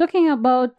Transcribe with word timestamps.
talking 0.00 0.30
about 0.30 0.76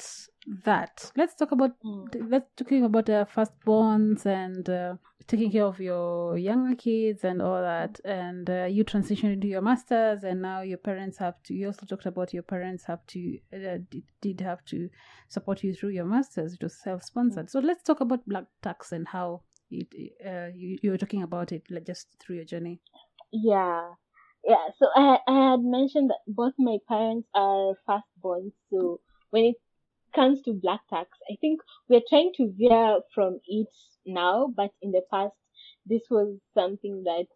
that 0.65 1.11
let's 1.15 1.35
talk 1.35 1.51
about 1.51 1.71
Mm. 1.85 2.29
let's 2.31 2.49
talking 2.55 2.83
about 2.89 3.07
uh, 3.09 3.25
firstborns 3.35 4.25
and 4.25 4.67
uh, 4.69 4.95
taking 5.27 5.51
care 5.51 5.65
of 5.65 5.79
your 5.79 6.37
younger 6.49 6.75
kids 6.75 7.23
and 7.23 7.41
all 7.41 7.61
that 7.61 7.99
and 8.03 8.49
uh, 8.49 8.65
you 8.75 8.83
transitioned 8.83 9.33
into 9.33 9.47
your 9.47 9.61
masters 9.61 10.23
and 10.23 10.41
now 10.41 10.61
your 10.61 10.77
parents 10.89 11.17
have 11.19 11.35
to 11.43 11.53
you 11.53 11.67
also 11.67 11.85
talked 11.85 12.07
about 12.07 12.33
your 12.33 12.43
parents 12.43 12.83
have 12.85 13.05
to 13.05 13.37
uh, 13.53 13.77
did, 13.91 14.03
did 14.21 14.41
have 14.41 14.63
to 14.65 14.89
support 15.27 15.63
you 15.63 15.71
through 15.75 15.93
your 15.99 16.05
masters 16.05 16.53
it 16.53 16.63
was 16.63 16.75
self-sponsored 16.81 17.49
so 17.49 17.59
let's 17.59 17.83
talk 17.83 17.99
about 18.01 18.27
black 18.27 18.45
tax 18.63 18.91
and 18.91 19.07
how 19.07 19.41
it 19.69 19.87
uh, 20.25 20.49
you, 20.55 20.77
you 20.81 20.89
were 20.91 20.97
talking 20.97 21.23
about 21.23 21.51
it 21.51 21.63
like 21.69 21.85
just 21.85 22.07
through 22.19 22.35
your 22.37 22.45
journey 22.45 22.79
Yeah. 23.31 23.93
Yeah. 24.43 24.65
So 24.79 24.87
I, 24.95 25.17
I 25.27 25.51
had 25.51 25.59
mentioned 25.61 26.09
that 26.09 26.21
both 26.27 26.53
my 26.57 26.77
parents 26.87 27.27
are 27.35 27.75
firstborn. 27.85 28.51
So 28.71 28.99
when 29.31 29.45
it 29.45 29.55
comes 30.15 30.41
to 30.43 30.53
black 30.53 30.81
tax, 30.89 31.09
I 31.31 31.37
think 31.41 31.61
we're 31.89 32.07
trying 32.09 32.33
to 32.37 32.53
veer 32.57 33.01
from 33.13 33.39
it 33.47 33.69
now, 34.05 34.47
but 34.55 34.71
in 34.81 34.91
the 34.91 35.03
past, 35.11 35.35
this 35.85 36.03
was 36.11 36.39
something 36.53 37.03
that 37.05 37.27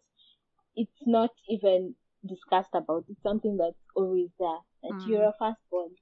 it's 0.76 1.00
not 1.06 1.30
even 1.48 1.94
discussed 2.26 2.74
about. 2.74 3.04
It's 3.08 3.22
something 3.22 3.56
that's 3.56 3.82
always 3.96 4.30
there. 4.38 4.60
That 4.82 4.94
Mm. 4.94 5.04
you're 5.04 5.28
a 5.28 5.34
firstborn, 5.38 5.96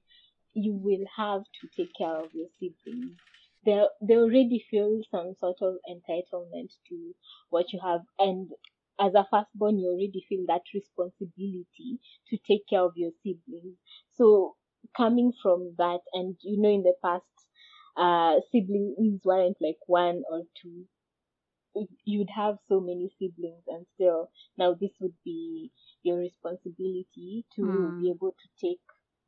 you 0.53 0.73
will 0.73 1.05
have 1.17 1.43
to 1.61 1.67
take 1.75 1.93
care 1.97 2.15
of 2.23 2.33
your 2.33 2.47
siblings. 2.59 3.17
They 3.65 3.83
they 4.01 4.15
already 4.17 4.65
feel 4.69 5.01
some 5.11 5.35
sort 5.35 5.57
of 5.61 5.75
entitlement 5.89 6.71
to 6.89 7.15
what 7.49 7.73
you 7.73 7.79
have, 7.83 8.01
and 8.19 8.51
as 8.99 9.13
a 9.15 9.25
firstborn, 9.29 9.79
you 9.79 9.87
already 9.89 10.25
feel 10.29 10.45
that 10.47 10.63
responsibility 10.73 11.99
to 12.29 12.37
take 12.37 12.67
care 12.67 12.81
of 12.83 12.93
your 12.97 13.11
siblings. 13.23 13.77
So 14.11 14.55
coming 14.95 15.33
from 15.41 15.75
that, 15.77 16.01
and 16.13 16.35
you 16.41 16.61
know, 16.61 16.69
in 16.69 16.83
the 16.83 16.93
past, 17.03 17.25
uh, 17.97 18.39
siblings 18.51 19.21
weren't 19.25 19.57
like 19.61 19.79
one 19.87 20.23
or 20.31 20.43
two. 20.61 20.87
You'd 22.05 22.29
have 22.29 22.59
so 22.67 22.79
many 22.79 23.09
siblings, 23.19 23.63
and 23.67 23.85
still 23.95 24.29
now 24.57 24.73
this 24.73 24.91
would 24.99 25.15
be 25.23 25.71
your 26.03 26.17
responsibility 26.17 27.45
to 27.55 27.93
Mm. 27.93 27.95
be 27.97 28.09
able 28.09 28.31
to 28.31 28.47
take 28.65 28.81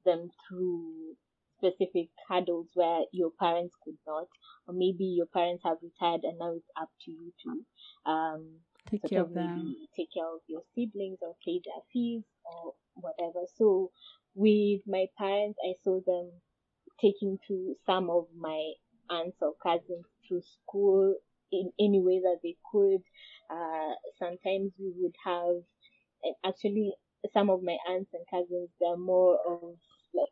them 0.05 0.29
through 0.47 1.15
specific 1.57 2.09
hurdles 2.27 2.69
where 2.73 3.03
your 3.11 3.31
parents 3.31 3.75
could 3.83 3.97
not, 4.07 4.27
or 4.67 4.73
maybe 4.73 5.05
your 5.05 5.25
parents 5.27 5.63
have 5.63 5.77
retired 5.81 6.23
and 6.23 6.37
now 6.39 6.53
it's 6.53 6.69
up 6.79 6.89
to 7.05 7.11
you 7.11 7.33
to 7.43 7.65
um 8.09 8.59
take 8.89 9.05
care 9.07 9.21
of 9.21 9.33
them 9.33 9.33
maybe 9.33 9.89
take 9.95 10.11
care 10.13 10.27
of 10.27 10.41
your 10.47 10.63
siblings 10.75 11.19
or 11.21 11.35
pay 11.45 11.59
their 11.65 11.81
fees 11.91 12.23
or 12.45 12.73
whatever. 12.95 13.45
So 13.55 13.91
with 14.37 14.81
my 14.87 15.07
parents, 15.17 15.59
I 15.67 15.73
saw 15.83 15.99
them 16.05 16.31
taking 17.01 17.39
to 17.47 17.75
some 17.85 18.09
of 18.09 18.27
my 18.37 18.73
aunts 19.09 19.37
or 19.41 19.53
cousins 19.61 20.05
to 20.29 20.41
school 20.41 21.15
in 21.51 21.71
any 21.79 22.01
way 22.01 22.19
that 22.21 22.39
they 22.43 22.55
could. 22.71 23.01
Uh, 23.49 23.93
sometimes 24.19 24.71
we 24.79 24.93
would 24.97 25.15
have, 25.25 25.63
and 26.23 26.35
actually, 26.45 26.93
some 27.33 27.49
of 27.49 27.63
my 27.63 27.77
aunts 27.89 28.11
and 28.13 28.25
cousins, 28.29 28.69
they're 28.79 28.97
more 28.97 29.39
of 29.49 29.75
like, 30.13 30.29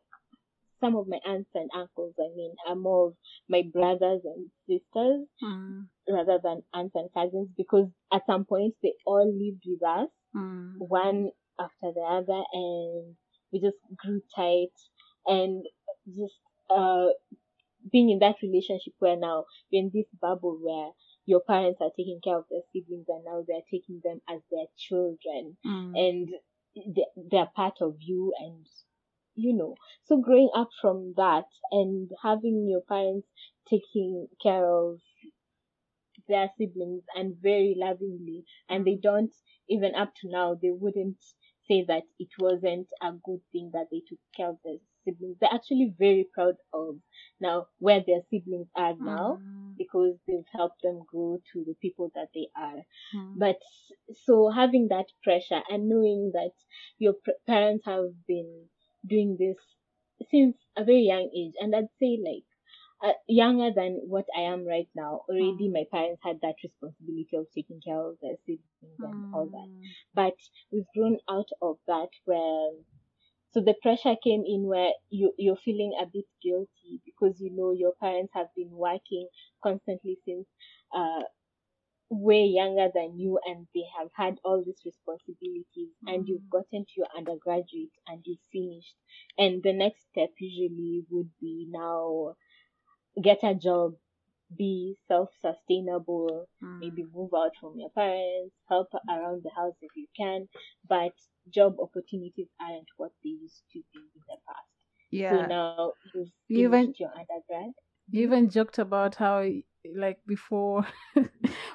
some 0.80 0.96
of 0.96 1.08
my 1.08 1.18
aunts 1.26 1.50
and 1.54 1.70
uncles, 1.74 2.14
I 2.20 2.28
mean, 2.36 2.54
are 2.68 2.76
more 2.76 3.08
of 3.08 3.14
my 3.48 3.62
brothers 3.72 4.22
and 4.24 4.50
sisters 4.68 5.26
Mm, 5.42 5.88
rather 6.08 6.38
than 6.42 6.62
aunts 6.74 6.94
and 6.94 7.12
cousins 7.12 7.48
because 7.56 7.88
at 8.12 8.22
some 8.26 8.44
point 8.44 8.74
they 8.82 8.94
all 9.06 9.26
lived 9.26 9.64
with 9.66 9.82
us, 9.82 10.08
mm, 10.34 10.74
one 10.78 11.30
after 11.60 11.92
the 11.94 12.00
other, 12.00 12.42
and 12.52 13.16
we 13.56 13.60
just 13.60 13.78
grew 13.96 14.20
tight 14.36 14.72
and 15.26 15.64
just 16.08 16.34
uh 16.70 17.06
being 17.92 18.10
in 18.10 18.18
that 18.18 18.36
relationship 18.42 18.92
where 18.98 19.16
now 19.16 19.44
you're 19.70 19.82
in 19.82 19.90
this 19.94 20.06
bubble 20.20 20.58
where 20.60 20.90
your 21.26 21.40
parents 21.40 21.80
are 21.80 21.90
taking 21.96 22.20
care 22.22 22.38
of 22.38 22.44
their 22.50 22.62
siblings 22.72 23.06
and 23.08 23.24
now 23.24 23.44
they're 23.46 23.66
taking 23.70 24.00
them 24.04 24.20
as 24.28 24.40
their 24.50 24.66
children 24.76 25.56
mm. 25.66 25.92
and 25.96 26.30
they- 26.94 27.06
they're 27.30 27.50
part 27.54 27.76
of 27.80 27.96
you 28.00 28.32
and 28.38 28.66
you 29.34 29.52
know 29.54 29.74
so 30.04 30.18
growing 30.18 30.50
up 30.54 30.70
from 30.80 31.14
that 31.16 31.46
and 31.72 32.10
having 32.22 32.66
your 32.68 32.82
parents 32.82 33.28
taking 33.68 34.28
care 34.42 34.66
of 34.70 35.00
their 36.28 36.50
siblings 36.58 37.04
and 37.14 37.36
very 37.40 37.74
lovingly 37.76 38.44
and 38.68 38.86
they 38.86 38.96
don't 38.96 39.34
even 39.68 39.94
up 39.94 40.12
to 40.20 40.28
now 40.28 40.54
they 40.54 40.70
wouldn't 40.70 41.18
say 41.68 41.84
that 41.88 42.04
it 42.18 42.28
wasn't 42.38 42.88
a 43.02 43.12
good 43.24 43.40
thing 43.52 43.70
that 43.74 43.88
they 43.90 44.02
took 44.08 44.18
care 44.36 44.50
of 44.50 44.58
their 44.64 44.76
siblings. 45.04 45.36
They're 45.40 45.52
actually 45.54 45.94
very 45.98 46.28
proud 46.34 46.56
of 46.72 46.96
now 47.40 47.66
where 47.78 48.02
their 48.06 48.22
siblings 48.30 48.68
are 48.76 48.94
now 48.98 49.40
Mm, 49.40 49.76
because 49.78 50.16
they've 50.26 50.46
helped 50.52 50.82
them 50.82 51.00
grow 51.06 51.38
to 51.52 51.64
the 51.64 51.74
people 51.82 52.10
that 52.14 52.28
they 52.34 52.48
are. 52.56 52.82
Mm. 53.14 53.34
but 53.36 53.58
so 54.14 54.50
having 54.50 54.88
that 54.88 55.06
pressure 55.22 55.62
and 55.70 55.88
knowing 55.88 56.32
that 56.34 56.52
your 56.98 57.14
pr- 57.14 57.40
parents 57.46 57.84
have 57.84 58.10
been 58.26 58.66
doing 59.06 59.36
this 59.38 59.56
since 60.30 60.56
a 60.76 60.84
very 60.84 61.02
young 61.02 61.30
age 61.36 61.54
and 61.60 61.74
i'd 61.76 61.90
say 62.00 62.18
like 62.24 62.44
uh, 63.02 63.12
younger 63.28 63.70
than 63.74 64.00
what 64.06 64.26
i 64.36 64.40
am 64.40 64.66
right 64.66 64.88
now 64.94 65.22
already 65.28 65.68
Mm. 65.68 65.72
my 65.72 65.84
parents 65.92 66.20
had 66.24 66.38
that 66.42 66.54
responsibility 66.62 67.36
of 67.36 67.46
taking 67.54 67.80
care 67.80 68.00
of 68.00 68.16
their 68.22 68.36
siblings 68.46 69.00
and 69.02 69.22
all 69.32 69.48
that 69.52 69.68
Mm. 69.68 69.94
but 70.14 70.34
we've 70.72 70.90
grown 70.94 71.18
out 71.28 71.48
of 71.62 71.76
that 71.86 72.08
where 72.24 72.70
so 73.52 73.60
the 73.60 73.74
pressure 73.82 74.16
came 74.22 74.44
in 74.46 74.64
where 74.66 74.92
you 75.10 75.32
you're 75.38 75.56
feeling 75.64 75.92
a 76.00 76.06
bit 76.06 76.26
guilty 76.42 77.00
because 77.04 77.40
you 77.40 77.50
know 77.54 77.72
your 77.72 77.92
parents 78.00 78.32
have 78.34 78.48
been 78.56 78.70
working 78.70 79.28
constantly 79.62 80.18
since 80.24 80.46
uh 80.94 81.22
way 82.10 82.44
younger 82.44 82.88
than 82.94 83.18
you 83.18 83.38
and 83.46 83.66
they 83.74 83.84
have 83.98 84.08
had 84.14 84.38
all 84.44 84.62
these 84.64 84.80
responsibilities 84.84 85.90
and 86.06 86.26
you've 86.28 86.48
Mm. 86.48 86.50
gotten 86.50 86.84
to 86.84 86.92
your 86.96 87.06
undergraduate 87.16 87.90
and 88.06 88.22
you've 88.26 88.44
finished 88.52 88.94
and 89.38 89.62
the 89.62 89.72
next 89.72 90.02
step 90.10 90.30
usually 90.38 91.04
would 91.10 91.30
be 91.40 91.66
now 91.70 92.34
get 93.22 93.42
a 93.42 93.54
job 93.54 93.94
be 94.56 94.96
self-sustainable 95.08 96.48
Mm. 96.62 96.80
maybe 96.80 97.04
move 97.12 97.32
out 97.34 97.52
from 97.60 97.78
your 97.78 97.90
parents, 97.90 98.54
help 98.68 98.88
around 99.08 99.42
the 99.42 99.50
house 99.56 99.74
if 99.82 99.90
you 99.96 100.06
can, 100.16 100.48
but 100.88 101.12
job 101.52 101.76
opportunities 101.80 102.48
aren't 102.60 102.88
what 102.96 103.12
they 103.24 103.30
used 103.30 103.62
to 103.72 103.80
be 103.92 104.00
in 104.14 104.22
the 104.28 104.36
past. 104.46 104.68
yeah 105.10 105.42
So 105.42 105.46
now 105.46 105.92
you've 106.14 106.28
You 106.48 106.68
finished 106.68 106.68
even- 106.68 106.94
your 106.98 107.10
undergrad. 107.10 107.72
You 108.10 108.22
even 108.22 108.50
joked 108.50 108.78
about 108.78 109.16
how, 109.16 109.44
like, 109.96 110.18
before 110.26 110.86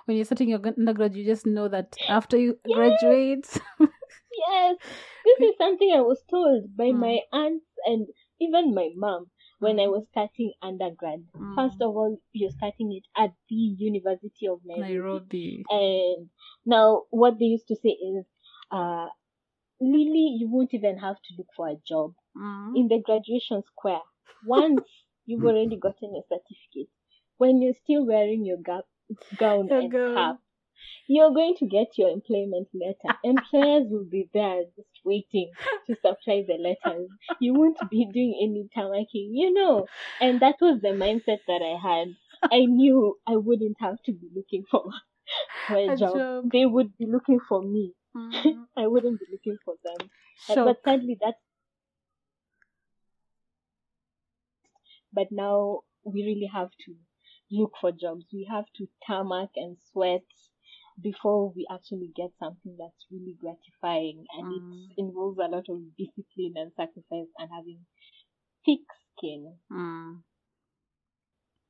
when 0.05 0.15
you're 0.17 0.25
starting 0.25 0.49
your 0.49 0.65
undergrad, 0.65 1.15
you 1.15 1.25
just 1.25 1.45
know 1.45 1.67
that 1.67 1.97
after 2.07 2.37
you 2.37 2.57
Yes. 2.65 2.73
graduate, 2.73 3.47
Yes, 4.47 4.77
this 5.25 5.39
is 5.49 5.57
something 5.57 5.91
I 5.93 6.01
was 6.01 6.23
told 6.29 6.75
by 6.75 6.91
Mm. 6.91 6.99
my 6.99 7.19
aunts 7.31 7.65
and 7.85 8.07
even 8.39 8.73
my 8.73 8.89
mom 8.95 9.29
when 9.61 9.79
I 9.79 9.85
Mm. 9.85 9.91
was 9.91 10.05
starting 10.11 10.51
undergrad. 10.61 11.23
Mm. 11.35 11.55
First 11.55 11.81
of 11.81 11.95
all, 11.95 12.17
you're 12.33 12.51
starting 12.59 12.91
it 12.93 13.05
at 13.15 13.31
the 13.49 13.55
University 13.55 14.47
of 14.47 14.59
Nairobi. 14.65 14.93
Nairobi. 14.93 15.63
And 15.69 16.29
now 16.65 17.03
what 17.11 17.37
they 17.39 17.45
used 17.45 17.67
to 17.69 17.75
say 17.75 17.89
is, 18.11 18.25
uh, 18.71 19.07
Lily, 19.79 20.37
you 20.39 20.49
won't 20.49 20.73
even 20.73 20.97
have 20.97 21.15
to 21.15 21.33
look 21.37 21.47
for 21.55 21.69
a 21.69 21.75
job. 21.87 22.13
Mm. 22.37 22.77
in 22.77 22.87
the 22.87 22.99
graduation 23.01 23.61
square. 23.71 23.99
Once 24.45 24.79
you've 25.25 25.43
already 25.43 25.75
gotten 25.75 26.15
your 26.15 26.23
certificate, 26.29 26.89
when 27.37 27.61
you're 27.61 27.73
still 27.83 28.05
wearing 28.05 28.45
your 28.45 28.55
ga- 28.57 28.87
gown 29.37 29.67
Your 29.67 29.79
and 29.81 29.91
gown. 29.91 30.15
cap, 30.15 30.35
You're 31.07 31.33
going 31.33 31.55
to 31.59 31.67
get 31.67 31.97
your 31.97 32.09
employment 32.09 32.69
letter. 32.73 33.17
Employers 33.23 33.87
will 33.89 34.05
be 34.05 34.29
there 34.33 34.63
just 34.75 34.99
waiting 35.03 35.51
to 35.87 35.95
supply 35.95 36.43
the 36.47 36.57
letters. 36.57 37.09
You 37.39 37.53
won't 37.53 37.77
be 37.89 38.05
doing 38.13 38.37
any 38.41 38.69
tamaking, 38.73 39.31
you 39.33 39.53
know. 39.53 39.87
And 40.19 40.39
that 40.41 40.55
was 40.61 40.79
the 40.81 40.89
mindset 40.89 41.39
that 41.47 41.61
I 41.61 41.77
had. 41.81 42.07
I 42.51 42.65
knew 42.65 43.17
I 43.27 43.35
wouldn't 43.35 43.77
have 43.79 43.97
to 44.05 44.13
be 44.13 44.29
looking 44.35 44.63
for, 44.69 44.85
for 45.67 45.75
a, 45.75 45.93
A 45.93 45.97
job. 45.97 46.15
job. 46.15 46.51
They 46.51 46.65
would 46.65 46.97
be 46.97 47.05
looking 47.05 47.39
for 47.47 47.61
me. 47.61 47.93
Mm. 48.15 48.65
I 48.77 48.87
wouldn't 48.87 49.19
be 49.19 49.25
looking 49.31 49.57
for 49.63 49.75
them. 49.83 50.09
Shock. 50.47 50.65
But 50.65 50.77
sadly, 50.83 51.17
that's. 51.21 51.37
But 55.13 55.27
now 55.29 55.81
we 56.03 56.23
really 56.23 56.49
have 56.53 56.69
to 56.85 56.95
look 57.51 57.73
for 57.79 57.91
jobs. 57.91 58.25
We 58.31 58.47
have 58.49 58.65
to 58.77 58.87
tarmac 59.05 59.49
and 59.57 59.77
sweat 59.91 60.23
before 61.01 61.51
we 61.55 61.65
actually 61.71 62.11
get 62.15 62.31
something 62.39 62.75
that's 62.77 63.05
really 63.11 63.35
gratifying, 63.39 64.25
and 64.37 64.47
Mm. 64.47 64.89
it 64.91 65.01
involves 65.01 65.39
a 65.39 65.47
lot 65.47 65.67
of 65.69 65.79
discipline 65.97 66.53
and 66.57 66.71
sacrifice 66.75 67.29
and 67.37 67.49
having 67.51 67.85
thick 68.65 68.81
skin. 69.17 69.57
Mm. 69.71 70.23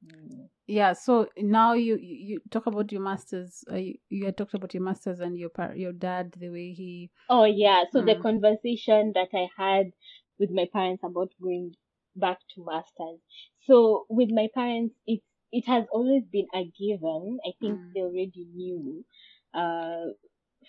Mm. 0.05 0.49
Yeah. 0.67 0.93
So 0.93 1.27
now 1.37 1.73
you 1.73 1.97
you, 1.97 2.15
you 2.29 2.41
talk 2.49 2.65
about 2.67 2.91
your 2.91 3.01
masters. 3.01 3.63
Uh, 3.71 3.75
you, 3.75 3.95
you 4.09 4.25
had 4.25 4.37
talked 4.37 4.53
about 4.53 4.73
your 4.73 4.83
masters 4.83 5.19
and 5.19 5.37
your 5.37 5.49
par- 5.49 5.75
your 5.75 5.93
dad, 5.93 6.33
the 6.37 6.49
way 6.49 6.73
he. 6.73 7.09
Oh 7.29 7.45
yeah, 7.45 7.83
so 7.91 8.01
the 8.01 8.15
Mm. 8.15 8.21
conversation 8.21 9.13
that 9.13 9.29
I 9.33 9.47
had 9.57 9.91
with 10.39 10.49
my 10.51 10.67
parents 10.71 11.03
about 11.03 11.31
going 11.41 11.75
back 12.15 12.39
to 12.55 12.65
masters. 12.65 13.19
So 13.61 14.05
with 14.09 14.29
my 14.31 14.47
parents, 14.53 14.95
it's 15.05 15.23
it 15.51 15.65
has 15.67 15.85
always 15.91 16.23
been 16.31 16.47
a 16.53 16.65
given. 16.79 17.39
I 17.45 17.51
think 17.61 17.79
Mm. 17.79 17.95
they 17.95 18.01
already 18.01 18.45
knew 18.53 19.05
uh 19.53 20.05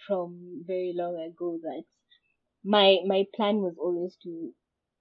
from 0.06 0.62
very 0.66 0.92
long 0.94 1.16
ago 1.20 1.58
that 1.62 1.84
my 2.64 2.98
my 3.06 3.24
plan 3.34 3.56
was 3.62 3.76
always 3.78 4.16
to 4.22 4.52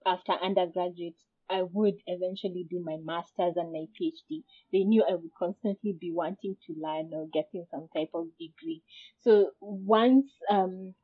after 0.06 0.34
undergraduate 0.34 1.16
I 1.50 1.64
would 1.64 1.96
eventually 2.08 2.66
do 2.70 2.82
my 2.84 2.98
masters 3.04 3.56
and 3.58 3.72
my 3.74 3.86
PhD. 4.00 4.44
They 4.72 4.84
knew 4.86 5.04
I 5.04 5.16
would 5.16 5.34
constantly 5.38 5.94
be 6.00 6.12
wanting 6.12 6.56
to 6.68 6.74
learn 6.80 7.12
or 7.14 7.28
getting 7.34 7.66
some 7.72 7.88
type 7.96 8.10
of 8.14 8.28
degree. 8.40 8.82
So 9.22 9.52
once 9.60 10.28
um 10.50 10.96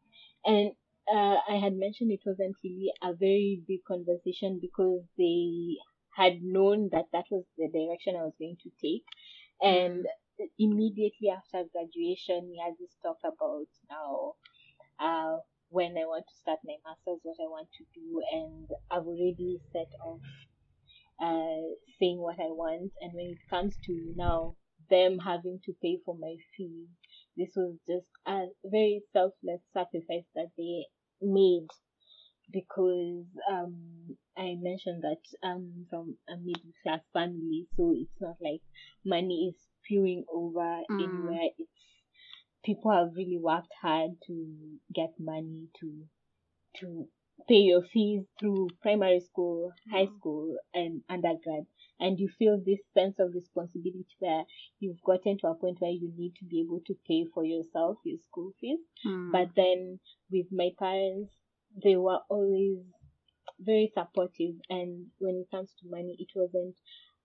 and 0.45 0.71
uh, 1.11 1.37
I 1.49 1.55
had 1.61 1.75
mentioned 1.75 2.11
it 2.11 2.21
wasn't 2.25 2.55
really 2.63 2.91
a 3.03 3.13
very 3.13 3.61
big 3.67 3.83
conversation 3.85 4.59
because 4.61 5.03
they 5.17 5.75
had 6.17 6.41
known 6.41 6.89
that 6.91 7.05
that 7.13 7.25
was 7.31 7.45
the 7.57 7.69
direction 7.69 8.15
I 8.17 8.23
was 8.23 8.33
going 8.39 8.57
to 8.63 8.71
take. 8.81 9.05
And 9.61 10.05
immediately 10.59 11.29
after 11.29 11.63
graduation, 11.71 12.49
we 12.49 12.61
had 12.63 12.73
this 12.79 12.95
talk 13.03 13.17
about 13.23 13.67
now 13.89 14.33
uh, 14.99 15.37
when 15.69 15.91
I 15.91 16.05
want 16.05 16.25
to 16.27 16.35
start 16.41 16.59
my 16.65 16.75
master's, 16.85 17.21
what 17.23 17.37
I 17.39 17.47
want 17.49 17.69
to 17.77 17.83
do, 17.93 18.21
and 18.31 18.67
I've 18.89 19.05
already 19.05 19.59
set 19.71 19.89
off 20.03 20.21
uh, 21.21 21.69
saying 21.99 22.19
what 22.19 22.39
I 22.39 22.49
want. 22.49 22.91
And 23.01 23.13
when 23.13 23.27
it 23.27 23.49
comes 23.49 23.75
to 23.85 24.13
now 24.15 24.55
them 24.89 25.19
having 25.19 25.59
to 25.65 25.73
pay 25.81 25.99
for 26.05 26.15
my 26.17 26.35
fees, 26.55 26.87
this 27.35 27.49
was 27.55 27.75
just 27.87 28.07
a 28.25 28.45
very 28.65 29.01
selfless 29.13 29.61
sacrifice 29.73 30.25
that 30.35 30.49
they 30.57 30.85
made 31.21 31.67
because 32.51 33.25
um 33.51 34.15
I 34.37 34.55
mentioned 34.55 35.03
that 35.03 35.21
I'm 35.43 35.85
from 35.89 36.17
a 36.29 36.37
middle 36.37 36.71
class 36.83 37.01
family, 37.13 37.67
so 37.75 37.93
it's 37.95 38.19
not 38.21 38.37
like 38.41 38.61
money 39.05 39.49
is 39.49 39.55
spewing 39.83 40.25
over 40.31 40.83
Mm. 40.89 41.01
anywhere. 41.03 41.49
It's 41.57 41.71
people 42.63 42.91
have 42.91 43.15
really 43.15 43.37
worked 43.37 43.73
hard 43.81 44.11
to 44.27 44.79
get 44.93 45.19
money 45.19 45.69
to 45.79 46.07
to 46.79 47.07
pay 47.47 47.61
your 47.71 47.83
fees 47.83 48.25
through 48.39 48.69
primary 48.81 49.19
school, 49.19 49.71
high 49.91 50.07
Mm. 50.07 50.17
school, 50.17 50.57
and 50.73 51.03
undergrad. 51.09 51.65
And 51.99 52.19
you 52.19 52.29
feel 52.29 52.59
this 52.59 52.79
sense 52.93 53.19
of 53.19 53.33
responsibility 53.33 54.15
where 54.19 54.45
you've 54.79 55.01
gotten 55.03 55.37
to 55.39 55.47
a 55.47 55.55
point 55.55 55.81
where 55.81 55.91
you 55.91 56.11
need 56.17 56.35
to 56.35 56.45
be 56.45 56.61
able 56.61 56.81
to 56.81 56.95
pay 57.07 57.25
for 57.25 57.43
yourself, 57.45 57.97
your 58.05 58.19
school 58.19 58.53
fees. 58.59 58.79
Mm. 59.05 59.31
But 59.31 59.55
then 59.55 59.99
with 60.31 60.51
my 60.51 60.71
parents, 60.77 61.33
they 61.83 61.95
were 61.95 62.19
always 62.29 62.79
very 63.59 63.91
supportive. 63.93 64.55
And 64.69 65.07
when 65.19 65.35
it 65.37 65.51
comes 65.55 65.73
to 65.81 65.89
money, 65.89 66.15
it 66.19 66.29
wasn't 66.35 66.75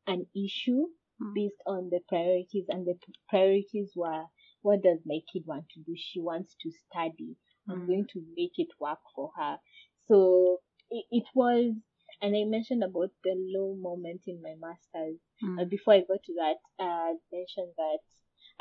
an 0.07 0.27
issue 0.35 0.87
Mm. 1.21 1.35
based 1.35 1.63
on 1.67 1.91
the 1.91 2.01
priorities. 2.09 2.65
And 2.71 2.87
the 2.87 2.99
priorities 3.29 3.93
were 3.95 4.25
what 4.63 4.83
does 4.83 4.99
my 5.05 5.21
kid 5.33 5.43
want 5.47 5.69
to 5.75 5.81
do? 5.81 5.95
She 5.97 6.21
wants 6.21 6.57
to 6.63 6.71
study. 6.71 7.37
I'm 7.69 7.83
Mm. 7.83 7.87
going 7.87 8.07
to 8.15 8.23
make 8.37 8.59
it 8.59 8.69
work 8.81 8.99
for 9.15 9.31
her. 9.37 9.59
So 10.07 10.61
it, 10.91 11.05
it 11.11 11.25
was, 11.35 11.75
and 12.23 12.37
I 12.37 12.45
mentioned 12.45 12.83
about 12.83 13.11
the 13.25 13.35
low 13.37 13.75
moment 13.75 14.23
in 14.27 14.41
my 14.41 14.55
master's. 14.59 15.19
Mm. 15.43 15.61
Uh, 15.61 15.65
before 15.67 15.95
I 15.95 16.01
got 16.01 16.23
to 16.25 16.35
that, 16.35 16.57
uh, 16.79 17.13
I 17.13 17.15
mentioned 17.31 17.73
that 17.77 17.99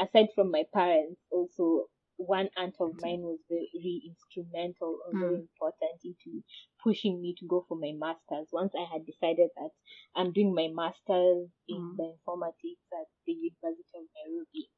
aside 0.06 0.30
from 0.36 0.52
my 0.52 0.64
parents, 0.74 1.22
also 1.32 1.86
one 2.18 2.50
aunt 2.58 2.76
of 2.80 2.96
mine 3.02 3.22
was 3.22 3.40
very 3.50 4.02
instrumental 4.06 5.00
or 5.06 5.14
very 5.20 5.36
Mm. 5.36 5.48
important 5.50 6.00
into 6.04 6.44
pushing 6.84 7.22
me 7.22 7.36
to 7.40 7.46
go 7.48 7.66
for 7.68 7.76
my 7.78 7.92
master's. 7.94 8.48
Once 8.52 8.74
I 8.76 8.84
had 8.92 9.06
decided 9.06 9.50
that 9.58 9.72
I'm 10.16 10.32
doing 10.34 10.54
my 10.54 10.68
master's 10.70 11.50
in 11.68 11.78
Mm. 11.78 11.98
bioinformatics 11.98 12.88
at 12.94 13.08
the 13.26 13.34
University 13.34 13.98
of 13.98 14.06
Nairobi. 14.16 14.70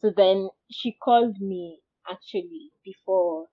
So 0.00 0.10
then 0.10 0.50
she 0.70 0.92
called 0.92 1.40
me 1.40 1.82
actually 2.08 2.72
before 2.84 3.48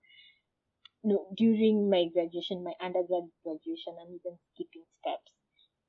no 1.08 1.16
during 1.36 1.88
my 1.88 2.04
graduation, 2.12 2.64
my 2.64 2.74
undergrad 2.80 3.26
graduation, 3.44 3.94
I'm 4.00 4.12
even 4.18 4.36
skipping 4.52 4.84
steps. 4.98 5.30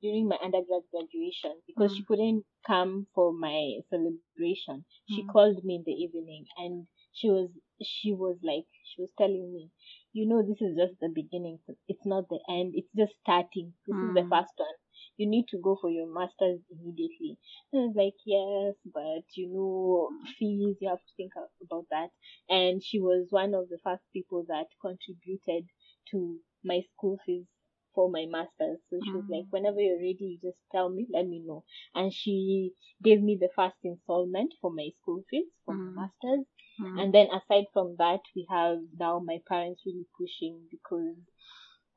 During 0.02 0.28
my 0.28 0.38
undergrad 0.42 0.82
graduation, 0.92 1.54
because 1.66 1.96
she 1.96 2.04
couldn't 2.04 2.44
come 2.66 3.06
for 3.14 3.32
my 3.32 3.60
celebration, 3.90 4.84
she 5.08 5.22
Mm. 5.22 5.28
called 5.32 5.64
me 5.64 5.76
in 5.76 5.84
the 5.84 5.92
evening 6.04 6.44
and 6.56 6.86
she 7.16 7.28
was 7.30 7.50
she 7.82 8.12
was 8.12 8.38
like 8.44 8.66
she 8.84 9.02
was 9.02 9.10
telling 9.18 9.52
me, 9.52 9.70
you 10.12 10.26
know, 10.28 10.42
this 10.42 10.60
is 10.60 10.76
just 10.76 11.00
the 11.00 11.08
beginning. 11.08 11.58
It's 11.88 12.06
not 12.06 12.28
the 12.28 12.40
end. 12.48 12.74
It's 12.76 12.92
just 12.96 13.14
starting. 13.22 13.74
This 13.86 13.98
is 14.02 14.12
the 14.14 14.22
Mm. 14.22 14.30
first 14.30 14.54
one. 14.56 14.76
You 15.18 15.26
need 15.26 15.48
to 15.48 15.58
go 15.58 15.76
for 15.80 15.90
your 15.90 16.06
masters 16.12 16.60
immediately. 16.70 17.38
And 17.72 17.82
I 17.82 17.86
was 17.86 17.96
like, 17.96 18.14
yes, 18.26 18.74
but 18.92 19.24
you 19.36 19.48
know, 19.52 20.10
fees, 20.38 20.76
you 20.80 20.88
have 20.88 20.98
to 21.00 21.12
think 21.16 21.32
about 21.62 21.86
that. 21.90 22.10
And 22.48 22.82
she 22.82 23.00
was 23.00 23.26
one 23.30 23.54
of 23.54 23.68
the 23.68 23.78
first 23.84 24.02
people 24.12 24.44
that 24.48 24.66
contributed 24.80 25.68
to 26.12 26.38
my 26.64 26.82
school 26.94 27.18
fees 27.26 27.46
for 27.94 28.10
my 28.10 28.26
masters. 28.26 28.78
So 28.90 29.00
she 29.02 29.16
was 29.16 29.24
Mm. 29.24 29.30
like, 29.30 29.46
whenever 29.50 29.80
you're 29.80 29.96
ready, 29.98 30.38
you 30.42 30.50
just 30.50 30.60
tell 30.72 30.88
me, 30.90 31.06
let 31.10 31.26
me 31.26 31.40
know. 31.40 31.64
And 31.94 32.12
she 32.12 32.72
gave 33.02 33.22
me 33.22 33.36
the 33.40 33.50
first 33.54 33.76
installment 33.84 34.54
for 34.60 34.70
my 34.72 34.88
school 35.00 35.22
fees 35.30 35.46
for 35.64 35.74
Mm. 35.74 35.94
my 35.94 36.02
masters. 36.22 36.46
Mm. 36.80 37.00
And 37.00 37.14
then 37.14 37.28
aside 37.32 37.66
from 37.72 37.96
that, 37.98 38.20
we 38.34 38.46
have 38.50 38.78
now 38.98 39.18
my 39.20 39.38
parents 39.48 39.82
really 39.86 40.06
pushing 40.18 40.60
because 40.70 41.16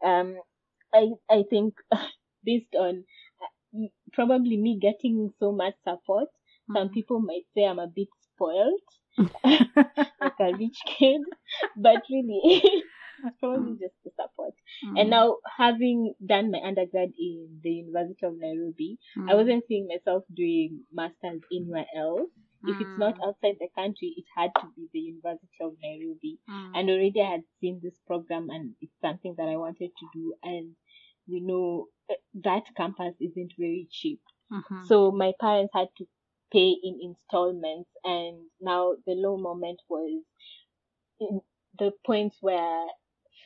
um 0.06 0.36
I 0.94 1.10
I 1.30 1.44
think 1.50 1.76
based 2.44 2.76
on 2.76 3.04
uh, 3.44 3.88
probably 4.14 4.58
me 4.58 4.80
getting 4.82 5.34
so 5.40 5.52
much 5.52 5.76
support, 5.88 6.30
some 6.74 6.90
Mm. 6.90 6.94
people 6.94 7.20
might 7.20 7.46
say 7.56 7.66
I'm 7.66 7.80
a 7.80 7.88
bit 7.88 8.08
spoiled, 8.34 8.82
like 9.44 10.40
a 10.40 10.54
rich 10.54 10.80
kid, 10.98 11.22
but 11.76 12.02
really 12.10 12.40
it's 12.44 12.86
probably 13.40 13.74
just 13.80 13.96
the 14.04 14.12
support. 14.20 14.54
And 14.96 15.08
Mm. 15.08 15.12
now 15.12 15.38
having 15.58 16.14
done 16.26 16.52
my 16.52 16.60
undergrad 16.64 17.12
in 17.20 17.60
the 17.64 17.72
University 17.84 18.26
of 18.26 18.38
Nairobi, 18.38 18.98
I 19.28 19.34
Mm. 19.34 19.38
wasn't 19.38 19.64
seeing 19.68 19.88
myself 19.88 20.24
doing 20.34 20.86
masters 20.92 21.42
anywhere 21.52 21.88
else. 21.96 22.30
If 22.64 22.82
it's 22.82 22.98
not 22.98 23.16
Mm. 23.18 23.28
outside 23.28 23.58
the 23.60 23.70
country, 23.76 24.14
it 24.18 24.26
had 24.36 24.52
to 24.56 24.68
be 24.76 24.88
the 24.92 25.00
University 25.00 25.58
of 25.62 25.78
Nairobi. 25.82 26.40
Mm. 26.48 26.72
And 26.76 26.90
already 26.90 27.22
I 27.22 27.32
had 27.32 27.44
seen 27.60 27.80
this 27.82 27.98
program 28.06 28.50
and 28.50 28.76
it's 28.82 29.00
something 29.00 29.36
that 29.36 29.48
I 29.48 29.56
wanted 29.58 29.92
to 29.98 30.08
do. 30.14 30.34
And 30.44 30.76
we 31.28 31.40
know 31.40 31.88
uh, 32.10 32.16
that 32.36 32.64
campus 32.76 33.16
isn't 33.20 33.54
very 33.58 33.88
cheap. 33.90 34.22
Mhm. 34.52 34.86
So 34.88 35.12
my 35.12 35.34
parents 35.40 35.74
had 35.74 35.90
to 35.98 36.08
pay 36.52 36.72
in 36.72 37.00
installments. 37.02 37.90
And 38.04 38.50
now 38.60 38.96
the 39.06 39.14
low 39.14 39.38
moment 39.38 39.82
was 39.88 40.24
in 41.20 41.42
the 41.78 41.92
points 42.06 42.38
where 42.42 42.88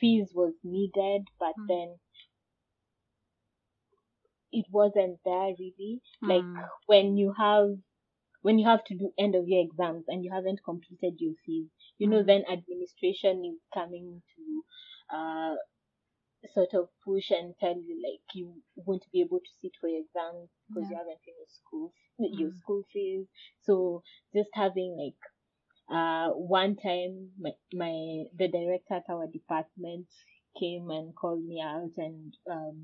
fees 0.00 0.32
was 0.34 0.54
needed, 0.64 1.22
but 1.38 1.54
Mm. 1.58 1.66
then 1.68 2.00
it 4.52 4.66
wasn't 4.70 5.18
there 5.24 5.54
really. 5.58 6.00
Like 6.22 6.44
Mm. 6.44 6.68
when 6.86 7.16
you 7.16 7.32
have 7.32 7.76
when 8.44 8.58
you 8.60 8.66
have 8.68 8.84
to 8.86 8.94
do 8.96 9.12
end 9.18 9.34
of 9.36 9.48
year 9.48 9.62
exams 9.64 10.06
and 10.08 10.24
you 10.24 10.32
haven't 10.32 10.64
completed 10.64 11.14
your 11.20 11.34
fees, 11.46 11.68
you 11.98 12.08
know, 12.08 12.22
Mm. 12.22 12.26
then 12.28 12.44
administration 12.52 13.44
is 13.52 13.60
coming 13.74 14.22
to 14.36 14.44
uh 15.16 15.56
sort 16.54 16.74
of 16.74 16.88
push 17.04 17.30
and 17.30 17.54
tell 17.58 17.76
you 17.76 17.94
like 18.08 18.22
you 18.34 18.62
won't 18.76 19.04
be 19.12 19.20
able 19.20 19.40
to 19.40 19.52
sit 19.60 19.72
for 19.80 19.88
your 19.88 20.00
exams 20.02 20.48
because 20.68 20.88
you 20.90 20.96
haven't 20.96 21.20
finished 21.24 21.56
school 21.62 21.92
your 22.18 22.50
Mm. 22.50 22.56
school 22.60 22.82
fees. 22.92 23.26
So 23.66 24.02
just 24.34 24.50
having 24.54 24.96
like 25.04 25.20
Uh, 26.00 26.30
one 26.60 26.74
time, 26.76 27.14
my, 27.44 27.52
my 27.82 27.94
the 28.40 28.48
director 28.58 28.94
at 29.00 29.08
our 29.14 29.26
department 29.38 30.08
came 30.60 30.86
and 30.98 31.14
called 31.20 31.44
me 31.50 31.58
out 31.74 31.94
and 32.08 32.34
um, 32.56 32.78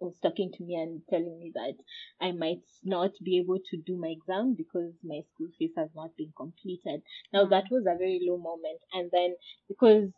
was 0.00 0.14
talking 0.22 0.50
to 0.56 0.64
me 0.64 0.74
and 0.76 1.02
telling 1.10 1.38
me 1.38 1.52
that 1.54 1.74
I 2.20 2.32
might 2.32 2.62
not 2.84 3.10
be 3.24 3.38
able 3.38 3.58
to 3.70 3.76
do 3.76 3.96
my 3.96 4.08
exam 4.08 4.54
because 4.56 4.92
my 5.02 5.20
school 5.32 5.48
fees 5.58 5.72
has 5.76 5.88
not 5.94 6.16
been 6.16 6.32
completed. 6.36 7.02
Now 7.32 7.46
that 7.46 7.64
was 7.70 7.82
a 7.82 7.98
very 7.98 8.20
low 8.22 8.38
moment, 8.38 8.80
and 8.92 9.10
then 9.12 9.34
because 9.68 10.10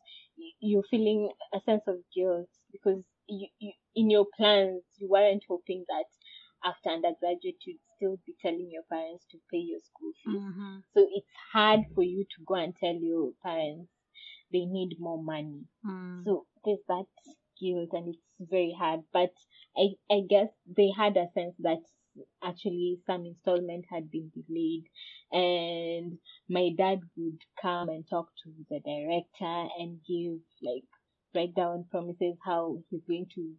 you're 0.61 0.85
feeling 0.91 1.31
a 1.55 1.61
sense 1.67 1.83
of 1.87 1.97
guilt 2.15 2.49
because 2.73 3.03
you, 3.29 3.49
you 3.59 3.73
in 3.95 4.11
your 4.11 4.27
plans 4.37 4.83
you 4.99 5.09
weren't 5.09 5.43
hoping 5.49 5.85
that 5.89 6.07
after 6.65 6.91
undergraduate 6.91 7.57
you'd 7.67 7.79
still 7.97 8.17
be 8.27 8.35
telling 8.41 8.69
your 8.71 8.83
parents 8.91 9.25
to 9.31 9.39
pay 9.51 9.59
your 9.59 9.81
school 9.81 10.13
fees. 10.25 10.43
Mm-hmm. 10.43 10.77
So 10.95 11.07
it's 11.15 11.27
hard 11.53 11.81
for 11.95 12.03
you 12.03 12.25
to 12.25 12.45
go 12.47 12.55
and 12.55 12.75
tell 12.77 12.95
your 12.95 13.31
parents 13.43 13.91
they 14.53 14.65
need 14.65 14.97
more 14.99 15.23
money. 15.23 15.63
Mm. 15.87 16.25
So 16.25 16.47
there's 16.65 16.81
that 16.89 17.07
guilt 17.61 17.91
and 17.93 18.15
it's 18.15 18.51
very 18.51 18.75
hard. 18.79 19.01
But 19.13 19.33
I 19.77 19.87
I 20.11 20.21
guess 20.29 20.49
they 20.67 20.91
had 20.97 21.17
a 21.17 21.29
sense 21.35 21.55
that 21.61 21.83
actually 22.43 23.01
some 23.07 23.25
installment 23.27 23.85
had 23.91 24.11
been 24.11 24.31
delayed 24.35 24.85
and 25.33 26.19
my 26.49 26.71
dad 26.77 27.01
would 27.17 27.41
come 27.63 27.89
and 27.89 28.05
talk 28.09 28.29
to 28.45 28.51
the 28.69 28.81
director 28.81 29.69
and 29.79 30.01
give 30.09 30.41
like 30.63 30.85
write 31.35 31.55
down 31.55 31.85
promises 31.91 32.37
how 32.45 32.83
he's 32.91 33.05
going 33.09 33.27
to 33.37 33.55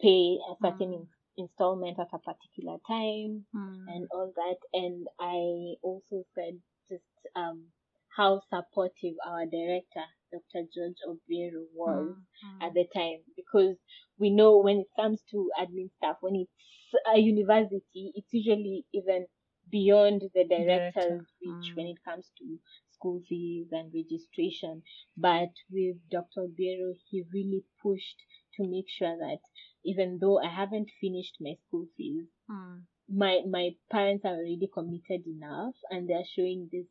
pay 0.00 0.38
a 0.50 0.54
certain 0.62 0.92
Mm. 0.94 1.08
installment 1.36 1.98
at 1.98 2.08
a 2.14 2.18
particular 2.18 2.78
time 2.88 3.46
Mm. 3.54 3.86
and 3.88 4.08
all 4.12 4.32
that. 4.34 4.58
And 4.72 5.06
I 5.20 5.76
also 5.82 6.24
said 6.34 6.60
just 6.90 7.04
um 7.34 7.72
how 8.16 8.40
supportive 8.52 9.16
our 9.26 9.44
director, 9.46 10.06
Dr. 10.36 10.66
George 10.74 11.00
Obiero, 11.08 11.64
was 11.74 12.16
Mm. 12.44 12.62
at 12.66 12.74
the 12.74 12.86
time 12.94 13.20
because 13.36 13.76
we 14.18 14.30
know 14.30 14.58
when 14.58 14.78
it 14.80 14.88
comes 14.96 15.22
to 15.30 15.50
admin 15.58 15.90
staff, 15.96 16.16
when 16.20 16.36
it's 16.36 16.94
a 17.14 17.18
university, 17.18 18.12
it's 18.14 18.32
usually 18.32 18.84
even 18.92 19.26
beyond 19.70 20.22
the 20.34 20.44
director's 20.44 20.94
Director, 20.94 21.26
reach 21.42 21.72
mm. 21.72 21.76
when 21.76 21.86
it 21.86 21.98
comes 22.04 22.30
to 22.38 22.58
school 22.90 23.20
fees 23.28 23.68
and 23.72 23.92
registration. 23.94 24.82
But 25.16 25.50
with 25.70 25.96
Dr. 26.10 26.46
Obiero, 26.48 26.94
he 27.10 27.24
really 27.32 27.64
pushed 27.82 28.18
to 28.54 28.66
make 28.66 28.88
sure 28.88 29.16
that 29.18 29.40
even 29.84 30.18
though 30.20 30.38
I 30.40 30.48
haven't 30.48 30.90
finished 31.00 31.36
my 31.40 31.54
school 31.66 31.86
fees, 31.96 32.26
Mm. 32.50 32.86
my 33.08 33.42
my 33.48 33.76
parents 33.90 34.24
are 34.24 34.34
already 34.36 34.68
committed 34.72 35.26
enough 35.26 35.76
and 35.90 36.08
they're 36.08 36.24
showing 36.36 36.68
this 36.72 36.86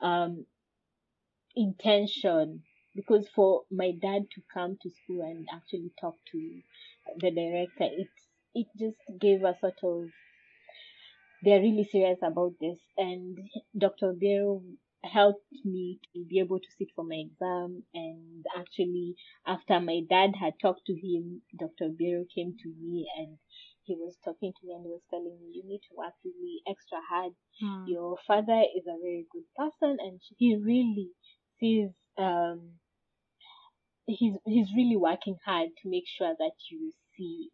um 0.00 0.46
intention 1.56 2.62
because 2.94 3.26
for 3.34 3.62
my 3.70 3.90
dad 4.00 4.22
to 4.34 4.42
come 4.52 4.76
to 4.82 4.90
school 4.90 5.22
and 5.22 5.46
actually 5.52 5.90
talk 6.00 6.14
to 6.30 6.60
the 7.20 7.30
director 7.30 7.84
it 7.84 8.08
it 8.54 8.66
just 8.78 8.98
gave 9.20 9.42
a 9.44 9.54
sort 9.60 9.78
of 9.82 10.08
they're 11.42 11.60
really 11.60 11.88
serious 11.90 12.18
about 12.22 12.52
this. 12.60 12.78
And 12.96 13.38
dr 13.76 14.06
Obiero 14.14 14.62
helped 15.04 15.44
me 15.64 15.98
to 16.14 16.24
be 16.24 16.38
able 16.38 16.60
to 16.60 16.70
sit 16.78 16.88
for 16.94 17.04
my 17.04 17.16
exam. 17.16 17.82
And 17.94 18.44
actually 18.56 19.16
after 19.46 19.80
my 19.80 20.00
dad 20.08 20.34
had 20.38 20.54
talked 20.60 20.86
to 20.86 20.92
him 20.94 21.42
dr 21.58 21.84
Obiero 21.84 22.24
came 22.34 22.54
to 22.62 22.68
me 22.80 23.08
and 23.18 23.38
he 23.84 23.96
was 23.96 24.16
talking 24.24 24.52
to 24.52 24.66
me 24.66 24.74
and 24.74 24.84
he 24.84 24.90
was 24.90 25.02
telling 25.10 25.36
me 25.40 25.50
you 25.54 25.64
need 25.66 25.80
to 25.88 25.96
work 25.96 26.14
really 26.24 26.62
extra 26.68 26.98
hard. 27.08 27.32
Mm. 27.62 27.84
your 27.88 28.16
father 28.26 28.62
is 28.76 28.86
a 28.86 28.98
very 29.02 29.26
good 29.32 29.44
person 29.56 29.96
and 30.00 30.20
he 30.38 30.56
really 30.56 31.10
sees 31.58 31.90
um 32.18 32.60
he's 34.06 34.36
he's 34.44 34.72
really 34.76 34.96
working 34.96 35.36
hard 35.44 35.70
to 35.82 35.88
make 35.90 36.04
sure 36.06 36.34
that 36.38 36.52
you 36.70 36.92
see 37.16 37.50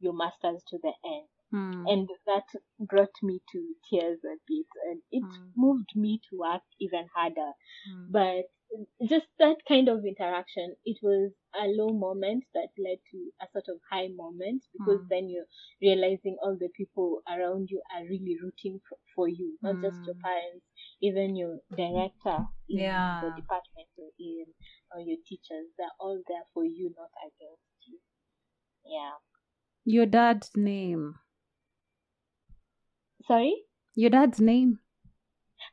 your 0.00 0.12
masters 0.14 0.62
to 0.68 0.78
the 0.82 0.92
end 1.04 1.28
Mm. 1.52 1.86
and 1.86 2.08
that 2.26 2.44
brought 2.80 3.14
me 3.22 3.40
to 3.52 3.74
tears 3.90 4.20
a 4.24 4.36
bit 4.48 4.66
and 4.88 5.02
it 5.10 5.26
Mm. 5.26 5.54
moved 5.56 5.90
me 5.96 6.20
to 6.30 6.38
work 6.38 6.62
even 6.80 7.06
harder 7.14 7.52
Mm. 7.86 8.18
but 8.18 8.46
just 9.08 9.26
that 9.38 9.56
kind 9.68 9.88
of 9.88 10.04
interaction 10.04 10.74
it 10.84 10.98
was 11.02 11.32
a 11.54 11.66
low 11.66 11.90
moment 11.92 12.44
that 12.54 12.68
led 12.78 12.98
to 13.10 13.30
a 13.42 13.46
sort 13.52 13.68
of 13.68 13.80
high 13.90 14.08
moment 14.08 14.64
because 14.72 15.00
Mm. 15.00 15.08
then 15.10 15.28
you're 15.28 15.46
realizing 15.82 16.36
all 16.42 16.56
the 16.58 16.68
people 16.76 17.22
around 17.28 17.68
you 17.70 17.82
are 17.94 18.04
really 18.04 18.38
rooting 18.42 18.80
for, 18.88 18.98
for 19.14 19.28
you 19.28 19.58
not 19.62 19.76
just 19.82 19.98
your 20.06 20.16
Mm. 20.16 20.22
parents 20.24 20.64
even 21.02 21.36
your 21.36 21.58
director 21.76 22.46
in 22.68 23.18
the 23.20 23.30
department 23.32 23.88
you're 23.96 24.16
in 24.18 24.46
or 24.94 25.00
your 25.00 25.18
teachers 25.26 25.66
they're 25.78 25.98
all 26.00 26.22
there 26.28 26.44
for 26.54 26.64
you 26.64 26.92
not 26.96 27.10
against 27.26 27.76
you 27.86 27.98
yeah 28.86 29.12
Your 29.84 30.06
dad's 30.06 30.56
name. 30.56 31.20
sorry 33.26 33.64
Your 33.94 34.10
dad's 34.10 34.38
name. 34.38 34.80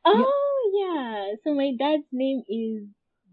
Oh 0.04 0.70
yeah 0.80 1.34
so 1.42 1.54
my 1.54 1.72
dad's 1.78 2.08
name 2.12 2.42
is 2.48 2.84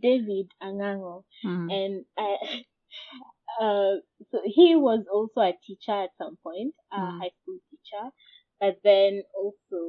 david 0.02 0.48
Ang'ang'o 0.62 1.24
Mm. 1.44 1.70
and 1.70 2.06
I, 2.18 2.38
uh, 3.62 3.96
so 4.32 4.42
he 4.46 4.76
was 4.76 5.06
also 5.12 5.42
a 5.42 5.54
teacher 5.66 5.92
at 6.06 6.12
some 6.18 6.38
point, 6.44 6.74
a 6.92 7.00
Mm. 7.00 7.20
high 7.20 7.32
school 7.42 7.60
teacher, 7.70 8.12
but 8.60 8.80
then 8.84 9.24
also 9.36 9.80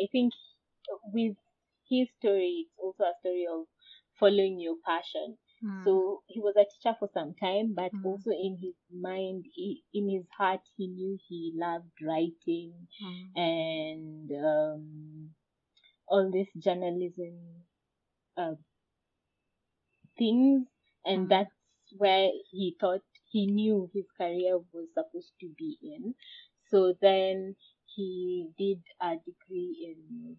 I 0.00 0.06
think 0.12 0.32
with 1.12 1.36
his 1.88 2.08
story, 2.18 2.66
it's 2.66 2.76
also 2.78 3.04
a 3.04 3.14
story 3.20 3.46
of 3.50 3.66
following 4.18 4.58
your 4.60 4.76
passion. 4.86 5.38
Mm. 5.62 5.84
So 5.84 6.22
he 6.28 6.40
was 6.40 6.54
a 6.56 6.64
teacher 6.72 6.94
for 6.98 7.08
some 7.14 7.34
time, 7.34 7.74
but 7.74 7.92
Mm. 7.94 8.04
also 8.04 8.30
in 8.30 8.56
his 8.60 8.76
mind, 8.92 9.46
he, 9.54 9.84
in 9.94 10.08
his 10.08 10.26
heart, 10.36 10.62
he 10.76 10.88
knew 10.88 11.18
he 11.28 11.52
loved 11.56 11.92
writing 12.02 12.88
Mm. 13.02 13.36
and 13.36 14.32
um, 14.32 15.34
all 16.10 16.30
this 16.30 16.48
journalism 16.58 17.64
uh, 18.36 18.54
things, 20.18 20.66
and 21.04 21.26
Mm. 21.26 21.28
that's 21.30 21.54
where 21.96 22.30
he 22.50 22.76
thought 22.78 23.02
he 23.30 23.46
knew 23.46 23.90
his 23.94 24.04
career 24.18 24.58
was 24.72 24.92
supposed 24.92 25.32
to 25.40 25.48
be 25.56 25.78
in. 25.80 26.14
So 26.70 26.92
then 27.00 27.56
he 27.86 28.50
did 28.58 28.82
a 29.00 29.16
degree 29.16 29.72
in 29.96 30.38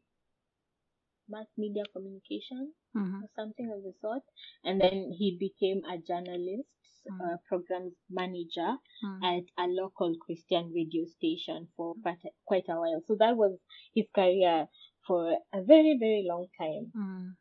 mass 1.30 1.48
media 1.58 1.84
communication 1.94 2.74
Mhm. 2.96 3.22
or 3.24 3.30
something 3.36 3.72
of 3.72 3.84
the 3.84 3.94
sort, 4.02 4.24
and 4.66 4.82
then 4.82 5.12
he 5.18 5.38
became 5.40 5.82
a 5.86 5.98
journalist, 5.98 6.68
Mm. 7.10 7.22
uh, 7.24 7.38
programs 7.48 7.96
manager 8.10 8.72
Mm. 9.04 9.24
at 9.24 9.44
a 9.58 9.68
local 9.68 10.16
Christian 10.18 10.72
radio 10.74 11.06
station 11.06 11.68
for 11.76 11.96
quite 12.04 12.24
a, 12.26 12.30
quite 12.46 12.68
a 12.70 12.76
while. 12.82 13.02
So 13.08 13.16
that 13.16 13.38
was 13.38 13.58
his 13.96 14.08
career 14.14 14.68
for 15.10 15.34
a 15.60 15.62
very 15.74 15.98
very 16.00 16.24
long 16.30 16.46
time. 16.62 16.86
Mm. 16.96 17.36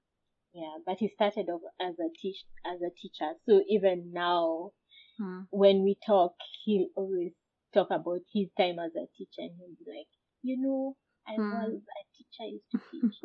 Yeah, 0.55 0.77
but 0.87 0.97
he 0.99 1.09
started 1.15 1.47
off 1.51 1.61
as 1.81 1.95
a 2.01 2.09
teach 2.21 2.41
as 2.67 2.81
a 2.81 2.91
teacher. 3.01 3.31
So 3.47 3.61
even 3.69 4.11
now, 4.13 4.73
Mm. 5.21 5.47
when 5.51 5.83
we 5.85 5.95
talk, 6.07 6.35
he'll 6.65 6.89
always 6.97 7.33
talk 7.75 7.89
about 7.91 8.23
his 8.33 8.49
time 8.57 8.79
as 8.79 8.93
a 8.97 9.07
teacher, 9.17 9.43
and 9.47 9.53
he'll 9.59 9.77
be 9.79 9.87
like, 9.99 10.09
you 10.43 10.57
know, 10.65 10.97
I 11.29 11.35
Hmm. 11.37 11.53
was 11.53 11.83
a 12.01 12.03
teacher, 12.17 12.47
used 12.57 12.71
to 12.73 12.79
teach. 12.91 13.17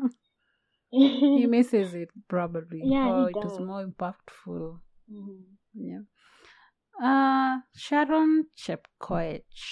he 1.40 1.46
misses 1.48 1.94
it 1.94 2.10
probably. 2.28 2.82
Yeah, 2.98 3.28
it 3.30 3.38
was 3.44 3.58
more 3.60 3.84
impactful. 3.90 4.80
Mhm. 5.10 5.44
Yeah. 5.74 6.04
Uh 7.10 7.62
Sharon 7.76 8.48
Chepkoech. 8.58 9.64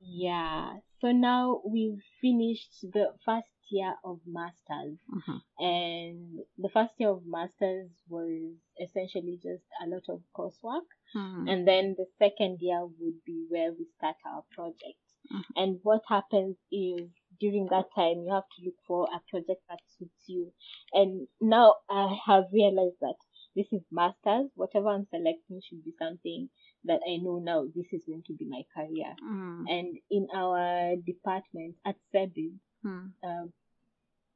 Yeah. 0.00 0.78
So 1.00 1.12
now 1.12 1.60
we've 1.74 2.02
finished 2.20 2.74
the 2.82 3.06
first 3.24 3.53
year 3.70 3.94
of 4.04 4.20
masters. 4.26 4.98
Mhm. 5.10 5.40
and 5.58 6.40
the 6.58 6.68
first 6.68 6.92
year 6.98 7.10
of 7.10 7.22
masters 7.26 7.90
was 8.08 8.52
essentially 8.80 9.38
just 9.42 9.64
a 9.82 9.86
lot 9.86 10.02
of 10.08 10.20
coursework 10.36 10.88
Mm. 11.14 11.48
and 11.50 11.68
then 11.68 11.94
the 11.96 12.06
second 12.18 12.60
year 12.60 12.84
would 12.84 13.22
be 13.24 13.46
where 13.48 13.72
we 13.72 13.84
start 13.96 14.16
our 14.26 14.42
project 14.56 14.98
Mhm. 15.30 15.44
and 15.56 15.80
what 15.84 16.02
happens 16.08 16.56
is 16.72 17.08
during 17.40 17.66
that 17.66 17.86
time 17.94 18.16
you 18.24 18.30
have 18.32 18.48
to 18.56 18.64
look 18.64 18.74
for 18.86 19.06
a 19.16 19.20
project 19.30 19.62
that 19.68 19.80
suits 19.96 20.28
you 20.28 20.52
and 20.92 21.28
now 21.40 21.74
i 21.88 22.18
have 22.26 22.46
realized 22.52 22.98
that 23.00 23.16
this 23.54 23.72
is 23.72 23.82
masters 23.92 24.50
whatever 24.56 24.88
i'm 24.88 25.06
selecting 25.06 25.60
should 25.60 25.82
be 25.84 25.92
something 25.98 26.48
that 26.84 27.00
i 27.08 27.16
know 27.16 27.38
now 27.38 27.64
this 27.76 27.86
is 27.92 28.04
going 28.06 28.22
to 28.26 28.34
be 28.34 28.44
my 28.44 28.62
career 28.74 29.14
Mm. 29.22 29.64
and 29.74 29.98
in 30.10 30.26
our 30.34 30.96
department 30.96 31.76
at 31.84 31.96
CEBIB 32.12 32.58
Mm. 32.84 33.12
um, 33.22 33.52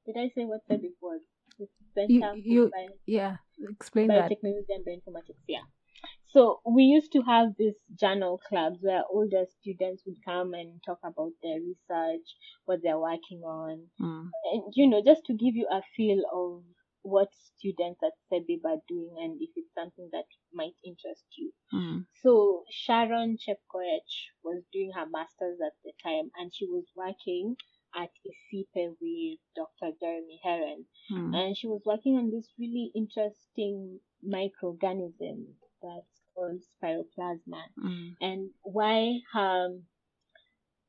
did 0.07 0.17
I 0.17 0.29
say 0.35 0.45
what 0.45 0.61
CEBIB 0.69 0.93
was? 1.03 1.21
The 1.59 1.67
You- 2.09 2.21
Center 2.21 2.37
you- 2.37 2.65
for 2.69 2.71
Bio- 2.71 2.99
Yeah, 3.07 3.37
explain 3.69 4.09
that. 4.09 4.31
Biotechnology 4.31 4.65
and 4.71 4.85
Bioinformatics. 4.87 5.43
Yeah. 5.49 5.65
So 6.27 6.61
we 6.65 6.85
used 6.85 7.11
to 7.13 7.23
have 7.23 7.57
these 7.57 7.75
journal 7.95 8.39
clubs 8.39 8.79
where 8.83 9.03
older 9.11 9.45
students 9.61 10.05
would 10.07 10.23
come 10.25 10.55
and 10.55 10.81
talk 10.85 11.01
about 11.03 11.33
their 11.43 11.59
research, 11.61 12.27
what 12.67 12.81
they're 12.83 12.99
working 13.01 13.43
on, 13.43 13.89
Mm. 14.01 14.31
and 14.53 14.63
you 14.77 14.87
know, 14.87 15.03
just 15.03 15.25
to 15.27 15.35
give 15.35 15.57
you 15.57 15.67
a 15.71 15.83
feel 15.97 16.23
of 16.33 16.65
what 17.03 17.35
students 17.35 18.01
at 18.03 18.13
CEBIB 18.31 18.65
are 18.65 18.81
doing 18.87 19.15
and 19.19 19.41
if 19.41 19.51
it's 19.57 19.73
something 19.75 20.09
that 20.13 20.27
might 20.53 20.75
interest 20.85 21.25
you. 21.37 21.53
Mm. 21.73 22.07
So 22.23 22.65
Sharon 22.71 23.37
Chepkoech 23.39 24.13
was 24.45 24.63
doing 24.73 24.93
her 24.93 25.07
master's 25.07 25.59
at 25.61 25.73
the 25.85 25.93
time 26.03 26.31
and 26.37 26.55
she 26.55 26.67
was 26.67 26.85
working 26.95 27.57
at 27.95 28.11
ICIPE 28.27 28.97
with 29.01 29.39
Dr. 29.57 29.93
Jeremy 30.01 30.41
Herren. 30.43 30.85
Mm. 31.11 31.35
And 31.35 31.57
she 31.57 31.67
was 31.67 31.83
working 31.85 32.17
on 32.17 32.31
this 32.31 32.49
really 32.59 32.91
interesting 32.95 34.01
microorganism 34.27 35.45
that's 35.83 36.23
called 36.35 36.63
spiroplasma. 36.83 37.63
Mm. 37.83 38.15
And 38.21 38.51
why 38.63 39.21
her 39.33 39.79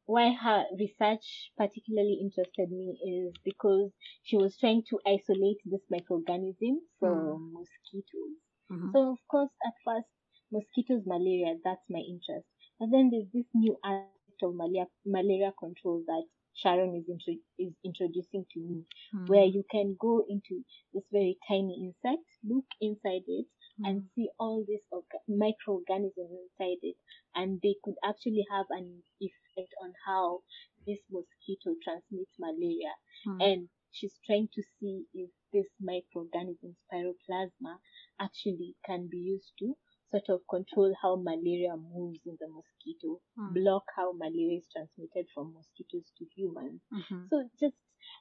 why 0.09 0.33
her 0.33 0.65
research 0.79 1.51
particularly 1.55 2.17
interested 2.19 2.71
me 2.71 2.97
is 3.05 3.31
because 3.45 3.91
she 4.23 4.35
was 4.37 4.57
trying 4.57 4.81
to 4.89 4.99
isolate 5.05 5.61
this 5.65 5.85
microorganism 5.93 6.77
from 6.99 7.53
mosquitoes. 7.53 8.37
Mhm. 8.71 8.91
So 8.91 9.11
of 9.11 9.19
course, 9.27 9.51
at 9.63 9.73
first, 9.85 10.07
mosquitoes, 10.51 11.05
malaria, 11.05 11.59
that's 11.63 11.87
my 11.91 11.99
interest. 11.99 12.47
But 12.79 12.89
then 12.89 13.11
there's 13.11 13.29
this 13.31 13.45
new 13.53 13.77
aspect 13.83 14.41
of 14.41 14.55
malaria, 14.55 14.87
malaria 15.05 15.53
control 15.59 16.03
that 16.07 16.25
Sharon 16.61 16.95
is, 16.95 17.07
intro- 17.09 17.43
is 17.57 17.73
introducing 17.83 18.45
to 18.53 18.59
me, 18.59 18.85
Mm. 19.13 19.27
where 19.29 19.45
you 19.45 19.63
can 19.71 19.95
go 19.99 20.25
into 20.27 20.63
this 20.93 21.03
very 21.11 21.37
tiny 21.47 21.75
insect, 21.85 22.25
look 22.43 22.65
inside 22.81 23.23
it, 23.27 23.47
and 23.83 24.01
Mm. 24.03 24.09
see 24.15 24.29
all 24.39 24.63
these 24.67 24.85
orga- 24.91 25.23
microorganisms 25.27 26.31
inside 26.31 26.79
it, 26.83 26.97
and 27.35 27.61
they 27.61 27.75
could 27.83 27.95
actually 28.03 28.45
have 28.51 28.67
an 28.71 29.03
effect 29.21 29.73
on 29.81 29.93
how 30.05 30.43
this 30.85 30.99
mosquito 31.09 31.75
transmits 31.83 32.33
malaria 32.39 32.93
Mm. 33.25 33.41
and 33.41 33.69
she's 33.91 34.17
trying 34.25 34.47
to 34.53 34.61
see 34.79 35.05
if 35.13 35.29
this 35.53 35.67
microorganism 35.81 36.75
spiroplasma 36.85 37.79
actually 38.19 38.75
can 38.85 39.07
be 39.07 39.17
used 39.17 39.51
to 39.59 39.75
sort 40.11 40.29
of 40.29 40.41
control 40.49 40.93
how 41.01 41.15
malaria 41.15 41.75
moves 41.77 42.19
in 42.25 42.35
the 42.39 42.47
mosquito, 42.47 43.21
Mm. 43.37 43.53
block 43.53 43.83
how 43.95 44.11
malaria 44.13 44.57
is 44.57 44.67
transmitted 44.71 45.27
from 45.33 45.53
mosquitoes 45.53 46.11
to 46.17 46.25
humans. 46.35 46.81
Mhm. 46.91 47.29
So 47.29 47.49
just 47.59 47.75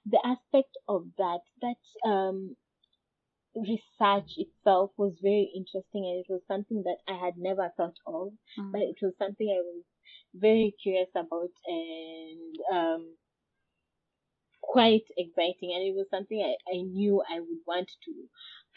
the 0.07 0.21
aspect 0.26 0.76
of 0.88 1.07
that, 1.16 1.40
that 1.62 1.83
um, 2.04 2.57
research 3.54 4.30
itself 4.37 4.92
was 4.97 5.18
very 5.21 5.50
interesting 5.54 6.04
and 6.07 6.18
it 6.25 6.28
was 6.28 6.42
something 6.47 6.83
that 6.85 6.99
I 7.09 7.16
had 7.16 7.37
never 7.38 7.73
thought 7.76 7.99
of 8.07 8.33
Mm. 8.57 8.73
but 8.73 8.83
it 8.83 8.99
was 9.02 9.14
something 9.16 9.49
I 9.50 9.61
was 9.62 9.85
very 10.35 10.71
curious 10.83 11.11
about 11.14 11.50
and 11.66 12.57
um, 12.73 13.16
quite 14.61 15.04
exciting. 15.16 15.73
And 15.75 15.83
it 15.83 15.95
was 15.97 16.07
something 16.11 16.40
I, 16.42 16.54
I 16.76 16.83
knew 16.83 17.23
I 17.28 17.40
would 17.40 17.62
want 17.66 17.90
to 18.04 18.12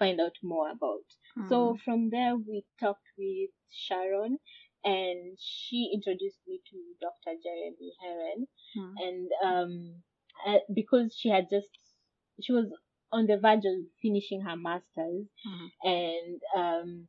find 0.02 0.20
out 0.26 0.38
more 0.44 0.70
about. 0.78 1.06
So 1.50 1.58
Mm. 1.76 1.80
from 1.86 2.00
there, 2.16 2.36
we 2.36 2.58
talked 2.80 3.10
with 3.18 3.52
Sharon, 3.86 4.34
and 4.84 5.38
she 5.40 5.80
introduced 5.94 6.42
me 6.48 6.58
to 6.72 6.78
Dr. 7.06 7.34
Jeremy 7.46 7.92
Herren. 8.02 8.48
Mm. 8.78 8.94
And 9.08 9.30
um, 9.50 9.74
uh, 10.48 10.60
because 10.74 11.16
she 11.20 11.30
had 11.30 11.46
just, 11.56 11.70
she 12.44 12.52
was 12.52 12.68
on 13.12 13.28
the 13.28 13.38
verge 13.38 13.66
of 13.72 13.78
finishing 14.02 14.42
her 14.48 14.58
master's, 14.58 15.28
Mhm. 15.52 15.68
and 15.84 16.42
um, 16.64 17.08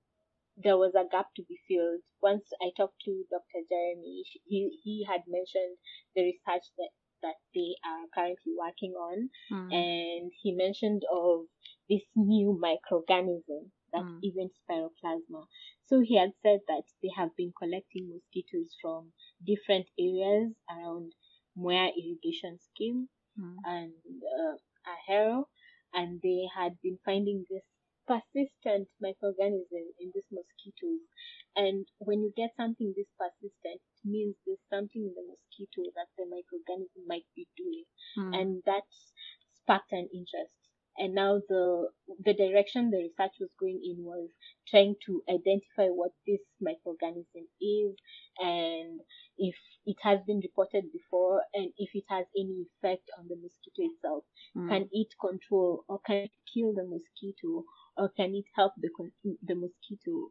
there 0.56 0.76
was 0.84 0.94
a 0.94 1.06
gap 1.14 1.28
to 1.36 1.42
be 1.50 1.58
filled. 1.68 2.02
Once 2.22 2.46
I 2.60 2.70
talked 2.76 3.00
to 3.06 3.12
Dr. 3.30 3.60
Jeremy, 3.70 4.24
he 4.44 4.60
he 4.84 5.04
had 5.10 5.22
mentioned 5.26 5.78
the 6.14 6.22
research 6.30 6.66
that 6.78 6.90
that 7.24 7.38
they 7.54 7.70
are 7.90 8.04
currently 8.16 8.54
working 8.64 8.94
on, 9.08 9.30
Mm. 9.50 9.72
and 9.82 10.32
he 10.42 10.50
mentioned 10.52 11.02
of 11.10 11.46
this 11.88 12.02
new 12.16 12.58
microorganism 12.60 13.70
that 13.92 14.02
Mm. 14.04 14.20
isn't 14.22 14.52
spiroplasma. 14.56 15.46
So 15.84 16.00
he 16.00 16.16
had 16.16 16.32
said 16.42 16.60
that 16.68 16.84
they 17.02 17.10
have 17.16 17.34
been 17.36 17.52
collecting 17.58 18.08
mosquitoes 18.08 18.74
from 18.80 19.12
different 19.44 19.88
areas 19.98 20.54
around 20.70 21.14
Mwea 21.56 21.92
irrigation 21.96 22.58
scheme 22.58 23.08
Mm. 23.38 23.56
and 23.64 23.94
uh, 24.40 24.56
Ahero, 24.92 25.46
and 25.92 26.20
they 26.22 26.48
had 26.54 26.80
been 26.82 26.98
finding 27.04 27.44
this 27.50 27.64
persistent 28.06 28.88
microorganism 29.02 29.84
in 30.00 30.10
these 30.14 30.26
mosquitoes. 30.30 31.00
And 31.56 31.86
when 31.98 32.22
you 32.22 32.32
get 32.36 32.54
something 32.56 32.92
this 32.96 33.08
persistent, 33.18 33.80
it 33.80 34.04
means 34.04 34.36
there's 34.46 34.64
something 34.70 35.02
in 35.02 35.14
the 35.14 35.22
mosquito 35.22 35.90
that 35.94 36.08
the 36.16 36.24
microorganism 36.24 37.06
might 37.06 37.26
be 37.34 37.46
doing, 37.56 37.84
Mm. 38.18 38.34
and 38.40 38.62
that 38.64 38.84
sparked 39.54 39.92
an 39.92 40.08
interest. 40.12 40.61
And 40.98 41.14
now 41.14 41.40
the 41.48 41.88
the 42.24 42.34
direction 42.34 42.90
the 42.90 42.98
research 42.98 43.36
was 43.40 43.50
going 43.58 43.80
in 43.82 44.04
was 44.04 44.30
trying 44.68 44.96
to 45.06 45.22
identify 45.28 45.88
what 45.88 46.12
this 46.26 46.40
microorganism 46.62 47.46
is 47.60 47.96
and 48.38 49.00
if 49.38 49.54
it 49.86 49.96
has 50.02 50.20
been 50.26 50.40
reported 50.40 50.92
before 50.92 51.42
and 51.54 51.72
if 51.78 51.90
it 51.94 52.04
has 52.08 52.26
any 52.36 52.66
effect 52.68 53.10
on 53.18 53.26
the 53.28 53.36
mosquito 53.36 53.90
itself. 53.92 54.24
Mm. 54.56 54.68
Can 54.68 54.88
it 54.92 55.08
control 55.20 55.84
or 55.88 56.00
can 56.00 56.16
it 56.16 56.32
kill 56.52 56.74
the 56.74 56.84
mosquito 56.84 57.64
or 57.96 58.08
can 58.10 58.34
it 58.34 58.44
help 58.54 58.72
the 58.78 58.90
the 59.42 59.54
mosquito 59.54 60.30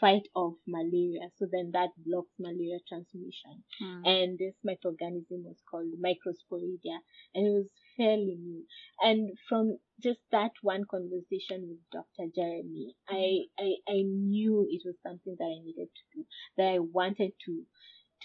fight 0.00 0.26
off 0.34 0.54
malaria? 0.66 1.28
So 1.36 1.46
then 1.50 1.70
that 1.72 1.90
blocks 2.04 2.32
malaria 2.38 2.78
transmission. 2.88 3.62
Mm. 3.82 4.02
And 4.06 4.38
this 4.38 4.54
microorganism 4.66 5.44
was 5.44 5.60
called 5.70 5.86
Microsporidia, 6.02 6.98
and 7.34 7.46
it 7.46 7.50
was 7.50 7.68
fairly 7.96 8.36
new. 8.40 8.64
And 9.00 9.30
from 9.48 9.78
just 10.02 10.20
that 10.32 10.52
one 10.62 10.84
conversation 10.90 11.68
with 11.68 11.78
Dr. 11.92 12.30
Jeremy, 12.34 12.94
I, 13.08 13.44
I 13.58 13.74
I 13.88 14.02
knew 14.02 14.66
it 14.70 14.82
was 14.84 14.96
something 15.02 15.36
that 15.38 15.44
I 15.44 15.62
needed 15.64 15.88
to 15.94 16.04
do. 16.18 16.24
That 16.56 16.68
I 16.74 16.78
wanted 16.78 17.32
to 17.46 17.64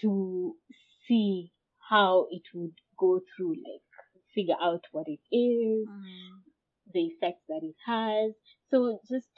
to 0.02 0.54
see 1.06 1.50
how 1.90 2.26
it 2.30 2.42
would 2.54 2.74
go 2.98 3.20
through, 3.36 3.54
like 3.54 3.82
figure 4.34 4.56
out 4.60 4.84
what 4.92 5.06
it 5.08 5.20
is, 5.34 5.86
Mm. 5.88 6.42
the 6.92 7.00
effects 7.06 7.44
that 7.48 7.62
it 7.62 7.76
has. 7.86 8.32
So 8.70 9.00
just 9.08 9.28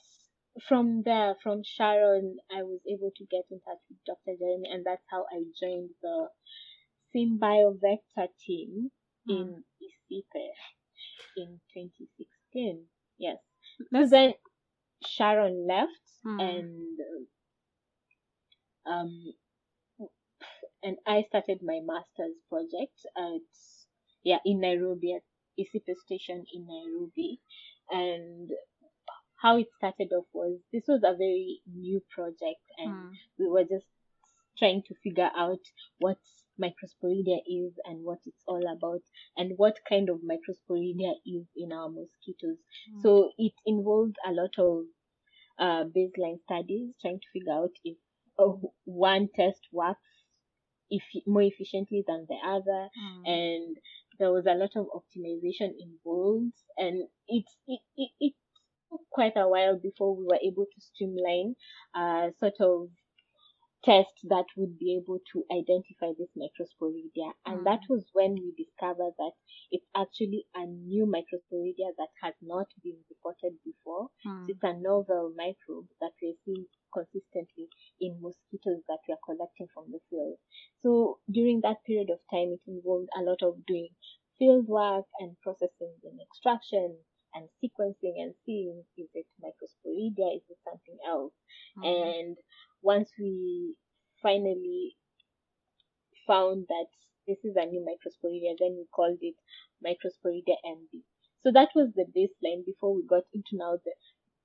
from 0.68 1.02
there, 1.04 1.34
from 1.42 1.62
Sharon, 1.64 2.36
I 2.50 2.62
was 2.62 2.80
able 2.88 3.12
to 3.16 3.24
get 3.26 3.44
in 3.50 3.60
touch 3.60 3.78
with 3.88 3.98
Dr. 4.06 4.36
Jeremy, 4.38 4.68
and 4.72 4.84
that's 4.84 5.04
how 5.10 5.26
I 5.32 5.44
joined 5.60 5.90
the 6.02 6.28
SymBioVector 7.14 8.28
team 8.46 8.90
in 9.28 9.64
ICIPE 9.82 10.52
in 11.36 11.60
2016. 11.74 12.84
Yes. 13.18 13.38
Let's 13.92 14.10
then 14.10 14.34
Sharon 15.06 15.66
left, 15.66 15.90
Mm. 16.26 16.40
and 16.40 16.98
um, 18.86 19.34
and 20.82 20.96
I 21.06 21.22
started 21.28 21.60
my 21.62 21.80
master's 21.84 22.36
project 22.48 22.98
at 23.16 23.42
yeah 24.24 24.38
in 24.44 24.60
Nairobi 24.60 25.14
at 25.14 25.22
ICIPE 25.58 25.94
station 26.04 26.44
in 26.52 26.66
Nairobi, 26.66 27.40
and 27.90 28.50
how 29.42 29.56
it 29.58 29.68
started 29.76 30.12
off 30.12 30.26
was 30.32 30.58
this 30.72 30.84
was 30.88 31.02
a 31.04 31.14
very 31.16 31.60
new 31.66 32.00
project, 32.14 32.62
and 32.78 32.92
Mm. 32.92 33.10
we 33.38 33.46
were 33.48 33.64
just 33.64 33.86
trying 34.58 34.82
to 34.82 34.94
figure 35.02 35.30
out 35.36 35.60
what 35.98 36.18
microsporidia 36.60 37.38
is 37.46 37.72
and 37.84 38.04
what 38.04 38.18
it's 38.26 38.42
all 38.48 38.66
about 38.76 39.00
and 39.36 39.52
what 39.56 39.76
kind 39.88 40.08
of 40.10 40.18
microsporidia 40.32 41.12
is 41.24 41.46
in 41.56 41.72
our 41.72 41.88
mosquitoes. 41.88 42.58
Mm. 42.92 43.02
So 43.02 43.30
it 43.38 43.52
involved 43.64 44.16
a 44.26 44.32
lot 44.32 44.58
of 44.58 44.84
uh, 45.58 45.84
baseline 45.96 46.40
studies 46.42 46.94
trying 47.00 47.20
to 47.20 47.26
figure 47.32 47.52
out 47.52 47.70
if 47.84 47.96
oh, 48.38 48.72
one 48.84 49.28
test 49.36 49.60
works 49.72 50.00
if 50.90 51.02
more 51.26 51.42
efficiently 51.42 52.02
than 52.06 52.26
the 52.28 52.38
other 52.44 52.88
Mm. 52.98 53.28
and 53.36 53.76
there 54.18 54.32
was 54.32 54.46
a 54.46 54.54
lot 54.54 54.74
of 54.74 54.86
optimization 54.98 55.70
involved 55.78 56.58
and 56.76 57.08
it 57.28 57.44
it, 57.68 57.80
it, 57.96 58.10
it 58.20 58.34
took 58.90 59.02
quite 59.10 59.36
a 59.36 59.48
while 59.48 59.76
before 59.78 60.14
we 60.16 60.24
were 60.24 60.40
able 60.42 60.66
to 60.66 60.80
streamline 60.80 61.54
uh 61.94 62.30
sort 62.38 62.54
of 62.60 62.88
test 63.84 64.20
that 64.24 64.46
would 64.56 64.78
be 64.78 64.94
able 64.96 65.18
to 65.32 65.44
identify 65.52 66.12
this 66.18 66.30
microsporidia 66.36 67.32
and 67.46 67.60
Mm. 67.60 67.64
that 67.64 67.82
was 67.88 68.04
when 68.12 68.34
we 68.34 68.52
discovered 68.56 69.14
that 69.18 69.32
it's 69.72 69.86
actually 69.96 70.46
a 70.54 70.64
new 70.66 71.04
microsporidia 71.06 71.90
that 71.98 72.10
has 72.22 72.34
not 72.40 72.68
been 72.84 72.98
reported 73.10 73.54
before 73.64 74.10
Mm. 74.24 74.46
it's 74.48 74.62
a 74.62 74.74
novel 74.74 75.32
microbe 75.36 75.88
that 76.00 76.12
we're 76.22 76.36
seeing 76.44 76.66
consistently 76.94 77.68
in 78.00 78.20
mosquitoes 78.20 78.82
that 78.88 79.00
we 79.08 79.14
are 79.14 79.24
collecting 79.26 79.66
from 79.74 79.90
the 79.90 80.00
field. 80.08 80.38
So 80.80 81.18
during 81.30 81.60
that 81.62 81.82
period 81.84 82.10
of 82.10 82.20
time, 82.30 82.52
it 82.52 82.62
involved 82.66 83.08
a 83.16 83.22
lot 83.22 83.42
of 83.42 83.64
doing 83.66 83.90
field 84.38 84.66
work 84.68 85.06
and 85.20 85.36
processing 85.40 85.94
and 86.04 86.20
extraction 86.20 86.98
and 87.34 87.48
sequencing 87.62 88.20
and 88.22 88.34
seeing 88.44 88.84
is 88.96 89.08
it 89.14 89.26
microsporidia, 89.42 90.36
is 90.36 90.42
it 90.48 90.58
something 90.64 90.98
else. 91.06 91.32
Mm. 91.78 91.84
And 91.84 92.36
once 92.82 93.10
we 93.18 93.74
finally 94.22 94.96
found 96.26 96.66
that 96.68 96.86
this 97.26 97.38
is 97.44 97.56
a 97.56 97.66
new 97.66 97.84
microsporidia, 97.84 98.56
then 98.58 98.76
we 98.76 98.86
called 98.90 99.18
it 99.20 99.36
Microsporidia 99.84 100.56
MB. 100.64 101.02
So 101.42 101.52
that 101.52 101.68
was 101.74 101.90
the 101.94 102.06
baseline 102.16 102.64
before 102.64 102.94
we 102.94 103.02
got 103.06 103.24
into 103.32 103.52
now 103.52 103.78
the 103.84 103.92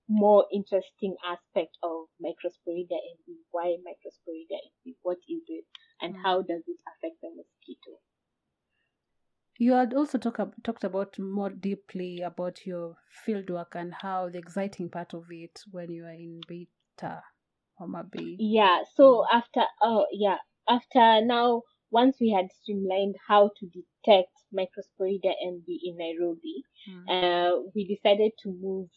more 0.09 0.45
interesting 0.53 1.15
aspect 1.25 1.77
of 1.81 2.07
Microsporidia 2.21 2.99
MB. 2.99 3.35
Why 3.51 3.77
Microsporidia 3.79 4.59
MB? 4.59 4.95
What 5.01 5.17
is 5.29 5.41
it? 5.47 5.65
And 6.01 6.15
how 6.23 6.41
does 6.41 6.63
it 6.67 6.77
affect 6.87 7.21
the? 7.21 7.43
You 9.57 9.73
had 9.73 9.93
also 9.93 10.17
talk, 10.17 10.39
talked 10.63 10.83
about 10.83 11.17
more 11.19 11.49
deeply 11.49 12.21
about 12.21 12.65
your 12.65 12.95
fieldwork 13.25 13.75
and 13.75 13.93
how 13.93 14.29
the 14.29 14.39
exciting 14.39 14.89
part 14.89 15.13
of 15.13 15.25
it 15.29 15.59
when 15.71 15.91
you 15.91 16.05
are 16.05 16.09
in 16.11 16.41
Mbita, 16.49 17.21
Homa 17.75 18.03
Bay. 18.03 18.35
Yeah. 18.39 18.79
So 18.95 19.25
after, 19.31 19.61
oh 19.81 20.05
yeah, 20.11 20.37
after 20.67 21.23
now, 21.25 21.61
once 21.91 22.17
we 22.19 22.31
had 22.31 22.47
streamlined 22.51 23.15
how 23.27 23.51
to 23.59 23.65
detect 23.67 24.31
Microsporidia 24.53 25.33
MB 25.45 25.65
in 25.83 25.97
Nairobi, 25.97 26.63
Mm. 26.89 27.05
uh, 27.07 27.61
we 27.73 27.87
decided 27.87 28.33
to 28.43 28.49
move 28.51 28.89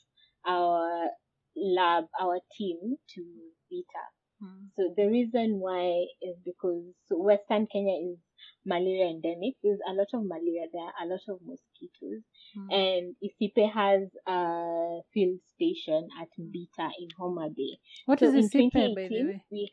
our 0.45 1.11
lab, 1.55 2.05
our 2.21 2.41
team 2.59 2.97
to 3.15 3.21
Mbita. 3.21 4.03
Mm. 4.43 4.69
So 4.77 4.93
the 4.97 5.07
reason 5.09 5.59
why 5.61 6.05
is 6.21 6.37
because 6.45 6.83
Western 7.11 7.67
Kenya 7.67 8.13
is 8.13 8.19
malaria 8.65 9.07
endemic. 9.09 9.55
There's 9.63 9.81
a 9.89 9.93
lot 9.93 10.09
of 10.13 10.23
malaria 10.25 10.67
there, 10.73 10.83
are 10.83 11.05
a 11.05 11.07
lot 11.07 11.21
of 11.29 11.39
mosquitoes, 11.41 12.23
Mm. 12.57 12.73
and 12.73 13.17
ICIPE 13.23 13.71
has 13.73 14.03
a 14.27 15.01
field 15.13 15.39
station 15.55 16.09
at 16.21 16.29
Mbita 16.39 16.91
in 17.01 17.09
Homa 17.19 17.49
Bay. 17.49 17.79
What 18.07 18.21
so 18.21 18.27
is 18.27 18.35
ICIPE, 18.53 18.95
by 18.95 19.09
the 19.09 19.25
way? 19.25 19.43
we 19.51 19.73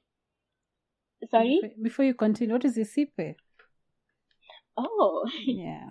sorry. 1.30 1.60
Before, 1.62 1.84
before 1.84 2.06
you 2.06 2.14
continue, 2.14 2.54
what 2.54 2.66
is 2.66 2.78
ICIPE? 2.78 3.36
Oh, 4.78 5.30
Yeah. 5.46 5.90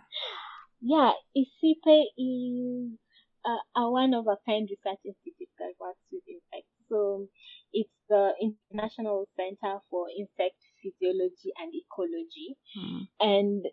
yeah. 0.81 1.13
ICIPE 1.37 2.05
is 2.19 2.99
a, 3.47 3.81
a 3.81 3.91
one 3.91 4.15
of 4.15 4.27
a 4.27 4.37
kind 4.47 4.69
research 4.71 5.01
institute 5.05 5.49
that 5.59 5.73
works 5.81 6.01
with 6.11 6.23
insects. 6.29 6.71
So 6.89 7.29
it's 7.73 7.91
the 8.09 8.33
International 8.41 9.29
Center 9.37 9.81
for 9.91 10.09
Insect 10.11 10.57
Physiology 10.83 11.53
and 11.59 11.73
Ecology, 11.75 12.57
Mm. 12.77 13.09
and 13.21 13.67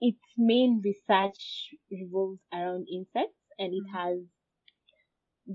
its 0.00 0.20
main 0.36 0.80
research 0.84 1.74
revolves 1.90 2.40
around 2.52 2.86
insects, 2.88 3.40
and 3.58 3.72
it 3.72 3.84
Mhm. 3.86 3.92
has 3.92 4.18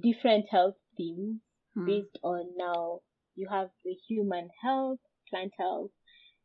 different 0.02 0.48
health 0.50 0.78
themes 0.98 1.42
Mm. 1.78 1.86
based 1.86 2.18
on 2.24 2.56
now 2.58 3.02
you 3.36 3.48
have 3.50 3.72
the 3.84 3.94
human 4.08 4.50
health, 4.62 5.00
plant 5.30 5.54
health, 5.58 5.92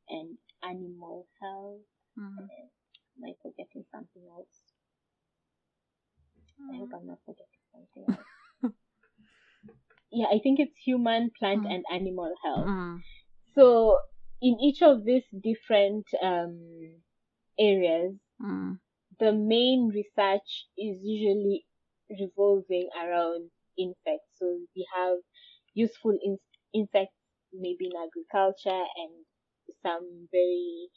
and 0.08 0.38
animal 0.62 1.26
health. 1.40 1.82
Mm. 2.18 2.38
Am 3.16 3.24
I 3.24 3.34
forgetting 3.42 3.84
something 3.90 4.26
else? 4.28 4.62
I 6.58 6.72
Mm. 6.74 6.78
hope 6.78 6.92
I'm 6.94 7.06
not 7.06 7.18
forgetting 7.24 7.62
something 7.72 8.04
else. 8.18 8.35
Yeah, 10.10 10.26
I 10.26 10.38
think 10.42 10.60
it's 10.60 10.76
human, 10.84 11.30
plant, 11.38 11.64
Mm. 11.64 11.74
and 11.74 11.84
animal 11.92 12.32
health. 12.44 12.66
Mm. 12.68 13.02
So 13.54 13.98
in 14.40 14.60
each 14.60 14.82
of 14.82 15.04
these 15.04 15.24
different 15.42 16.06
um, 16.22 17.02
areas, 17.58 18.14
Mm. 18.40 18.78
the 19.18 19.32
main 19.32 19.88
research 19.88 20.68
is 20.76 20.98
usually 21.02 21.66
revolving 22.20 22.88
around 23.02 23.50
insects. 23.78 24.38
So 24.38 24.46
we 24.74 24.86
have 24.94 25.18
useful 25.74 26.16
in- 26.22 26.38
insects 26.72 27.16
maybe 27.52 27.86
in 27.86 27.92
agriculture 27.96 28.84
and 29.02 29.24
some 29.82 30.28
very 30.30 30.88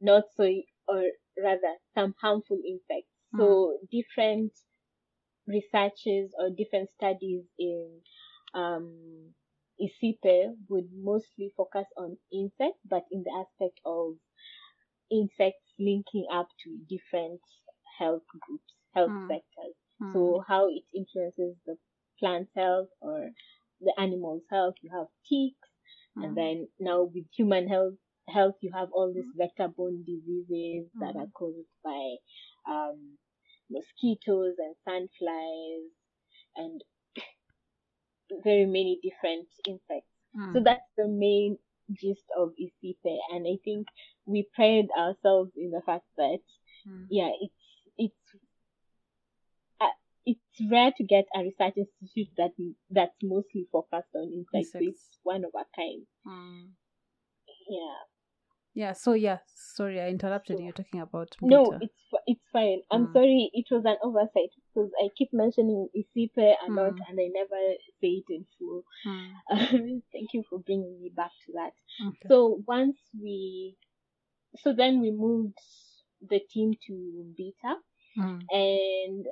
not 0.00 0.24
so, 0.36 0.44
or 0.88 1.02
rather 1.42 1.74
some 1.94 2.14
harmful 2.20 2.58
insects. 2.66 3.10
So 3.36 3.78
different 3.90 4.52
researches 5.46 6.32
or 6.38 6.50
different 6.50 6.90
studies 6.96 7.44
in 7.58 8.00
um, 8.54 9.34
ICIPE 9.80 10.56
would 10.68 10.88
mostly 10.92 11.52
focus 11.56 11.86
on 11.96 12.16
insects, 12.32 12.80
but 12.88 13.04
in 13.10 13.22
the 13.24 13.32
aspect 13.44 13.80
of 13.84 14.16
insects 15.10 15.72
linking 15.78 16.26
up 16.32 16.48
to 16.64 16.78
different 16.88 17.40
health 17.98 18.22
groups, 18.40 18.72
health 18.94 19.12
Mm. 19.12 19.28
sectors. 19.28 19.74
Mm. 20.00 20.12
So 20.12 20.44
how 20.46 20.68
it 20.68 20.84
influences 20.94 21.56
the 21.66 21.76
plant 22.18 22.48
health 22.56 22.88
or 23.00 23.30
the 23.80 23.94
animal's 23.98 24.44
health. 24.50 24.74
You 24.82 24.90
have 24.96 25.08
ticks, 25.28 25.68
Mm. 26.16 26.24
and 26.24 26.36
then 26.36 26.68
now 26.80 27.04
with 27.04 27.26
human 27.36 27.68
health, 27.68 27.94
health 28.28 28.56
you 28.60 28.72
have 28.72 28.90
all 28.92 29.12
these 29.12 29.30
vector-borne 29.36 30.04
diseases 30.04 30.90
that 31.00 31.16
are 31.16 31.26
Mhm. 31.26 31.32
caused 31.34 31.68
by 31.84 32.16
um, 32.68 33.18
mosquitoes 33.70 34.54
and 34.58 34.74
sandflies 34.86 35.88
and 36.56 36.82
very 38.44 38.66
many 38.66 39.00
different 39.02 39.48
insects. 39.66 40.10
Mm. 40.36 40.52
So 40.52 40.60
that's 40.64 40.88
the 40.96 41.08
main 41.08 41.58
gist 41.92 42.24
of 42.38 42.50
ICIPE, 42.60 43.18
and 43.32 43.46
I 43.46 43.56
think 43.64 43.86
we 44.26 44.48
pride 44.54 44.88
ourselves 44.98 45.52
in 45.56 45.70
the 45.70 45.82
fact 45.84 46.04
that 46.16 46.38
Mm. 46.86 47.06
yeah, 47.10 47.30
it's 47.40 47.54
it's 47.96 48.36
uh, 49.80 49.86
it's 50.26 50.40
rare 50.70 50.92
to 50.98 51.02
get 51.04 51.24
a 51.34 51.40
research 51.40 51.78
institute 51.78 52.28
that 52.36 52.50
that's 52.90 53.16
mostly 53.22 53.66
focused 53.72 54.14
on 54.14 54.30
insects. 54.34 54.76
It's 54.78 55.18
one 55.22 55.44
of 55.44 55.50
a 55.54 55.64
kind. 55.74 56.02
Mm. 56.26 56.68
Yeah. 57.70 57.96
Yeah, 58.74 58.92
so 58.92 59.14
yeah, 59.14 59.38
sorry, 59.46 59.98
I 60.00 60.08
interrupted 60.08 60.58
So- 60.58 60.62
you 60.64 60.72
talking 60.72 61.00
about 61.00 61.34
No, 61.40 61.64
Mbita. 61.64 61.78
it's 61.84 61.94
fi- 62.10 62.13
it's 62.13 62.13
fine. 62.54 62.80
I'm 62.90 63.08
Mm. 63.08 63.12
sorry. 63.12 63.50
It 63.52 63.66
was 63.70 63.84
an 63.84 63.98
oversight 64.02 64.52
because 64.56 64.90
I 65.02 65.08
keep 65.18 65.30
mentioning 65.34 65.88
ICIPE 65.94 66.38
a 66.66 66.70
lot 66.78 66.94
Mm. 66.94 67.04
and 67.08 67.20
I 67.20 67.28
never 67.40 67.60
say 68.00 68.12
it 68.22 68.28
in 68.30 68.46
full. 68.58 68.84
Mm. 69.06 69.34
Thank 70.12 70.32
you 70.34 70.42
for 70.48 70.58
bringing 70.60 71.02
me 71.02 71.10
back 71.10 71.32
to 71.46 71.52
that. 71.58 71.74
Okay. 72.08 72.28
So 72.28 72.62
once 72.66 72.96
we, 73.20 73.76
so 74.62 74.72
then 74.72 75.00
we 75.00 75.10
moved 75.10 75.58
the 76.30 76.40
team 76.52 76.74
to 76.86 76.94
Mbita, 77.28 77.74
Mm. 78.16 78.40
and 78.50 79.26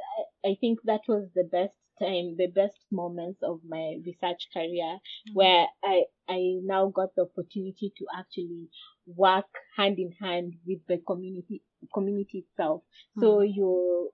I, 0.45 0.51
I 0.51 0.55
think 0.61 0.81
that 0.85 1.03
was 1.07 1.29
the 1.35 1.45
best 1.45 1.77
time, 2.01 2.37
the 2.37 2.49
best 2.49 2.81
moments 2.91 3.41
of 3.43 3.61
my 3.65 3.87
research 4.05 4.49
career, 4.53 4.99
Mm. 5.29 5.35
where 5.35 5.67
I 5.85 6.05
I 6.29 6.41
now 6.75 6.89
got 6.89 7.15
the 7.15 7.23
opportunity 7.23 7.93
to 7.99 8.05
actually 8.21 8.69
work 9.07 9.47
hand 9.77 9.99
in 9.99 10.13
hand 10.13 10.55
with 10.67 10.81
the 10.89 10.99
community 11.07 11.63
community 11.95 12.47
itself. 12.47 12.83
So 13.19 13.41
Mm. 13.41 13.47
you 13.47 14.11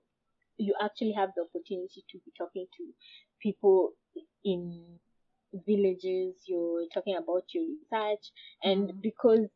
you 0.57 0.75
actually 0.81 1.13
have 1.13 1.31
the 1.35 1.43
opportunity 1.43 2.03
to 2.09 2.17
be 2.25 2.31
talking 2.37 2.67
to 2.77 2.83
people 3.41 3.93
in 4.43 4.99
villages. 5.67 6.43
You're 6.47 6.87
talking 6.93 7.15
about 7.15 7.43
your 7.53 7.65
research, 7.65 8.31
and 8.63 8.91
Mm. 8.91 9.01
because 9.01 9.47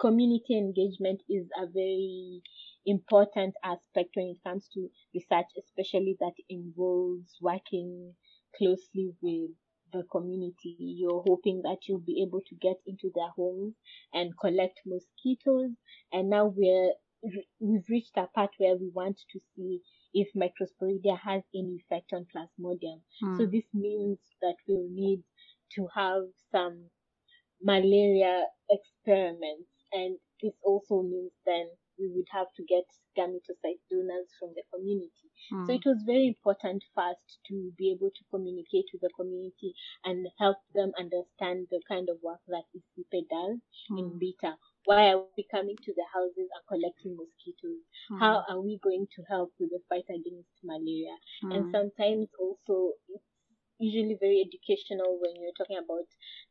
community 0.00 0.56
engagement 0.58 1.22
is 1.28 1.46
a 1.60 1.66
very 1.66 2.42
important 2.86 3.54
aspect 3.64 4.10
when 4.16 4.28
it 4.28 4.38
comes 4.44 4.68
to 4.74 4.88
research, 5.14 5.46
especially 5.58 6.16
that 6.20 6.34
involves 6.48 7.36
working 7.40 8.14
closely 8.56 9.14
with 9.22 9.50
the 9.92 10.04
community. 10.10 10.76
You're 10.78 11.22
hoping 11.26 11.62
that 11.62 11.78
you'll 11.88 12.00
be 12.00 12.22
able 12.22 12.40
to 12.48 12.54
get 12.56 12.76
into 12.86 13.10
their 13.14 13.30
homes 13.36 13.74
and 14.12 14.32
collect 14.38 14.80
mosquitoes. 14.86 15.70
And 16.12 16.30
now 16.30 16.46
we're 16.54 16.92
we've 17.60 17.88
reached 17.88 18.16
a 18.16 18.26
part 18.34 18.50
where 18.58 18.76
we 18.76 18.88
want 18.90 19.18
to 19.32 19.40
see 19.56 19.80
if 20.14 20.28
Microsporidia 20.34 21.18
has 21.18 21.42
any 21.54 21.76
effect 21.84 22.12
on 22.12 22.26
Plasmodium. 22.34 23.00
So 23.32 23.44
Mm. 23.44 23.50
this 23.50 23.64
means 23.74 24.18
that 24.42 24.56
we'll 24.66 24.88
need 24.90 25.22
to 25.74 25.88
have 25.94 26.24
some 26.52 26.90
malaria 27.62 28.46
experiments, 28.70 29.70
and 29.92 30.18
this 30.42 30.54
also 30.64 31.02
means 31.02 31.32
then 31.46 31.68
we 31.98 32.08
would 32.08 32.28
have 32.30 32.46
to 32.56 32.62
get 32.64 32.84
gametocyte 33.16 33.80
donors 33.90 34.28
from 34.38 34.50
the 34.54 34.62
community. 34.72 35.28
So 35.66 35.72
Mm. 35.72 35.76
it 35.76 35.84
was 35.86 36.02
very 36.06 36.26
important 36.28 36.84
first 36.94 37.38
to 37.48 37.72
be 37.76 37.90
able 37.92 38.10
to 38.10 38.24
communicate 38.30 38.86
with 38.92 39.02
the 39.02 39.10
community 39.10 39.74
and 40.04 40.26
help 40.38 40.58
them 40.74 40.92
understand 40.98 41.68
the 41.70 41.80
kind 41.88 42.08
of 42.08 42.22
work 42.22 42.40
that 42.48 42.64
ICIPE 42.74 43.26
does 43.28 43.58
in 43.90 44.04
Mm. 44.10 44.18
Mbita. 44.18 44.56
Why 44.84 45.12
are 45.12 45.24
we 45.36 45.44
coming 45.50 45.76
to 45.84 45.92
the 45.94 46.04
houses 46.12 46.48
and 46.54 46.64
collecting 46.68 47.16
mosquitoes? 47.16 47.82
Mm. 48.10 48.18
How 48.20 48.44
are 48.48 48.60
we 48.60 48.78
going 48.78 49.06
to 49.16 49.22
help 49.28 49.52
with 49.58 49.70
the 49.70 49.80
fight 49.88 50.08
against 50.08 50.52
malaria? 50.62 51.16
and 51.42 51.64
Mm. 51.66 51.70
sometimes 51.70 52.28
also 52.38 52.92
it's 53.08 53.24
usually 53.78 54.16
very 54.20 54.40
educational 54.46 55.18
when 55.20 55.34
you're 55.40 55.52
talking 55.56 55.78
about 55.78 56.06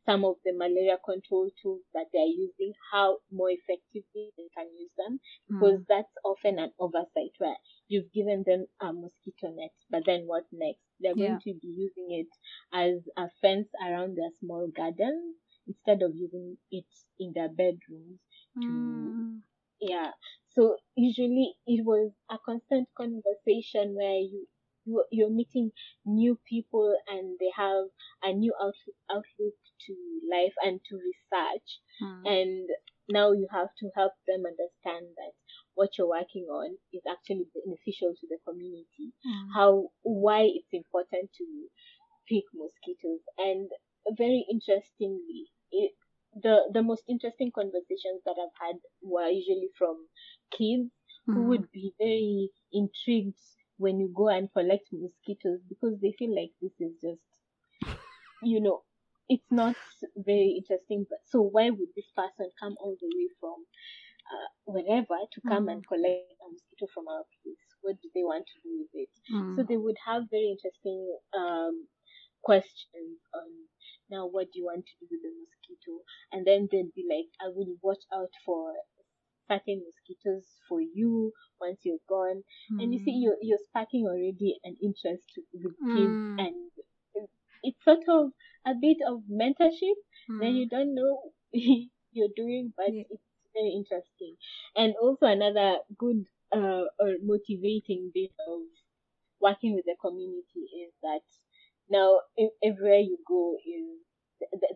some 0.06 0.24
of 0.26 0.36
the 0.46 0.54
malaria 0.54 0.98
control 1.06 1.50
tools 1.62 1.82
that 1.94 2.06
they 2.14 2.20
are 2.20 2.36
using, 2.48 2.74
how 2.92 3.18
more 3.32 3.52
effectively 3.52 4.32
can 4.58 4.67
use 4.80 4.91
them, 4.98 5.20
because 5.48 5.80
Mm. 5.80 5.86
that's 5.88 6.13
often 6.26 6.60
an 6.60 6.74
oversight 6.80 7.34
where 7.38 7.58
you've 7.88 8.12
given 8.13 8.43
them 8.46 8.65
a 8.82 8.93
mosquito 8.93 9.52
net, 9.54 9.72
but 9.89 10.04
then 10.06 10.24
what 10.28 10.46
next? 10.52 10.82
They're 11.00 11.15
Yeah. 11.15 11.26
going 11.26 11.39
to 11.43 11.54
be 11.62 11.67
using 11.67 12.08
it 12.12 12.30
as 12.74 13.08
a 13.17 13.30
fence 13.41 13.70
around 13.82 14.17
their 14.17 14.32
small 14.39 14.67
gardens 14.76 15.36
instead 15.67 16.02
of 16.02 16.15
using 16.15 16.58
it 16.72 16.86
in 17.20 17.34
their 17.34 17.50
bedrooms 17.50 18.20
Mm. 18.58 19.41
yeah 19.82 20.12
So 20.50 20.78
usually 20.96 21.56
it 21.67 21.86
was 21.86 22.12
a 22.30 22.38
constant 22.46 22.88
conversation 22.98 23.96
where 23.96 24.20
you, 24.32 24.48
you 24.86 25.04
you're 25.12 25.30
meeting 25.30 25.72
new 26.06 26.39
people 26.50 26.96
and 27.08 27.38
they 27.39 27.52
have 27.56 27.86
a 28.24 28.34
new 28.34 28.54
outlook, 28.60 28.98
outlook 29.12 29.56
to 29.88 29.93
life 30.32 30.54
and 30.63 30.80
to 30.89 30.96
research. 30.98 31.70
Mm. 32.02 32.36
And 32.36 32.70
now 33.10 33.32
you 33.32 33.48
have 33.52 33.70
to 33.80 33.89
help 33.96 34.13
them 34.28 34.43
understand 34.46 35.06
that 35.17 35.34
what 35.76 35.98
you're 35.98 36.10
working 36.10 36.46
on 36.50 36.76
is 36.93 37.02
actually 37.10 37.46
beneficial 37.54 38.13
to 38.20 38.28
the 38.30 38.38
community. 38.48 39.13
Mm. 39.26 39.48
How, 39.54 39.89
why 40.04 40.41
it's 40.43 40.74
important 40.74 41.30
to 41.38 41.46
pick 42.28 42.43
mosquitoes. 42.54 43.22
And 43.38 43.70
very 44.17 44.46
interestingly, 44.50 45.48
it, 45.72 45.91
the, 46.41 46.70
the 46.74 46.84
most 46.84 47.04
interesting 47.08 47.52
conversations 47.54 48.22
that 48.26 48.36
I've 48.38 48.67
had 48.67 48.76
were 49.02 49.30
usually 49.30 49.70
from 49.78 50.08
kids 50.52 50.91
who 51.28 51.43
Mm. 51.43 51.48
would 51.48 51.72
be 51.72 51.93
very 52.00 52.50
intrigued 52.72 53.39
when 53.78 54.00
you 54.00 54.10
go 54.15 54.30
and 54.30 54.52
collect 54.54 54.88
mosquitoes 54.93 55.60
because 55.67 56.00
they 56.02 56.13
feel 56.17 56.34
like 56.34 56.52
this 56.62 56.72
is 56.80 56.93
just, 57.02 57.22
you 58.41 58.62
know, 58.62 58.84
it's 59.30 59.52
not 59.52 59.76
very 60.16 60.56
interesting. 60.60 61.06
But 61.10 61.20
so 61.26 61.42
why 61.42 61.70
would 61.70 61.90
this 61.96 62.12
person 62.16 62.52
come 62.60 62.76
all 62.80 62.96
the 63.00 63.08
way 63.08 63.30
from 63.40 63.66
uh, 64.32 64.50
wherever 64.66 65.18
to 65.34 65.42
come 65.48 65.68
Mm. 65.68 65.72
and 65.74 65.88
collect 65.88 66.34
a 66.42 66.48
mosquito 66.52 66.88
from 66.94 67.08
our 67.08 67.24
place? 67.44 67.63
What 67.82 68.02
do 68.02 68.10
they 68.16 68.24
want 68.24 68.46
to 68.48 68.58
do 68.63 68.72
with 68.80 68.94
it? 68.94 69.10
Mm. 69.34 69.56
So 69.56 69.63
they 69.63 69.78
would 69.78 69.98
have 70.06 70.30
very 70.32 70.50
interesting 70.56 71.02
um, 71.38 71.88
questions 72.44 73.20
on 73.34 73.50
now 74.10 74.26
what 74.28 74.48
do 74.52 74.60
you 74.60 74.66
want 74.66 74.86
to 74.86 74.96
do 75.02 75.08
with 75.12 75.22
the 75.22 75.32
mosquito, 75.36 76.04
and 76.32 76.46
then 76.48 76.68
they'd 76.72 76.94
be 76.96 77.04
like, 77.10 77.28
I 77.44 77.50
will 77.54 77.76
watch 77.84 78.04
out 78.13 78.32
for 78.46 78.74
certain 79.50 79.84
mosquitoes 79.84 80.48
for 80.68 80.80
you 80.82 81.32
once 81.60 81.80
you're 81.84 82.04
gone. 82.08 82.44
And 82.80 82.94
you 82.94 83.00
see, 83.00 83.12
Mm. 83.16 83.22
you're 83.24 83.38
you're 83.42 83.63
sparking 83.70 84.06
already 84.08 84.60
an 84.63 84.76
interest 84.82 85.28
with 85.54 85.76
kids, 85.94 86.24
Mm. 86.24 86.40
and 86.40 86.56
it's 87.67 87.84
sort 87.84 88.03
of 88.10 88.32
a 88.65 88.73
bit 88.80 88.97
of 89.08 89.23
mentorship 89.32 89.97
that 90.39 90.49
Mm. 90.49 90.58
you 90.58 90.67
don't 90.69 90.95
know 90.95 91.34
you're 92.13 92.36
doing, 92.36 92.73
but 92.77 92.93
Yeah. 92.93 93.03
it's 93.10 93.23
very 93.53 93.71
interesting. 93.75 94.36
And 94.75 94.95
also 95.01 95.25
another 95.27 95.80
good 95.97 96.25
uh, 96.56 96.86
or 96.99 97.10
motivating 97.23 98.12
bit 98.13 98.32
of 98.47 98.62
working 99.41 99.75
with 99.75 99.86
the 99.86 99.95
community 100.01 100.63
is 100.86 100.93
that 101.03 101.21
now 101.89 102.19
everywhere 102.63 102.99
you 102.99 103.17
go 103.27 103.58
is 103.65 103.86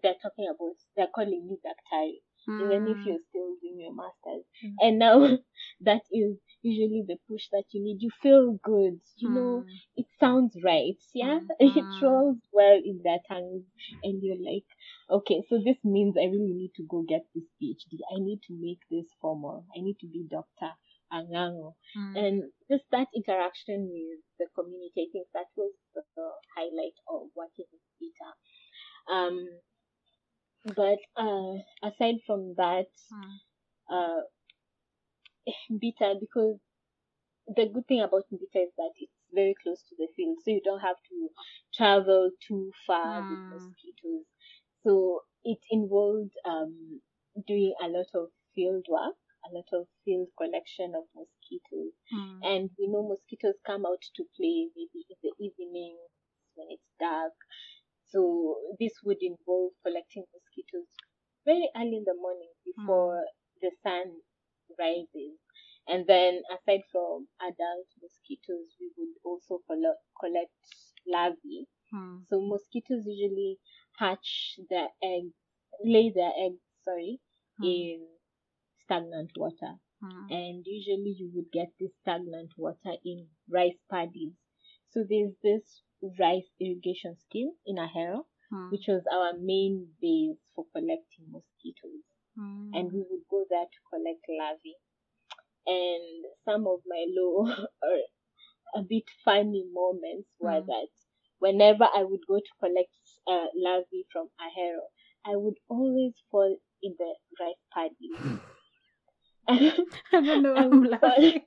they're 0.03 0.19
talking 0.21 0.47
about 0.49 0.75
they're 0.95 1.13
calling 1.15 1.47
you 1.49 1.57
daktari 1.65 2.21
even 2.57 2.87
if 2.87 2.97
Mm. 2.97 3.05
you're 3.05 3.23
still 3.29 3.50
your 3.81 3.93
masters 3.95 4.45
Mm. 4.63 4.75
and 4.81 4.99
now 4.99 5.17
that 5.89 6.01
is 6.11 6.37
usually 6.63 7.03
the 7.07 7.17
push 7.27 7.45
that 7.51 7.65
you 7.71 7.83
need 7.83 8.01
you 8.01 8.11
feel 8.21 8.59
good 8.63 8.99
you 9.17 9.31
know 9.31 9.65
Mm. 9.67 9.79
it 10.01 10.07
sounds 10.19 10.55
right 10.63 10.99
yeah 11.13 11.39
Mm. 11.39 11.47
it 11.79 11.87
rolls 12.01 12.37
well 12.53 12.79
in 12.91 13.01
their 13.03 13.19
tongues 13.27 13.65
and 14.03 14.21
you're 14.23 14.43
like 14.51 14.69
okay 15.09 15.43
so 15.49 15.59
this 15.65 15.77
means 15.83 16.15
i 16.17 16.25
really 16.25 16.53
need 16.61 16.73
to 16.75 16.83
go 16.89 17.03
get 17.13 17.23
this 17.35 17.47
phd 17.61 17.93
i 18.15 18.19
need 18.19 18.41
to 18.47 18.53
make 18.67 18.81
this 18.89 19.07
formal 19.21 19.65
i 19.77 19.81
need 19.81 19.97
to 19.99 20.07
be 20.07 20.23
Ang'ang'o 21.17 21.75
Mm. 21.97 22.15
and 22.21 22.35
just 22.69 22.85
that 22.91 23.07
interaction 23.15 23.79
with 23.93 24.19
the 24.39 24.47
community 24.55 24.99
i 25.05 25.09
think 25.11 25.27
that 25.33 25.49
was 25.57 25.73
the, 25.93 26.03
the 26.15 26.27
highlight 26.55 26.97
of 27.07 27.29
working 27.35 27.65
with 27.71 27.85
Peter. 27.99 28.31
um 29.15 29.37
but 30.75 30.99
uh 31.17 31.53
aside 31.83 32.17
from 32.25 32.53
that 32.57 32.87
Mm. 33.11 33.39
Uh 33.91 34.21
Mbita 35.71 36.19
because 36.19 36.57
the 37.55 37.67
good 37.73 37.87
thing 37.87 38.01
about 38.01 38.25
Mbita 38.31 38.63
is 38.67 38.73
that 38.77 38.91
it's 38.97 39.11
very 39.33 39.55
close 39.63 39.81
to 39.89 39.95
the 39.97 40.07
field, 40.15 40.37
so 40.43 40.51
you 40.51 40.61
don't 40.63 40.79
have 40.81 40.97
to 41.09 41.29
travel 41.73 42.31
too 42.47 42.71
far 42.87 43.21
with 43.29 43.39
Mm. 43.39 43.49
mosquitoes. 43.49 44.25
So 44.83 45.23
it 45.43 45.59
involved 45.71 46.33
um, 46.45 47.01
doing 47.47 47.73
a 47.81 47.87
lot 47.87 48.07
of 48.13 48.29
field 48.55 48.85
work, 48.89 49.15
a 49.49 49.53
lot 49.53 49.67
of 49.73 49.87
field 50.05 50.29
collection 50.37 50.93
of 50.95 51.05
mosquitoes. 51.15 51.93
Mm. 52.13 52.39
And 52.43 52.69
we 52.79 52.87
know 52.87 53.07
mosquitoes 53.07 53.55
come 53.65 53.85
out 53.85 54.01
to 54.15 54.23
play 54.37 54.69
maybe 54.75 55.05
in 55.09 55.17
the 55.23 55.33
evening 55.45 55.97
when 56.55 56.67
it's 56.71 56.89
dark. 56.99 57.33
So 58.07 58.57
this 58.79 58.93
would 59.03 59.21
involve 59.21 59.71
collecting 59.83 60.25
mosquitoes 60.33 60.89
very 61.45 61.69
early 61.75 61.97
in 61.97 62.05
the 62.05 62.15
morning 62.15 62.51
before 62.65 63.23
the 63.61 63.71
sun 63.83 64.21
rises. 64.79 65.37
And 65.87 66.05
then 66.07 66.41
aside 66.51 66.81
from 66.91 67.27
adult 67.41 67.87
mosquitoes, 68.01 68.75
we 68.79 68.91
would 68.97 69.15
also 69.23 69.59
collect, 69.67 69.99
collect 70.19 70.51
larvae. 71.07 71.67
Mm. 71.93 72.25
So 72.29 72.41
mosquitoes 72.41 73.05
usually 73.05 73.57
hatch 73.97 74.59
their 74.69 74.89
eggs, 75.03 75.33
lay 75.83 76.11
their 76.11 76.31
eggs, 76.37 76.61
sorry, 76.85 77.19
Mm. 77.59 77.65
in 77.65 78.07
stagnant 78.83 79.31
water 79.37 79.79
Mm. 80.03 80.31
and 80.31 80.65
usually 80.67 81.11
you 81.17 81.31
would 81.35 81.51
get 81.51 81.69
this 81.79 81.93
stagnant 82.01 82.51
water 82.57 82.93
in 83.05 83.27
rice 83.49 83.77
paddies. 83.89 84.33
So 84.89 85.03
there's 85.03 85.35
this 85.43 85.83
rice 86.19 86.49
irrigation 86.59 87.15
scheme 87.17 87.51
in 87.65 87.77
Ahero, 87.77 88.25
Mm. 88.51 88.71
which 88.71 88.87
was 88.87 89.05
our 89.07 89.33
main 89.37 89.95
base 90.01 90.39
for 90.55 90.65
collecting 90.73 91.31
mosquitoes. 91.31 92.03
Mm. 92.37 92.71
And 92.73 92.91
we 92.91 92.99
would 93.09 93.27
go 93.29 93.45
there 93.49 93.65
to 93.65 93.79
collect 93.89 94.25
larvae. 94.29 94.77
And 95.67 96.25
some 96.45 96.67
of 96.67 96.81
my 96.85 97.05
low 97.09 97.47
or 97.83 97.97
a 98.75 98.83
bit 98.83 99.09
funny 99.23 99.65
moments 99.71 100.29
were 100.39 100.61
Mm. 100.61 100.67
that 100.67 100.87
whenever 101.39 101.85
I 101.85 102.03
would 102.03 102.21
go 102.27 102.37
to 102.39 102.53
collect 102.59 102.95
uh, 103.27 103.47
larvae 103.55 104.05
from 104.11 104.29
Ahero, 104.39 104.87
I 105.25 105.35
would 105.37 105.57
always 105.69 106.13
fall 106.31 106.57
in 106.83 106.95
the 106.97 107.15
rice 107.39 107.55
paddies. 107.73 108.21
I 109.47 109.81
don't 110.11 110.41
know. 110.41 110.55
I'm 110.55 110.83
laughing. 110.83 111.41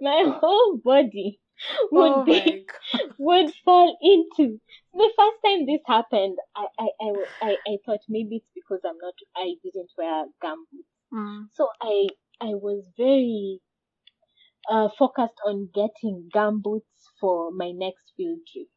my 0.00 0.24
whole 0.40 0.76
body 0.78 1.40
would 1.92 2.24
oh 2.24 2.24
be 2.24 2.66
would 3.18 3.52
fall 3.64 3.96
into. 4.02 4.60
The 4.94 5.10
first 5.16 5.36
time 5.44 5.66
this 5.66 5.80
happened, 5.86 6.38
I, 6.56 6.66
I, 6.78 6.88
I, 7.00 7.12
I, 7.42 7.56
I 7.66 7.76
thought 7.84 8.00
maybe 8.08 8.36
it's 8.36 8.50
because 8.54 8.80
I'm 8.84 8.98
not, 9.00 9.14
I 9.36 9.54
didn't 9.62 9.90
wear 9.96 10.26
gumboots. 10.42 10.88
Mm. 11.12 11.48
So 11.50 11.68
I, 11.82 12.08
I 12.40 12.54
was 12.54 12.88
very 12.96 13.60
uh, 14.70 14.88
focused 14.98 15.40
on 15.44 15.68
getting 15.74 16.30
gumboots 16.32 17.08
for 17.20 17.50
my 17.50 17.70
next 17.72 18.12
field 18.16 18.40
trip. 18.46 18.68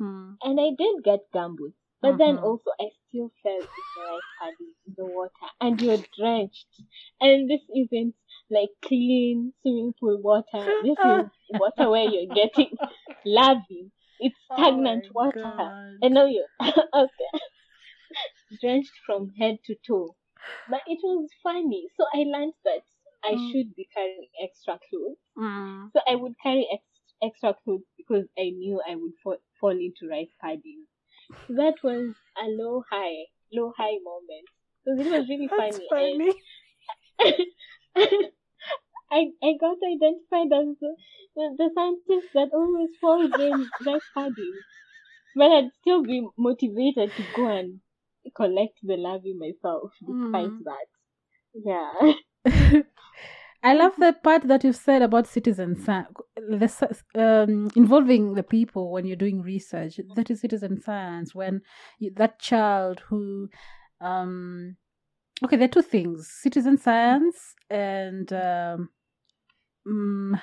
Mm. 0.00 0.38
And 0.42 0.60
I 0.60 0.70
did 0.76 1.02
get 1.04 1.30
gumboots. 1.32 1.74
But 2.00 2.18
then 2.18 2.36
Mhm. 2.36 2.42
also 2.42 2.70
I 2.78 2.90
still 3.08 3.32
fell 3.42 3.60
in 3.60 3.84
the 3.94 4.02
rice 4.02 4.28
paddy 4.38 4.74
in 4.86 4.94
the 4.96 5.06
water 5.06 5.48
and 5.60 5.80
you're 5.80 6.04
drenched. 6.16 6.82
And 7.20 7.48
this 7.48 7.62
isn't 7.74 8.14
like 8.52 8.70
clean 8.84 9.52
swimming 9.62 9.94
pool 9.98 10.18
water. 10.22 10.64
This 10.84 10.98
is 11.04 11.24
water 11.50 11.90
where 11.90 12.04
you're 12.04 12.32
getting 12.34 12.76
larvae. 13.26 13.90
It's 14.20 14.36
stagnant 14.52 15.06
Oh 15.10 15.14
water. 15.14 15.42
God. 15.42 15.98
And 16.02 16.14
now 16.14 16.26
you're 16.26 16.46
out 16.60 17.10
there 17.18 17.40
drenched 18.60 18.92
from 19.06 19.30
head 19.38 19.58
to 19.66 19.74
toe. 19.86 20.14
But 20.68 20.80
it 20.86 20.98
was 21.02 21.28
funny. 21.42 21.88
So 21.96 22.04
I 22.14 22.18
learned 22.24 22.54
that 22.64 22.82
I 23.24 23.32
Mm. 23.34 23.50
should 23.50 23.74
be 23.74 23.88
carrying 23.94 24.28
extra 24.42 24.78
clothes. 24.88 25.18
Mm. 25.36 25.90
So 25.92 26.00
I 26.08 26.14
would 26.16 26.34
carry 26.42 26.66
ex- 26.72 27.14
extra 27.22 27.54
clothes 27.64 27.86
because 27.96 28.26
I 28.38 28.50
knew 28.50 28.80
I 28.88 28.94
would 28.96 29.12
fall, 29.22 29.38
fall 29.60 29.70
into 29.70 30.08
rice 30.10 30.32
paddies. 30.40 30.86
So 31.46 31.54
that 31.54 31.74
was 31.82 32.14
a 32.38 32.46
low 32.46 32.82
high, 32.90 33.26
low 33.52 33.72
high 33.76 33.98
moment. 34.04 34.48
So 34.84 34.92
it 34.98 35.06
was 35.10 35.28
really 35.28 35.48
That's 35.48 35.78
funny. 35.90 36.32
funny. 37.18 37.44
I, 39.12 39.32
I 39.42 39.52
got 39.60 39.78
identified 39.94 40.52
as 40.52 40.76
the, 40.80 40.96
the, 41.36 41.44
the 41.58 41.70
scientist 41.74 42.28
that 42.34 42.50
always 42.54 42.90
falls 43.00 43.34
in 43.38 43.72
rice 43.86 44.08
paddies. 44.16 44.64
But 45.34 45.52
I'd 45.52 45.72
still 45.82 46.04
be 46.04 46.28
motivated 46.38 47.16
to 47.16 47.24
go 47.34 47.46
and 47.48 47.80
collect 48.36 48.78
the 48.82 48.96
larvae 48.96 49.34
myself 49.34 49.92
despite 50.06 50.54
Mm. 50.54 50.64
that. 50.64 50.86
Yeah. 51.54 52.14
I 53.64 53.74
love 53.74 53.94
the 53.96 54.12
part 54.12 54.42
that 54.48 54.64
you 54.64 54.72
said 54.72 55.02
about 55.02 55.28
citizen 55.28 55.76
science, 55.76 56.08
the, 56.36 57.02
um, 57.14 57.70
involving 57.76 58.34
the 58.34 58.42
people 58.42 58.90
when 58.90 59.06
you're 59.06 59.16
doing 59.16 59.40
research. 59.42 60.00
That 60.16 60.30
is 60.30 60.40
citizen 60.40 60.80
science. 60.80 61.34
When 61.34 61.62
you, 62.00 62.12
that 62.16 62.40
child 62.40 63.00
who, 63.08 63.50
um, 64.00 64.76
okay, 65.44 65.56
there 65.56 65.66
are 65.66 65.68
two 65.76 65.82
things: 65.82 66.28
citizen 66.30 66.78
science 66.78 67.54
and 67.70 68.32
um, 68.32 68.90
mm, 69.86 70.40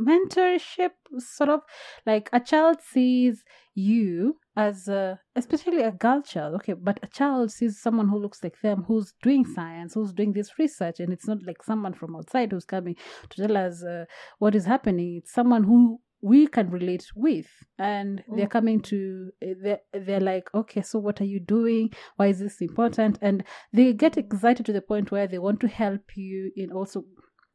mentorship 0.00 0.90
sort 1.18 1.50
of 1.50 1.60
like 2.06 2.30
a 2.32 2.40
child 2.40 2.78
sees 2.80 3.44
you 3.74 4.36
as 4.56 4.88
a 4.88 5.18
especially 5.36 5.82
a 5.82 5.90
girl 5.92 6.22
child 6.22 6.54
okay 6.54 6.72
but 6.72 6.98
a 7.02 7.06
child 7.06 7.50
sees 7.52 7.80
someone 7.80 8.08
who 8.08 8.18
looks 8.18 8.42
like 8.42 8.58
them 8.62 8.82
who's 8.88 9.12
doing 9.22 9.44
science 9.44 9.94
who's 9.94 10.12
doing 10.12 10.32
this 10.32 10.58
research 10.58 11.00
and 11.00 11.12
it's 11.12 11.26
not 11.28 11.38
like 11.46 11.62
someone 11.62 11.92
from 11.92 12.16
outside 12.16 12.50
who's 12.50 12.64
coming 12.64 12.96
to 13.28 13.46
tell 13.46 13.56
us 13.56 13.84
uh, 13.84 14.04
what 14.38 14.54
is 14.54 14.64
happening. 14.64 15.16
It's 15.18 15.32
someone 15.32 15.64
who 15.64 16.00
we 16.22 16.46
can 16.46 16.70
relate 16.70 17.06
with 17.14 17.48
and 17.78 18.22
they're 18.34 18.46
Mm. 18.46 18.50
coming 18.50 18.80
to 18.82 19.30
they're, 19.62 19.80
they're 19.92 20.20
like 20.20 20.48
okay 20.54 20.82
so 20.82 20.98
what 20.98 21.20
are 21.20 21.24
you 21.34 21.40
doing? 21.40 21.90
Why 22.16 22.26
is 22.28 22.38
this 22.40 22.60
important? 22.60 23.18
And 23.22 23.44
they 23.72 23.92
get 23.92 24.16
excited 24.16 24.66
to 24.66 24.72
the 24.72 24.82
point 24.82 25.10
where 25.10 25.26
they 25.26 25.38
want 25.38 25.60
to 25.60 25.68
help 25.68 26.16
you 26.16 26.52
in 26.56 26.72
also 26.72 27.04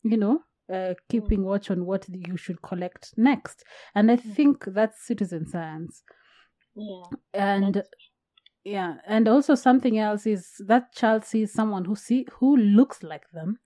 you 0.03 0.17
know 0.17 0.39
uh, 0.73 0.93
keeping 1.10 1.43
watch 1.43 1.69
on 1.71 1.86
what 1.86 2.06
you 2.10 2.38
should 2.38 2.62
collect 2.62 3.13
next 3.17 3.63
and 3.93 4.12
i 4.12 4.15
think 4.15 4.63
that's 4.67 5.06
citizen 5.06 5.45
science 5.45 6.04
Yeah. 6.75 7.04
and 7.34 7.84
yeah 8.63 8.95
and 9.08 9.28
also 9.28 9.56
something 9.56 9.97
else 9.99 10.25
is 10.25 10.54
that 10.67 10.93
child 10.93 11.23
sees 11.23 11.54
someone 11.54 11.86
who 11.86 11.95
see 11.95 12.25
who 12.39 12.58
looks 12.58 13.04
like 13.04 13.30
them 13.32 13.60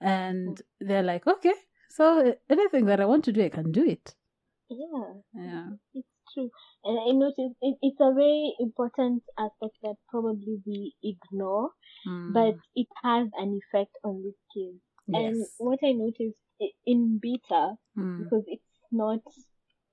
and 0.00 0.62
they're 0.80 1.02
like 1.02 1.26
okay 1.26 1.54
so 1.90 2.34
anything 2.48 2.86
that 2.86 3.00
i 3.00 3.04
want 3.04 3.24
to 3.24 3.32
do 3.32 3.44
i 3.44 3.48
can 3.48 3.72
do 3.72 3.84
it 3.84 4.14
Yeah. 4.70 5.08
yeah 5.34 5.68
It's 5.94 6.08
true. 6.32 6.50
And 6.84 6.96
I 6.98 7.10
noticed 7.12 7.58
it, 7.60 7.76
it's 7.82 8.00
a 8.00 8.12
very 8.14 8.54
important 8.58 9.22
aspect 9.38 9.76
that 9.82 9.96
probably 10.08 10.54
we 10.66 10.94
ignore, 11.02 11.70
Mm. 12.08 12.32
but 12.32 12.56
it 12.74 12.88
has 13.02 13.28
an 13.42 13.50
effect 13.60 13.94
on 14.02 14.22
these 14.24 14.40
kids. 14.54 14.80
And 15.14 15.46
what 15.58 15.78
I 15.84 15.92
noticed 15.92 16.38
in 16.86 17.20
Mbita, 17.20 17.76
Mm, 17.96 18.18
because 18.18 18.44
it's 18.46 18.62
not 18.90 19.20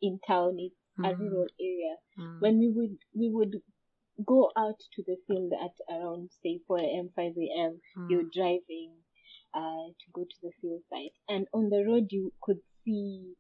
in 0.01 0.19
town, 0.27 0.57
it's 0.59 0.75
a 1.03 1.09
Mm. 1.13 1.19
rural 1.19 1.47
area, 1.59 1.95
mm, 2.17 2.39
when 2.41 2.59
we 2.59 2.69
would 2.69 2.97
we 3.13 3.29
would 3.29 3.61
go 4.25 4.51
out 4.57 4.79
to 4.93 5.03
the 5.03 5.17
field 5.27 5.53
at 5.53 5.75
around 5.89 6.29
say 6.43 6.59
4 6.67 6.79
a.m 6.79 7.09
5 7.15 7.33
a.m 7.37 7.79
mm, 7.97 8.09
you're 8.09 8.29
driving 8.33 8.91
uh, 9.53 9.87
to 9.99 10.05
go 10.13 10.23
to 10.23 10.35
the 10.43 10.51
field 10.61 10.81
site. 10.89 11.13
And 11.29 11.47
on 11.53 11.69
the 11.69 11.83
road 11.87 12.07
you 12.11 12.31
could 12.41 12.59
see 12.83 13.33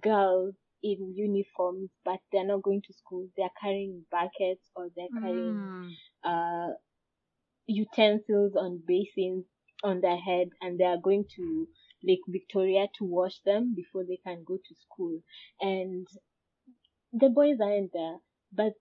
girls 0.00 0.54
in 0.82 1.14
uniforms 1.14 1.90
but 2.04 2.20
they're 2.32 2.46
not 2.46 2.62
going 2.62 2.82
to 2.82 2.92
school. 2.94 3.28
They're 3.36 3.56
carrying 3.60 4.04
buckets 4.10 4.70
or 4.74 4.88
they're 4.96 5.14
carrying 5.20 5.68
mm, 5.70 5.92
uh, 6.24 6.72
utensils 7.66 8.54
on 8.56 8.82
basins 8.86 9.44
on 9.82 10.00
their 10.00 10.16
head 10.16 10.48
and 10.60 10.78
they 10.78 10.84
are 10.84 10.98
going 10.98 11.24
to 11.36 11.68
Lake 12.02 12.20
Victoria 12.28 12.88
to 12.98 13.04
wash 13.04 13.40
them 13.44 13.74
before 13.74 14.04
they 14.04 14.18
can 14.24 14.44
go 14.44 14.56
to 14.56 14.74
school. 14.74 15.20
And 15.60 16.06
the 17.12 17.28
boys 17.30 17.58
aren't 17.60 17.92
there, 17.92 18.18
but 18.52 18.74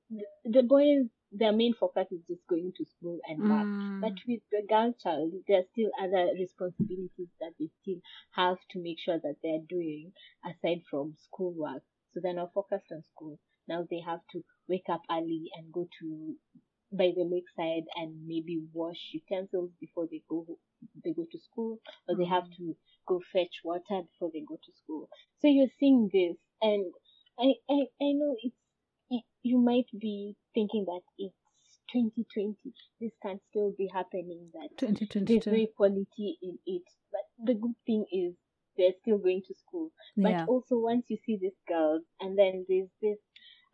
the, 0.43 0.63
boys, 0.63 1.07
their 1.31 1.51
main 1.53 1.73
focus 1.73 2.07
is 2.11 2.21
just 2.27 2.45
going 2.47 2.73
to 2.77 2.85
school 2.85 3.19
and 3.27 3.47
back. 3.47 3.67
mm, 3.67 4.01
But 4.01 4.13
with 4.27 4.41
the 4.51 4.63
girl 4.67 4.93
child, 5.01 5.31
there 5.47 5.59
are 5.59 5.67
still 5.71 5.91
other 6.01 6.31
responsibilities 6.37 7.29
that 7.39 7.53
they 7.59 7.69
still 7.81 8.01
have 8.35 8.57
to 8.71 8.79
make 8.81 8.99
sure 8.99 9.19
that 9.19 9.37
they're 9.43 9.65
doing 9.69 10.11
aside 10.45 10.81
from 10.89 11.15
schoolwork. 11.17 11.83
So 12.13 12.19
they're 12.21 12.33
not 12.33 12.53
focused 12.53 12.91
on 12.91 13.03
school. 13.03 13.39
Now 13.67 13.85
they 13.89 14.01
have 14.01 14.21
to 14.33 14.43
wake 14.67 14.89
up 14.89 15.03
early 15.09 15.49
and 15.55 15.71
go 15.71 15.87
to 15.99 16.35
by 16.91 17.11
the 17.15 17.23
lakeside 17.23 17.85
and 17.95 18.27
maybe 18.27 18.61
wash 18.73 19.11
utensils 19.13 19.71
before 19.79 20.07
they 20.11 20.21
go 20.29 20.45
they 21.03 21.13
go 21.13 21.25
to 21.31 21.39
school, 21.39 21.79
or 22.07 22.15
they 22.15 22.25
have 22.25 22.49
to 22.57 22.75
go 23.07 23.21
fetch 23.31 23.61
water 23.63 24.01
before 24.11 24.29
they 24.33 24.41
go 24.47 24.55
to 24.55 24.71
school. 24.83 25.09
So 25.39 25.47
you're 25.47 25.73
seeing 25.79 26.09
this, 26.11 26.37
and 26.61 26.85
I 27.39 27.53
I, 27.69 27.85
I 28.01 28.11
know 28.13 28.35
it's 28.41 28.55
it, 29.09 29.23
you 29.43 29.57
might 29.57 29.87
be 29.99 30.35
thinking 30.53 30.85
that 30.85 31.01
it's 31.17 31.35
2020. 31.93 32.55
This 32.99 33.11
can 33.21 33.39
still 33.49 33.73
be 33.77 33.89
happening. 33.93 34.49
That 34.53 34.69
there's 34.79 34.97
2022 34.97 35.51
no 35.51 35.57
equality 35.57 36.37
in 36.41 36.57
it. 36.65 36.83
But 37.11 37.45
the 37.45 37.53
good 37.53 37.75
thing 37.85 38.05
is 38.11 38.33
they're 38.77 38.93
still 39.01 39.17
going 39.17 39.43
to 39.47 39.53
school. 39.55 39.91
But 40.17 40.29
yeah 40.31 40.45
also 40.47 40.77
once 40.77 41.05
you 41.09 41.17
see 41.25 41.37
these 41.41 41.59
girls, 41.67 42.03
and 42.19 42.37
then 42.37 42.65
there's 42.67 42.89
this 43.01 43.17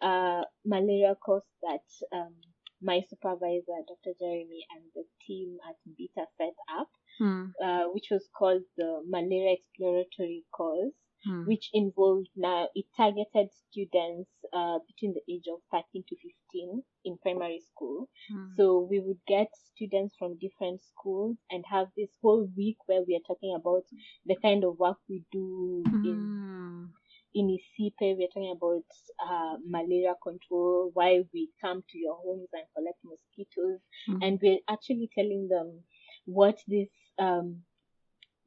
uh 0.01 0.43
malaria 0.63 1.15
course 1.15 1.47
that 1.63 1.81
um 2.15 2.35
my 2.81 3.01
supervisor, 3.09 3.77
Dr. 3.87 4.13
Jeremy, 4.19 4.65
and 4.75 4.83
the 4.95 5.03
team 5.25 5.57
at 5.69 5.75
Mbita 5.89 6.25
set 6.37 6.55
up, 6.79 6.89
Mm, 7.19 7.51
uh, 7.63 7.85
which 7.93 8.09
was 8.11 8.29
called 8.37 8.61
the 8.77 9.01
Malaria 9.07 9.53
Exploratory 9.53 10.45
Course, 10.51 10.93
mm, 11.27 11.47
which 11.47 11.71
involved 11.73 12.29
now 12.35 12.69
it 12.75 12.85
targeted 12.95 13.49
students 13.51 14.29
uh, 14.53 14.77
between 14.85 15.15
the 15.15 15.23
age 15.33 15.47
of 15.51 15.59
13 15.71 16.03
to 16.07 16.15
15 16.15 16.83
in 17.05 17.17
primary 17.17 17.59
school. 17.59 18.07
mm, 18.31 18.55
So 18.55 18.81
we 18.89 18.99
would 18.99 19.19
get 19.27 19.47
students 19.73 20.15
from 20.19 20.37
different 20.37 20.79
schools 20.83 21.37
and 21.49 21.65
have 21.71 21.87
this 21.97 22.11
whole 22.21 22.47
week 22.55 22.77
where 22.85 23.01
we 23.01 23.15
are 23.15 23.25
talking 23.27 23.55
about 23.55 23.85
the 24.27 24.35
kind 24.35 24.63
of 24.63 24.77
work 24.77 24.97
we 25.09 25.23
do 25.31 25.81
in 25.85 26.17
mm, 26.21 26.89
in 27.37 27.47
ICIPE. 27.57 28.17
We're 28.17 28.27
talking 28.33 28.55
about 28.57 28.85
uh, 29.19 29.57
malaria 29.65 30.15
control, 30.23 30.91
why 30.93 31.21
we 31.33 31.49
come 31.61 31.83
to 31.91 31.97
your 31.97 32.15
homes 32.15 32.49
and 32.53 32.63
collect 32.75 32.99
mosquitoes, 33.03 33.79
mm, 34.09 34.19
and 34.21 34.39
we're 34.41 34.59
actually 34.69 35.09
telling 35.15 35.47
them 35.49 35.83
what 36.25 36.57
this 36.67 36.89
um, 37.19 37.63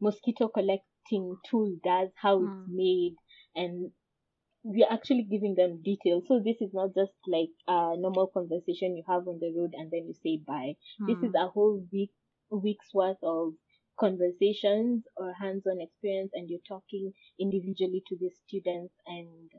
mosquito 0.00 0.48
collecting 0.48 1.36
tool 1.48 1.76
does, 1.84 2.10
how 2.16 2.44
it's 2.44 2.66
Mm. 2.66 2.66
made, 2.66 3.16
and 3.54 3.92
we're 4.62 4.90
actually 4.90 5.22
giving 5.24 5.54
them 5.54 5.82
details. 5.82 6.24
So 6.28 6.40
this 6.40 6.60
is 6.60 6.72
not 6.74 6.94
just 6.94 7.12
like 7.26 7.50
a 7.68 7.96
normal 7.96 8.28
conversation 8.28 8.96
you 8.96 9.04
have 9.08 9.26
on 9.28 9.38
the 9.40 9.52
road 9.56 9.74
and 9.74 9.90
then 9.90 10.06
you 10.08 10.14
say 10.22 10.38
bye. 10.46 10.76
This 11.06 11.18
is 11.22 11.32
mm, 11.32 11.42
a 11.44 11.48
whole 11.48 11.86
week 11.92 12.10
week's 12.50 12.92
worth 12.94 13.22
of 13.22 13.54
conversations 14.00 15.04
or 15.16 15.32
hands-on 15.34 15.80
experience, 15.80 16.32
and 16.34 16.50
you're 16.50 16.66
talking 16.68 17.12
individually 17.38 18.02
to 18.08 18.16
the 18.16 18.30
students, 18.46 18.94
and 19.06 19.52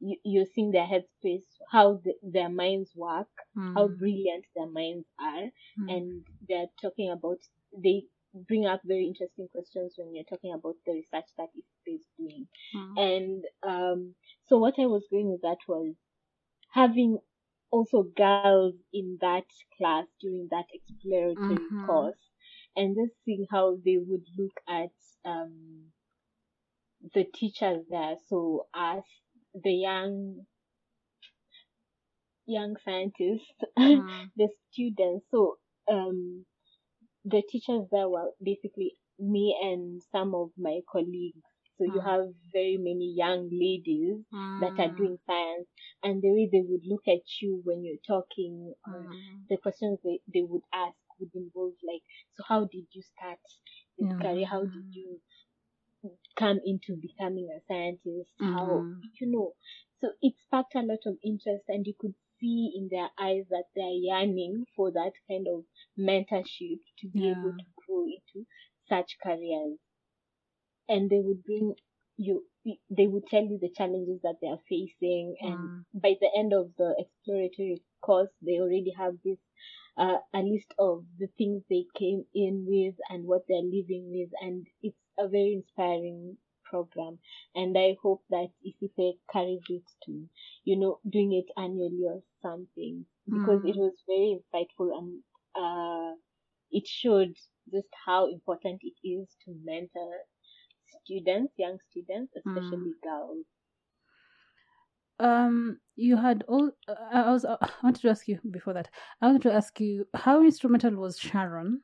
you, 0.00 0.16
you're 0.24 0.46
seeing 0.46 0.72
their 0.72 0.86
headspace, 0.86 1.46
how 1.70 1.94
the, 2.04 2.14
their 2.22 2.48
minds 2.50 2.92
work, 2.96 3.28
how 3.74 3.88
mm, 3.88 3.88
brilliant 3.88 4.46
their 4.56 4.68
minds 4.68 5.06
are, 5.20 5.50
mm, 5.78 5.96
and 5.96 6.24
they're 6.48 6.68
talking 6.80 7.10
about 7.10 7.38
they 7.76 8.04
bring 8.48 8.66
up 8.66 8.80
very 8.84 9.06
interesting 9.06 9.48
questions 9.48 9.94
when 9.98 10.14
you're 10.14 10.24
talking 10.24 10.52
about 10.52 10.76
the 10.86 10.92
research 10.92 11.28
that 11.38 11.48
is 11.86 12.06
doing. 12.18 12.46
mm, 12.74 12.96
And 12.96 13.44
um, 13.62 14.14
so 14.44 14.58
what 14.58 14.74
I 14.78 14.86
was 14.86 15.06
going 15.10 15.30
with 15.30 15.42
that 15.42 15.58
was 15.68 15.94
having 16.72 17.18
also 17.70 18.02
girls 18.02 18.66
in 18.92 19.18
that 19.20 19.36
class 19.76 20.06
during 20.20 20.48
that 20.50 20.66
exploratory 20.72 21.72
Mhm. 21.74 21.84
course 21.84 22.33
and 22.76 22.96
just 22.96 23.14
seeing 23.24 23.46
how 23.50 23.76
they 23.84 23.96
would 23.98 24.24
look 24.38 24.60
at 24.68 24.92
um, 25.24 25.92
the 27.14 27.24
teachers 27.24 27.86
there. 27.88 28.16
So 28.28 28.66
us, 28.74 29.04
the 29.54 29.72
young 29.72 30.46
young 32.46 32.76
scientists, 32.84 33.60
mm, 33.92 34.28
the 34.36 34.48
students. 34.70 35.26
So 35.30 35.56
um, 35.90 36.44
the 37.24 37.42
teachers 37.48 37.86
there 37.90 38.08
were 38.08 38.30
basically 38.42 38.96
me 39.18 39.56
and 39.62 40.02
some 40.12 40.34
of 40.34 40.50
my 40.58 40.80
colleagues. 40.90 41.42
So 41.78 41.84
you 41.84 42.02
Mm. 42.02 42.06
have 42.06 42.26
very 42.52 42.76
many 42.78 43.14
young 43.16 43.48
ladies 43.52 44.24
that 44.58 44.72
are 44.78 44.88
mm, 44.88 44.96
doing 44.96 45.18
science 45.26 45.68
and 46.02 46.22
the 46.22 46.30
way 46.30 46.48
they 46.50 46.62
would 46.66 46.82
look 46.86 47.02
at 47.08 47.22
you 47.40 47.60
when 47.64 47.84
you're 47.84 48.02
talking 48.06 48.74
or 48.86 49.06
mm, 49.12 49.46
the 49.48 49.56
questions 49.56 49.98
they, 50.04 50.20
they 50.32 50.42
would 50.42 50.62
ask 50.74 50.96
would 51.20 51.30
involve 51.34 51.74
like 51.86 52.02
so 52.32 52.42
how 52.48 52.60
did 52.64 52.86
you 52.92 53.02
start 53.02 53.38
this 53.98 54.12
career 54.20 54.46
how 54.46 54.62
did 54.62 54.84
Mhm. 54.84 54.92
you 54.92 55.20
come 56.36 56.60
into 56.64 56.96
becoming 56.96 57.48
a 57.50 57.60
scientist 57.66 58.30
how 58.52 58.86
Mhm. 58.86 59.08
you 59.18 59.26
know 59.30 59.54
so 60.00 60.12
it 60.22 60.34
sparked 60.38 60.74
a 60.76 60.80
lot 60.80 61.00
of 61.06 61.18
interest 61.24 61.64
and 61.68 61.86
you 61.86 61.94
could 61.98 62.14
see 62.38 62.72
in 62.76 62.88
their 62.90 63.10
eyes 63.18 63.44
that 63.50 63.64
they're 63.74 63.88
yearning 64.08 64.64
for 64.76 64.90
that 64.92 65.12
kind 65.28 65.46
of 65.48 65.64
mentorship 65.98 66.80
to 66.98 67.08
be 67.08 67.30
able 67.30 67.52
to 67.52 67.66
grow 67.86 68.04
into 68.04 68.46
such 68.88 69.16
careers 69.22 69.78
and 70.88 71.10
they 71.10 71.20
would 71.20 71.42
bring 71.44 71.74
you 72.16 72.46
they 72.90 73.06
would 73.06 73.26
tell 73.26 73.44
you 73.44 73.58
the 73.58 73.70
challenges 73.76 74.20
that 74.22 74.36
they 74.40 74.48
are 74.48 74.62
facing 74.68 75.36
and 75.40 75.70
Mm. 75.70 75.84
by 75.92 76.14
the 76.20 76.30
end 76.36 76.52
of 76.54 76.72
the 76.78 76.94
exploratory 76.98 77.82
course 78.00 78.30
they 78.40 78.58
already 78.60 78.92
have 78.96 79.14
this 79.24 79.38
uh, 79.96 80.18
a 80.34 80.40
list 80.40 80.74
of 80.78 81.04
the 81.18 81.28
things 81.38 81.62
they 81.68 81.84
came 81.94 82.24
in 82.34 82.64
with 82.68 82.94
and 83.10 83.26
what 83.26 83.44
they're 83.48 83.62
living 83.78 84.10
with 84.10 84.30
and 84.40 84.66
it's 84.82 84.98
a 85.18 85.28
very 85.28 85.54
inspiring 85.54 86.36
program 86.64 87.18
and 87.54 87.76
i 87.78 87.96
hope 88.02 88.22
that 88.30 88.48
ICIPE 88.66 89.18
carries 89.32 89.62
it 89.68 89.84
to 90.04 90.28
you 90.64 90.76
know 90.78 90.98
doing 91.08 91.32
it 91.32 91.46
annually 91.60 92.04
or 92.06 92.22
something 92.42 93.04
because 93.32 93.60
it 93.64 93.76
Mm. 93.76 93.76
was 93.76 93.94
very 94.06 94.38
insightful 94.38 94.90
and 94.98 95.22
uh, 95.56 96.14
it 96.70 96.86
showed 96.86 97.34
just 97.72 97.88
how 98.06 98.26
important 98.28 98.80
it 98.82 98.96
is 99.08 99.28
to 99.44 99.54
mentor 99.64 100.12
students, 101.04 101.52
young 101.58 101.78
students, 101.90 102.32
especially 102.36 102.94
girls. 103.02 103.44
Um, 105.24 105.78
you 105.96 106.16
had 106.16 106.44
all. 106.48 106.70
Uh, 106.86 106.94
I 107.12 107.30
was. 107.32 107.44
Uh, 107.44 107.56
I 107.60 107.70
wanted 107.82 108.02
to 108.02 108.10
ask 108.10 108.28
you 108.28 108.38
before 108.50 108.74
that. 108.74 108.88
I 109.22 109.26
wanted 109.26 109.42
to 109.42 109.52
ask 109.54 109.80
you 109.80 110.06
how 110.14 110.42
instrumental 110.42 110.94
was 110.96 111.18
Sharon 111.18 111.80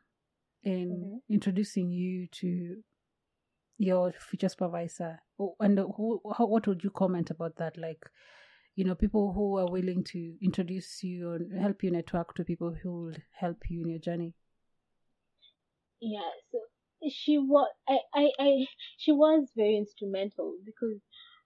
in 0.63 0.89
Mhm. 0.91 1.21
introducing 1.29 1.91
you 1.91 2.27
to 2.41 2.83
your 3.79 4.13
future 4.13 4.49
supervisor, 4.51 5.23
Oh, 5.39 5.57
and 5.61 5.79
who, 5.79 6.21
how, 6.37 6.47
what 6.47 6.67
would 6.67 6.85
you 6.85 6.91
comment 6.91 7.31
about 7.31 7.57
that? 7.57 7.79
Like, 7.79 8.05
you 8.77 8.85
know, 8.85 8.95
people 8.95 9.33
who 9.33 9.57
are 9.59 9.71
willing 9.71 10.05
to 10.13 10.37
introduce 10.43 11.03
you 11.03 11.33
and 11.33 11.63
help 11.63 11.83
you 11.83 11.91
network 11.91 12.35
to 12.35 12.45
people 12.45 12.75
who 12.83 12.93
will 13.05 13.17
help 13.33 13.71
you 13.71 13.81
in 13.83 13.89
your 13.89 13.99
journey. 13.99 14.35
Yeah, 16.01 16.31
so 16.53 16.59
she 17.09 17.39
was. 17.39 17.71
I, 17.89 17.99
I, 18.15 18.31
I. 18.39 18.67
She 18.99 19.13
was 19.13 19.49
very 19.57 19.77
instrumental 19.79 20.57
because 20.65 21.01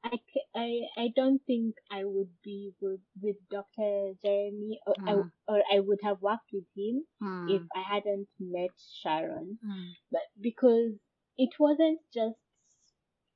I, 0.05 0.21
I, 0.57 0.81
I 0.99 1.09
don't 1.17 1.41
think 1.47 1.77
I 1.91 2.05
would 2.05 2.31
be 2.45 2.73
with, 2.81 3.01
with 3.23 3.37
Dr. 3.51 4.13
Jeremy, 4.23 4.81
or 4.87 4.97
I, 5.07 5.15
Mm. 5.15 5.33
or 5.49 5.63
I 5.73 5.81
would 5.81 6.01
have 6.05 6.23
worked 6.23 6.51
with 6.53 6.67
him 6.77 7.07
if 7.47 7.63
Mm. 7.63 7.69
I 7.77 7.83
hadn't 7.83 8.29
met 8.41 8.73
Sharon. 9.03 9.59
Mm. 9.65 9.97
but 10.13 10.23
because 10.41 10.93
it 11.39 11.51
wasn't 11.61 12.01
just 12.15 12.37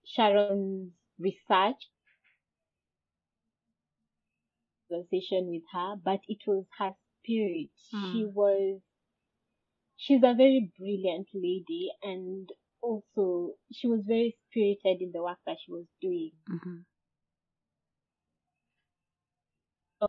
Sharon's 0.04 0.92
research 1.18 1.90
conversation 4.90 5.48
with 5.50 5.62
her, 5.72 5.96
but 6.04 6.20
it 6.28 6.38
was 6.46 6.66
her 6.78 6.94
spirit. 7.22 7.70
She 8.10 8.24
Mm. 8.24 8.34
was, 8.34 8.80
she's 9.96 10.22
a 10.22 10.34
very 10.34 10.72
brilliant 10.78 11.28
lady 11.34 11.90
and 12.02 12.48
also 12.82 13.54
she 13.72 13.86
was 13.88 14.00
very 14.06 14.36
spirited 14.48 15.02
in 15.02 15.10
the 15.12 15.22
work 15.22 15.38
that 15.46 15.56
she 15.64 15.72
was 15.72 15.86
doing. 16.00 16.32
Mhm. 16.48 16.84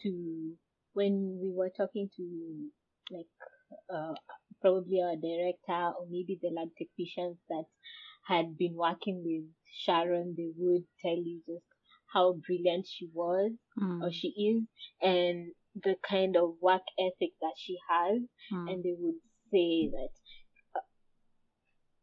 To 0.03 0.55
when 0.93 1.39
we 1.41 1.49
were 1.51 1.71
talking 1.75 2.09
to 2.15 2.69
like 3.11 3.25
uh, 3.91 4.13
probably 4.61 5.01
our 5.01 5.15
director 5.15 5.93
or 5.97 6.05
maybe 6.09 6.37
the 6.41 6.49
lab 6.49 6.69
technicians 6.77 7.37
that 7.49 7.65
had 8.27 8.55
been 8.57 8.75
working 8.75 9.23
with 9.25 9.45
Sharon, 9.83 10.35
they 10.37 10.51
would 10.55 10.83
tell 11.01 11.17
you 11.17 11.41
just 11.47 11.65
how 12.13 12.33
brilliant 12.45 12.85
she 12.87 13.07
was 13.13 13.51
Mm. 13.79 14.03
or 14.03 14.11
she 14.11 14.27
is 14.27 14.63
and 15.01 15.53
the 15.73 15.95
kind 16.07 16.35
of 16.35 16.55
work 16.61 16.81
ethic 16.99 17.31
that 17.41 17.53
she 17.57 17.77
has 17.89 18.19
Mm. 18.51 18.67
and 18.71 18.83
they 18.83 18.93
would 18.99 19.19
say 19.51 19.89
that 19.89 20.09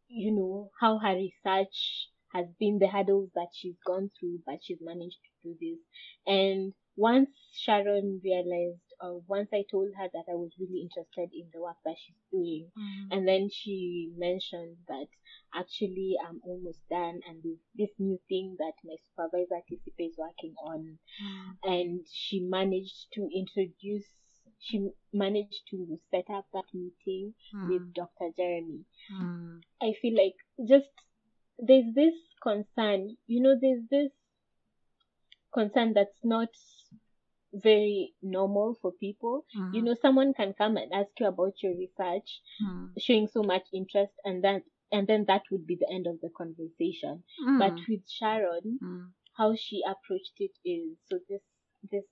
you 0.09 0.32
know 0.32 0.70
how 0.80 0.98
her 0.98 1.14
research 1.14 2.09
has 2.32 2.46
been 2.61 2.78
the 2.78 2.86
hurdles 2.86 3.30
that 3.34 3.48
she's 3.52 3.76
gone 3.86 4.11
through 4.18 4.38
but 4.46 4.59
she's 4.62 4.78
managed 4.80 5.18
to 5.24 5.48
do 5.50 5.57
this 5.61 5.78
and 6.26 6.72
once 6.96 7.28
sharon 7.52 8.20
realized 8.24 8.80
or 9.00 9.20
once 9.28 9.48
i 9.52 9.62
told 9.70 9.88
her 9.96 10.09
that 10.12 10.24
i 10.30 10.34
was 10.34 10.50
really 10.59 10.80
interested 10.82 11.28
in 11.34 11.46
the 11.52 11.61
work 11.61 11.76
that 11.84 11.96
she's 11.98 12.16
doing 12.32 12.66
Mm. 12.78 13.09
and 13.12 13.28
then 13.28 13.48
she 13.50 14.11
mentioned 14.16 14.76
that 14.88 15.07
actually 15.54 16.16
i'm 16.28 16.40
almost 16.44 16.80
done 16.90 17.20
and 17.28 17.42
there's 17.42 17.64
this 17.76 17.90
new 17.98 18.18
thing 18.28 18.57
that 18.59 18.72
my 18.84 18.96
supervisor 19.09 19.61
TCP 19.68 20.04
is 20.07 20.16
working 20.18 20.54
on 20.64 20.98
Mm. 21.22 21.57
and 21.64 22.07
she 22.11 22.40
managed 22.40 23.07
to 23.14 23.28
introduce 23.34 24.07
she 24.59 24.90
managed 25.12 25.62
to 25.70 25.98
set 26.11 26.28
up 26.30 26.46
that 26.52 26.66
meeting 26.74 27.34
with 27.62 27.82
Mm. 27.82 27.92
dr 27.94 28.30
jeremy 28.36 28.84
Mm. 29.11 29.61
i 29.80 29.92
feel 30.00 30.14
like 30.16 30.36
just 30.68 30.90
there's 31.59 31.92
this 31.94 32.14
concern 32.42 33.16
you 33.26 33.40
know 33.40 33.57
there's 33.61 33.86
this 33.90 34.12
concern 35.52 35.92
that's 35.94 36.24
not 36.24 36.48
very 37.52 38.14
normal 38.22 38.74
for 38.80 38.92
people 38.92 39.44
you 39.70 39.80
Mhm. 39.80 39.84
know 39.86 39.94
someone 39.94 40.32
can 40.34 40.52
come 40.54 40.76
and 40.76 40.92
ask 40.92 41.11
you 41.20 41.26
about 41.26 41.62
your 41.62 41.74
research 41.76 42.40
Mm. 42.62 42.92
showing 42.98 43.26
so 43.26 43.42
much 43.42 43.66
interest 43.72 44.12
and 44.24 44.42
then 44.44 44.62
and 44.92 45.07
then 45.09 45.24
that 45.26 45.42
would 45.50 45.66
be 45.66 45.76
the 45.76 45.90
end 45.90 46.07
of 46.07 46.20
the 46.20 46.30
conversation 46.30 47.22
but 47.59 47.74
Mm. 47.74 47.86
with 47.88 48.09
sharon 48.09 48.78
Mm. 48.82 49.12
how 49.36 49.54
she 49.54 49.82
approached 49.86 50.34
it 50.40 50.57
is 50.64 50.98
so 51.09 51.18
this 51.28 51.42
this 51.90 52.04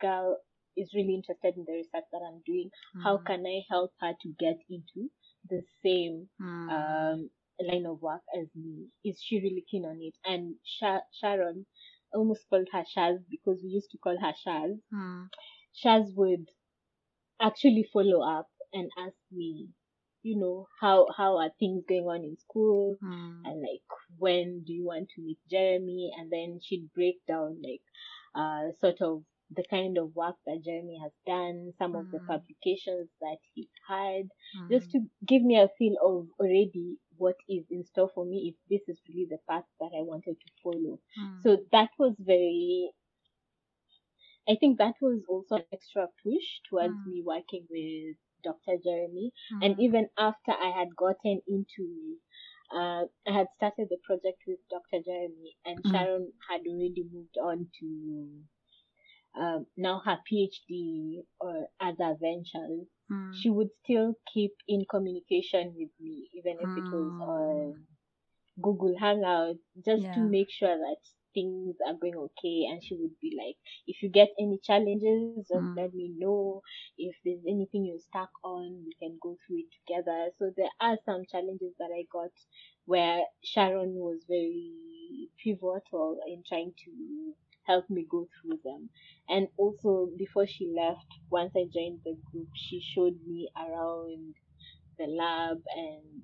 girl 0.00 0.38
is 0.76 0.92
really 0.94 1.14
interested 1.14 1.56
in 1.56 1.64
the 1.66 1.72
research 1.72 2.04
that 2.12 2.22
I'm 2.26 2.40
doing. 2.46 2.70
How 3.02 3.18
Mm. 3.18 3.24
can 3.26 3.46
I 3.46 3.62
help 3.70 3.92
her 4.00 4.12
to 4.22 4.28
get 4.38 4.58
into 4.70 5.10
the 5.48 5.62
same 5.82 6.28
Mm. 6.40 6.70
um 6.76 7.30
line 7.60 7.86
of 7.86 8.00
work 8.02 8.22
as 8.40 8.48
me? 8.54 8.88
Is 9.04 9.20
she 9.22 9.40
really 9.40 9.64
keen 9.70 9.84
on 9.84 10.00
it? 10.00 10.14
And 10.24 10.56
Sha- 10.64 11.06
Sharon 11.12 11.66
I 12.14 12.18
almost 12.18 12.46
called 12.48 12.68
her 12.72 12.84
Shaz 12.84 13.24
because 13.30 13.62
we 13.62 13.70
used 13.70 13.90
to 13.92 13.98
call 13.98 14.18
her 14.18 14.34
Shaz. 14.46 14.80
Mm. 14.92 15.28
Shaz 15.74 16.14
would 16.16 16.48
actually 17.40 17.84
follow 17.92 18.22
up 18.22 18.48
and 18.72 18.90
ask 18.98 19.16
me, 19.30 19.68
you 20.22 20.38
know, 20.38 20.68
how 20.80 21.06
how 21.16 21.36
are 21.38 21.50
things 21.58 21.84
going 21.88 22.04
on 22.06 22.24
in 22.24 22.36
school? 22.38 22.96
Mm. 23.02 23.42
and 23.44 23.60
like 23.60 23.82
when 24.18 24.62
do 24.64 24.72
you 24.72 24.84
want 24.86 25.08
to 25.14 25.22
meet 25.22 25.38
Jeremy 25.50 26.12
and 26.16 26.30
then 26.30 26.60
she'd 26.62 26.92
break 26.94 27.16
down 27.26 27.60
like 27.62 27.82
uh 28.34 28.72
sort 28.80 29.00
of 29.02 29.24
the 29.56 29.64
kind 29.70 29.98
of 29.98 30.14
work 30.16 30.36
that 30.46 30.62
Jeremy 30.64 30.98
has 31.02 31.12
done, 31.26 31.72
some 31.78 31.96
of 31.96 32.06
the 32.12 32.18
Mm. 32.18 32.26
publications 32.26 33.10
that 33.20 33.38
he's 33.54 33.70
had, 33.88 34.30
Mm. 34.56 34.68
just 34.70 34.90
to 34.92 35.00
give 35.26 35.42
me 35.42 35.56
a 35.58 35.68
feel 35.78 35.96
of 36.02 36.28
already 36.40 36.98
what 37.18 37.36
is 37.48 37.64
in 37.70 37.84
store 37.84 38.08
for 38.14 38.24
me 38.24 38.48
if 38.50 38.56
this 38.68 38.88
is 38.88 39.00
really 39.08 39.26
the 39.26 39.38
path 39.48 39.64
that 39.80 39.92
I 39.96 40.02
wanted 40.02 40.36
to 40.40 40.50
follow. 40.62 41.00
Mm. 41.18 41.42
So 41.42 41.58
that 41.72 41.90
was 41.98 42.14
very 42.18 42.90
I 44.48 44.56
think 44.56 44.78
that 44.78 44.94
was 45.00 45.24
also 45.28 45.56
an 45.56 45.64
extra 45.72 46.08
push 46.22 46.60
towards 46.68 46.94
Mm. 46.94 47.06
me 47.06 47.22
working 47.22 47.66
with 47.70 48.16
Dr. 48.42 48.76
Jeremy 48.82 49.32
Mm. 49.52 49.62
and 49.62 49.80
even 49.80 50.08
after 50.18 50.52
I 50.52 50.70
had 50.70 50.96
gotten 50.96 51.40
into 51.46 52.18
uh, 52.72 53.04
I 53.26 53.32
had 53.32 53.48
started 53.56 53.88
the 53.90 53.98
project 54.04 54.42
with 54.46 54.58
Dr. 54.70 55.02
Jeremy 55.04 55.56
and. 55.64 55.84
Sharon 55.86 56.32
had 56.48 56.62
already 56.66 57.04
moved 57.12 57.38
on 57.38 57.70
to 57.80 58.42
um, 59.36 59.66
now 59.76 60.00
her 60.04 60.18
PhD 60.30 61.24
or 61.40 61.68
other 61.80 62.16
ventures. 62.20 62.86
Mm. 63.10 63.40
She 63.40 63.50
would 63.50 63.70
still 63.84 64.14
keep 64.32 64.52
in 64.68 64.84
communication 64.90 65.74
with 65.76 65.90
me, 66.00 66.28
even 66.34 66.58
if 66.60 66.70
it 66.76 66.86
was 66.92 67.12
Mm. 67.12 67.20
on 67.20 67.86
Google 68.62 68.96
Hangout, 68.98 69.56
just 69.84 70.12
to 70.14 70.20
make 70.20 70.50
sure 70.50 70.76
that 70.78 70.96
things 71.34 71.76
are 71.86 71.94
going 71.94 72.16
okay. 72.16 72.66
And 72.70 72.82
she 72.82 72.94
would 72.96 73.18
be 73.20 73.36
like, 73.38 73.56
if 73.86 74.02
you 74.02 74.08
get 74.10 74.30
any 74.38 74.58
challenges, 74.62 75.28
just 75.34 75.54
Mm. 75.54 75.72
let 75.76 75.78
me 75.94 75.94
know. 76.00 76.46
If 76.82 77.02
there's 77.10 77.30
anything 77.34 77.74
you're 77.74 77.98
stuck 77.98 78.30
on, 78.42 78.84
we 78.84 78.94
can 78.98 79.18
go 79.20 79.36
through 79.46 79.58
it 79.60 79.70
together. 79.86 80.30
So 80.38 80.50
there 80.56 80.70
are 80.80 80.96
some 81.04 81.24
challenges 81.30 81.74
that 81.78 81.90
I 81.94 82.04
got 82.12 82.30
where 82.86 83.20
Sharon 83.42 83.94
was 83.94 84.24
very 84.28 85.30
pivotal 85.42 86.20
in 86.26 86.42
trying 86.46 86.74
to 86.84 87.34
help 87.72 87.88
me 87.90 88.06
go 88.10 88.28
through 88.34 88.58
them. 88.64 88.90
And 89.28 89.48
also 89.58 90.08
before 90.18 90.46
she 90.46 90.66
left, 90.82 91.06
once 91.30 91.52
I 91.56 91.64
joined 91.76 92.00
the 92.04 92.16
group, 92.30 92.48
she 92.54 92.80
showed 92.94 93.18
me 93.26 93.48
around 93.56 94.34
the 94.98 95.06
lab 95.06 95.58
and 95.76 96.22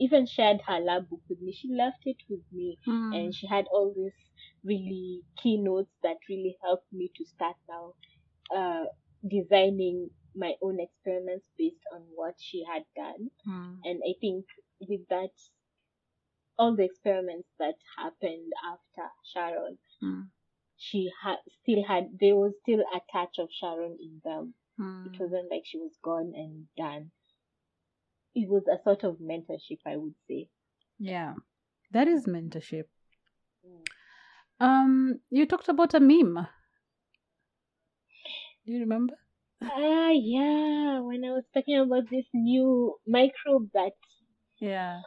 even 0.00 0.26
shared 0.26 0.60
her 0.66 0.80
lab 0.80 1.08
book 1.10 1.20
with 1.28 1.40
me. 1.40 1.52
She 1.52 1.68
left 1.72 2.02
it 2.06 2.16
with 2.28 2.44
me 2.52 2.78
Mm. 2.86 3.14
and 3.16 3.34
she 3.34 3.46
had 3.46 3.66
all 3.72 3.92
these 3.96 4.18
really 4.64 5.22
keynotes 5.42 5.92
that 6.02 6.18
really 6.28 6.56
helped 6.62 6.92
me 6.92 7.10
to 7.16 7.24
start 7.24 7.56
now 7.68 7.94
uh, 8.56 8.86
designing 9.26 10.10
my 10.34 10.54
own 10.62 10.80
experiments 10.80 11.46
based 11.58 11.84
on 11.94 12.02
what 12.14 12.34
she 12.38 12.64
had 12.72 12.84
done. 12.96 13.30
Mm. 13.46 13.78
And 13.84 14.02
I 14.08 14.14
think 14.20 14.46
with 14.88 15.06
that, 15.08 15.30
all 16.58 16.76
the 16.76 16.84
experiments 16.84 17.48
that 17.58 17.74
happened 17.98 18.52
after 18.64 19.10
Sharon, 19.24 19.78
Mm. 20.02 20.30
She 20.80 21.10
had 21.22 21.36
still 21.62 21.84
had 21.86 22.08
there 22.18 22.34
was 22.34 22.54
still 22.62 22.80
a 22.80 23.00
touch 23.12 23.38
of 23.38 23.48
Sharon 23.52 23.98
in 24.00 24.20
them. 24.24 24.54
Mm. 24.80 25.06
It 25.06 25.20
wasn't 25.20 25.50
like 25.50 25.64
she 25.66 25.78
was 25.78 25.92
gone 26.02 26.32
and 26.34 26.66
done. 26.76 27.10
It 28.34 28.48
was 28.48 28.62
a 28.66 28.82
sort 28.82 29.04
of 29.04 29.18
mentorship, 29.18 29.80
I 29.86 29.96
would 29.96 30.14
say. 30.26 30.48
Yeah, 30.98 31.34
that 31.92 32.08
is 32.08 32.26
mentorship. 32.26 32.84
Mm. 33.66 33.84
Um, 34.58 35.20
you 35.28 35.46
talked 35.46 35.68
about 35.68 35.92
a 35.92 36.00
meme. 36.00 36.46
Do 38.64 38.72
you 38.72 38.80
remember? 38.80 39.14
Ah, 39.62 40.10
yeah. 40.12 41.00
When 41.00 41.24
I 41.24 41.32
was 41.32 41.44
talking 41.52 41.78
about 41.78 42.08
this 42.10 42.24
new 42.32 42.94
microbe 43.06 43.68
that 43.74 43.92
Yeah. 44.58 45.02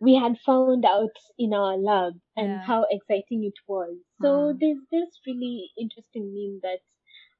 We 0.00 0.14
had 0.14 0.36
found 0.44 0.84
out 0.84 1.16
in 1.38 1.52
our 1.54 1.76
lab 1.78 2.14
and 2.36 2.48
Yeah. 2.50 2.66
how 2.66 2.86
exciting 2.90 3.44
it 3.44 3.58
was. 3.66 3.96
So 4.20 4.28
Mm. 4.52 4.58
there's 4.60 4.84
this 4.90 5.20
really 5.26 5.70
interesting 5.78 6.32
meme 6.34 6.60
that 6.62 6.80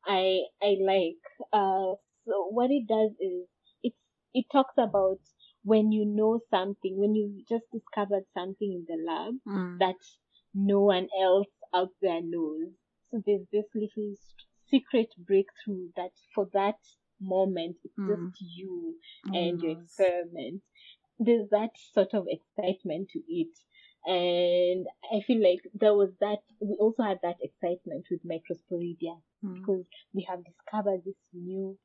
I 0.07 0.43
I 0.63 0.77
like. 0.81 1.23
Uh, 1.53 1.95
so 2.27 2.49
what 2.51 2.71
it 2.71 2.87
does 2.87 3.13
is 3.21 3.49
it 3.83 3.95
it 4.35 4.47
talks 4.51 4.75
about 4.79 5.21
when 5.65 5.93
you 5.93 6.05
know 6.07 6.41
something, 6.51 6.97
when 6.97 7.15
you 7.15 7.45
just 7.49 7.65
discovered 7.73 8.25
something 8.35 8.73
in 8.73 8.85
the 8.89 8.99
lab 9.05 9.35
Mm. 9.47 9.79
that 9.79 9.97
no 10.55 10.81
one 10.81 11.09
else 11.21 11.53
out 11.75 11.93
there 12.01 12.23
knows. 12.23 12.71
So 13.11 13.23
there's 13.27 13.47
this 13.53 13.67
little 13.75 14.15
secret 14.71 15.09
breakthrough 15.19 15.91
that 15.97 16.13
for 16.35 16.47
that 16.53 16.79
moment, 17.21 17.77
it's 17.85 17.99
Mm. 17.99 18.09
just 18.09 18.41
you 18.57 18.99
and 19.27 19.61
your 19.63 19.73
Yes. 19.73 19.83
experiment. 19.85 20.63
There's 21.19 21.49
that 21.51 21.73
sort 21.77 22.14
of 22.14 22.27
excitement 22.29 23.11
to 23.11 23.23
it. 23.29 23.57
And 24.07 24.87
I 25.12 25.21
feel 25.21 25.43
like 25.43 25.61
there 25.75 25.95
was 25.95 26.17
that, 26.21 26.39
we 26.61 26.77
also 26.81 27.03
had 27.03 27.19
that 27.23 27.37
excitement 27.43 28.07
with 28.11 28.23
Microsporidia 28.25 29.21
Mm. 29.43 29.55
because 29.55 29.87
we 30.14 30.23
have 30.29 30.45
discovered 30.45 31.03
this 31.05 31.21
new 31.33 31.79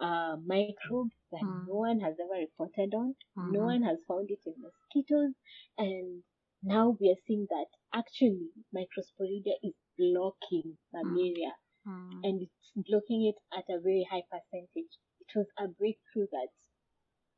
uh, 0.00 0.36
microbe 0.44 1.10
that 1.32 1.42
Mm. 1.42 1.66
no 1.66 1.74
one 1.76 2.00
has 2.00 2.16
ever 2.20 2.34
reported 2.40 2.94
on. 2.94 3.14
Mhm. 3.36 3.52
No 3.52 3.64
one 3.64 3.82
has 3.82 3.98
found 4.08 4.30
it 4.30 4.40
in 4.46 4.54
mosquitoes. 4.60 5.34
And 5.78 6.22
now 6.62 6.96
we 7.00 7.10
are 7.10 7.20
seeing 7.26 7.46
that 7.50 7.68
actually 7.94 8.50
Microsporidia 8.74 9.54
is 9.62 9.74
blocking 9.96 10.78
malaria 10.92 11.54
Mm. 11.86 12.22
and 12.24 12.42
it's 12.42 12.72
blocking 12.76 13.24
it 13.26 13.36
at 13.52 13.64
a 13.70 13.80
very 13.80 14.04
high 14.10 14.24
percentage. 14.30 14.98
It 15.20 15.30
was 15.34 15.48
a 15.58 15.68
breakthrough 15.68 16.26
that 16.32 16.50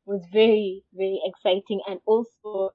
was 0.08 0.22
very, 0.32 0.84
very 0.92 1.20
exciting 1.24 1.80
and 1.86 2.00
also 2.06 2.70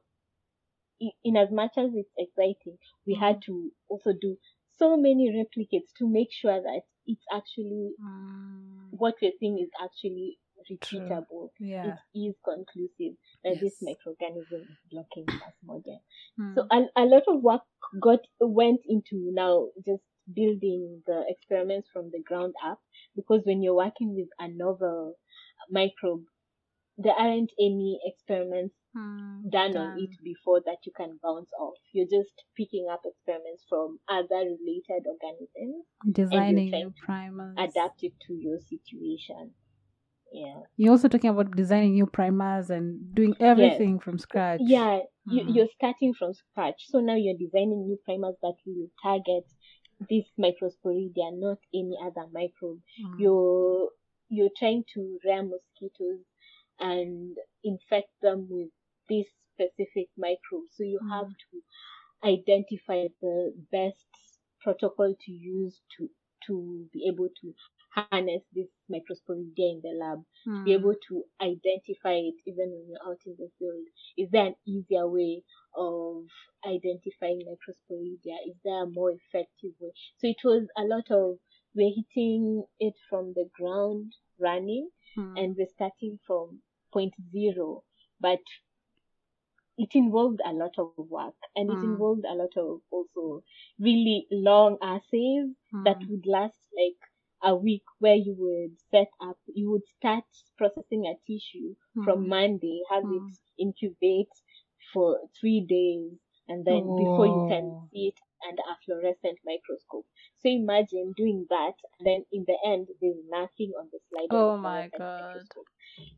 in 1.23 1.36
as 1.36 1.51
much 1.51 1.71
as 1.77 1.89
it's 1.95 2.13
exciting, 2.17 2.77
we 3.05 3.15
had 3.15 3.41
to 3.41 3.71
also 3.89 4.11
do 4.21 4.38
so 4.77 4.95
many 4.95 5.31
replicates 5.31 5.91
to 5.97 6.07
make 6.07 6.29
sure 6.31 6.61
that 6.61 6.81
it's 7.05 7.25
actually 7.34 7.91
Mm. 7.99 8.91
what 8.91 9.15
we're 9.21 9.34
seeing 9.39 9.59
is 9.59 9.69
actually 9.84 10.39
repeatable. 10.71 11.49
Yeah. 11.59 11.97
It 12.13 12.29
is 12.29 12.36
conclusive 12.43 13.17
that 13.43 13.59
this 13.59 13.81
microorganism 13.81 14.61
is 14.61 14.77
blocking 14.89 15.25
plasmodium. 15.25 15.99
Mm. 16.39 16.55
So 16.55 16.67
a, 16.71 16.86
a 16.95 17.05
lot 17.05 17.23
of 17.27 17.41
work 17.41 17.63
got 17.99 18.19
went 18.39 18.81
into 18.88 19.31
now 19.34 19.67
just 19.86 20.03
building 20.34 21.03
the 21.05 21.25
experiments 21.27 21.89
from 21.91 22.09
the 22.11 22.23
ground 22.25 22.53
up 22.65 22.79
because 23.15 23.41
when 23.43 23.61
you're 23.61 23.75
working 23.75 24.15
with 24.15 24.29
a 24.39 24.47
novel 24.47 25.15
microbe, 25.69 26.23
there 26.97 27.13
aren't 27.17 27.51
any 27.59 27.99
experiments 28.05 28.75
Mm. 28.95 29.49
done 29.49 29.75
on 29.75 29.97
it 29.99 30.11
before 30.23 30.61
that 30.65 30.77
you 30.85 30.91
can 30.95 31.17
bounce 31.23 31.49
off. 31.59 31.73
You're 31.93 32.05
just 32.05 32.43
picking 32.55 32.87
up 32.91 33.01
experiments 33.05 33.65
from 33.67 33.99
other 34.07 34.35
related 34.45 35.07
organisms, 35.07 35.85
Designing 36.11 36.69
trying 36.69 36.83
new 36.83 36.93
primers. 37.03 37.55
adapt 37.57 38.03
it 38.03 38.13
to 38.27 38.35
your 38.35 38.59
situation. 38.59 39.55
Yeah. 40.31 40.61
You're 40.77 40.91
also 40.91 41.07
talking 41.07 41.31
about 41.31 41.55
designing 41.55 41.93
new 41.93 42.05
primers 42.05 42.69
and 42.69 43.15
doing 43.15 43.35
everything 43.39 43.99
from 43.99 44.19
scratch. 44.19 44.61
Yeah, 44.63 44.99
you, 45.25 45.43
Mhm. 45.43 45.55
you're 45.55 45.67
starting 45.69 46.13
from 46.13 46.33
scratch. 46.35 46.85
So 46.87 46.99
now 46.99 47.15
you're 47.15 47.37
designing 47.37 47.87
new 47.87 47.97
primers 48.05 48.35
that 48.43 48.55
will 48.65 48.89
target 49.01 49.45
this 50.09 50.25
microsporidia, 50.37 51.33
not 51.39 51.57
any 51.73 51.97
other 51.99 52.27
microbe. 52.31 52.81
Mm. 53.03 53.19
You're 53.19 53.89
you're 54.29 54.49
trying 54.57 54.83
to 54.93 55.19
rear 55.23 55.43
mosquitoes 55.43 56.23
and 56.80 57.38
infect 57.63 58.09
them 58.21 58.47
with 58.49 58.69
this 59.09 59.28
specific 59.53 60.09
microbe. 60.17 60.67
So 60.71 60.84
you 60.84 60.99
have 61.09 61.28
Mm. 61.28 61.36
to 61.51 61.61
identify 62.24 63.07
the 63.21 63.53
best 63.71 64.05
protocol 64.61 65.13
to 65.26 65.32
use 65.32 65.82
to 65.97 66.09
to 66.47 66.89
be 66.93 67.07
able 67.07 67.30
to 67.41 67.53
harness 67.95 68.43
this 68.53 68.67
microsporidia 68.91 69.71
in 69.76 69.82
the 69.82 69.93
lab 69.97 70.24
Mm. 70.45 70.63
be 70.65 70.74
able 70.74 70.93
to 71.07 71.24
identify 71.41 72.13
it 72.13 72.36
even 72.45 72.69
when 72.71 72.88
you're 72.89 73.05
out 73.09 73.19
in 73.26 73.36
the 73.38 73.49
field? 73.59 73.86
Is 74.17 74.30
there 74.32 74.47
an 74.47 74.55
easier 74.65 75.07
way 75.07 75.43
of 75.76 76.26
identifying 76.65 77.41
microsporidia? 77.47 78.36
Is 78.47 78.55
there 78.63 78.84
a 78.84 78.89
more 78.89 79.11
effective 79.11 79.71
way? 79.80 79.91
So 80.17 80.28
it 80.28 80.41
was 80.43 80.67
a 80.78 80.84
lot 80.84 81.09
of 81.11 81.38
we're 81.76 81.93
hitting 81.95 82.63
it 82.80 82.95
from 83.09 83.34
the 83.34 83.49
ground 83.57 84.13
running 84.39 84.89
Mm. 85.18 85.36
and 85.36 85.55
we're 85.57 85.68
starting 85.68 86.20
from 86.26 86.61
point 86.91 87.14
zero, 87.32 87.84
but 88.20 88.39
it 89.78 89.95
involved 89.95 90.39
a 90.45 90.53
lot 90.53 90.78
of 90.78 90.91
work 90.95 91.36
and 91.55 91.70
it 91.70 91.70
Mm. 91.70 91.84
involved 91.84 92.26
a 92.26 92.34
lot 92.36 92.55
of 92.57 92.82
also 92.91 93.43
really 93.80 94.28
long 94.32 94.78
assays 94.82 95.47
that 95.84 95.97
Mm. 95.97 96.09
would 96.09 96.26
last 96.26 96.57
like 96.76 96.99
a 97.43 97.55
week 97.55 97.84
where 97.99 98.16
you 98.16 98.34
would 98.38 98.78
set 98.91 99.09
up, 99.22 99.38
you 99.47 99.70
would 99.72 99.86
start 99.97 100.24
processing 100.57 101.05
a 101.05 101.16
tissue 101.32 101.76
from 102.03 102.28
Mm. 102.28 102.30
Monday, 102.30 102.82
have 102.89 103.03
Mm. 103.03 103.11
it 103.11 103.26
incubate 103.59 104.30
for 104.93 105.20
three 105.39 105.61
days, 105.61 106.18
and 106.47 106.66
then 106.66 106.93
before 106.95 107.28
you 107.28 107.41
can 107.47 107.76
see 107.91 108.07
it 108.07 108.20
under 108.47 108.61
a 108.63 108.75
fluorescent 108.85 109.39
microscope. 109.45 110.05
So 110.39 110.49
imagine 110.49 111.13
doing 111.15 111.45
that, 111.49 111.73
and 111.99 112.05
then 112.07 112.25
in 112.31 112.45
the 112.47 112.57
end, 112.65 112.87
there's 113.01 113.21
nothing 113.29 113.71
on 113.79 113.89
the 113.91 113.99
slide. 114.09 114.27
Oh 114.31 114.57
my 114.57 114.89
God. 114.97 115.25
microscope. 115.25 115.67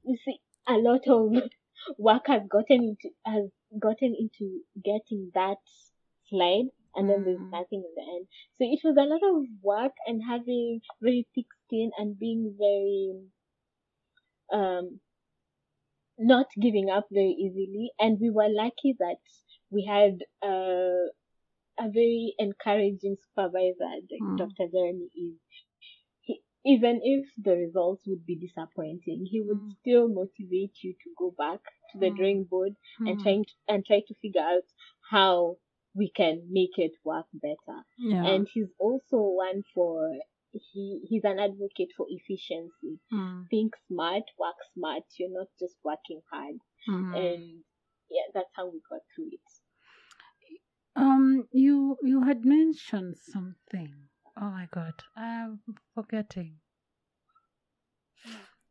You 0.04 0.18
see, 0.24 0.40
a 0.68 0.74
lot 0.74 1.08
of 1.08 1.32
work 1.98 2.28
has 2.28 2.42
gotten 2.50 2.84
into 2.96 3.10
has 3.26 3.50
gotten 3.80 4.16
into 4.18 4.62
getting 4.84 5.32
that 5.36 5.58
slide 6.30 6.70
and 6.96 7.10
then 7.10 7.24
there's 7.26 7.40
Mm. 7.40 7.52
nothing 7.52 7.84
in 7.84 7.94
the 7.96 8.02
end. 8.16 8.28
So 8.58 8.64
it 8.64 8.80
was 8.84 8.96
a 8.98 9.04
lot 9.04 9.22
of 9.24 9.46
work 9.62 9.94
and 10.08 10.22
having 10.24 10.82
very 11.02 11.28
thick 11.36 11.48
skin 11.66 11.92
and 11.98 12.18
being 12.18 12.56
very 12.58 13.20
um 14.52 15.00
not 16.18 16.48
giving 16.62 16.90
up 16.90 17.06
very 17.12 17.32
easily 17.38 17.92
and 18.00 18.20
we 18.20 18.30
were 18.30 18.48
lucky 18.50 18.96
that 19.00 19.18
we 19.70 19.84
had 19.86 20.20
uh, 20.42 21.08
a 21.80 21.90
very 21.90 22.34
encouraging 22.40 23.18
supervisor 23.24 23.90
like 24.12 24.22
Mm. 24.22 24.38
Dr. 24.38 24.68
Jeremy 24.72 25.10
is 25.16 25.34
he, 26.22 26.42
even 26.64 27.02
if 27.04 27.26
the 27.38 27.56
results 27.56 28.04
would 28.08 28.26
be 28.26 28.36
disappointing, 28.36 29.26
he 29.26 29.42
would 29.42 29.60
Mm. 29.62 29.72
still 29.80 30.08
motivate 30.08 30.76
you 30.84 30.94
to 30.94 31.10
go 31.18 31.32
back 31.32 31.62
to 31.92 32.00
the 32.00 32.10
Mm. 32.12 32.16
drawing 32.18 32.44
board 32.46 32.76
and 33.00 33.18
Mm. 33.20 33.22
trying 33.24 33.46
to, 33.46 33.54
and 33.68 33.86
try 33.86 34.00
to 34.02 34.14
figure 34.16 34.42
out 34.42 34.64
how 35.10 35.58
we 35.94 36.10
can 36.10 36.52
make 36.52 36.78
it 36.78 36.94
work 37.04 37.28
better. 37.34 37.80
yeah. 37.98 38.26
And 38.26 38.48
he's 38.54 38.72
also 38.80 39.18
one 39.22 39.64
for 39.74 40.12
he 40.74 41.02
he's 41.10 41.26
an 41.26 41.38
advocate 41.40 41.92
for 41.98 42.06
efficiency. 42.10 43.00
Mm. 43.12 43.48
Think 43.50 43.76
smart, 43.88 44.24
work 44.40 44.56
smart. 44.74 45.04
You're 45.18 45.30
not 45.40 45.50
just 45.60 45.76
working 45.84 46.22
hard. 46.32 46.60
Mm. 46.88 47.14
And 47.24 47.64
yeah, 48.10 48.24
that's 48.34 48.52
how 48.56 48.68
we 48.68 48.80
got 48.90 49.02
through 49.14 49.30
it. 49.34 49.42
Um, 50.96 51.48
you 51.52 51.98
you 52.04 52.24
had 52.24 52.46
mentioned 52.46 53.18
something. 53.18 53.94
Oh 54.40 54.50
my 54.50 54.68
god, 54.72 54.94
I'm 55.16 55.60
forgetting. 55.94 56.56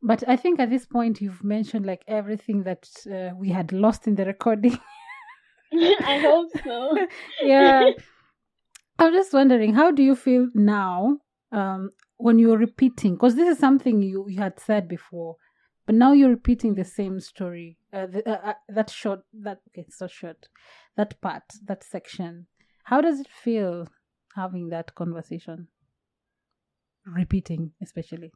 But 0.02 0.22
I 0.28 0.36
think 0.36 0.60
at 0.60 0.68
this 0.68 0.84
point 0.84 1.22
you've 1.22 1.42
mentioned 1.42 1.86
like 1.86 2.02
everything 2.06 2.64
that 2.64 2.88
uh, 3.10 3.34
we 3.34 3.48
had 3.48 3.72
lost 3.72 4.06
in 4.06 4.14
the 4.14 4.26
recording. 4.26 4.78
I 5.72 6.18
hope 6.18 6.50
so. 6.62 6.96
yeah. 7.42 7.90
I'm 8.98 9.12
just 9.12 9.32
wondering, 9.32 9.74
how 9.74 9.90
do 9.90 10.02
you 10.02 10.14
feel 10.14 10.48
now 10.54 11.18
um, 11.52 11.90
when 12.18 12.38
you're 12.38 12.58
repeating? 12.58 13.14
Because 13.14 13.34
this 13.34 13.48
is 13.48 13.58
something 13.58 14.02
you, 14.02 14.26
you 14.28 14.40
had 14.40 14.60
said 14.60 14.88
before, 14.88 15.36
but 15.86 15.94
now 15.94 16.12
you're 16.12 16.28
repeating 16.28 16.74
the 16.74 16.84
same 16.84 17.18
story. 17.18 17.78
Uh, 17.92 18.06
the, 18.06 18.28
uh, 18.28 18.50
uh, 18.50 18.54
that 18.68 18.90
short, 18.90 19.20
that 19.32 19.60
okay, 19.68 19.86
so 19.88 20.06
short, 20.06 20.48
that 20.96 21.20
part, 21.20 21.44
that 21.64 21.84
section. 21.84 22.46
How 22.84 23.00
does 23.00 23.20
it 23.20 23.28
feel 23.28 23.88
having 24.34 24.68
that 24.70 24.94
conversation? 24.94 25.68
Repeating, 27.06 27.72
especially. 27.80 28.30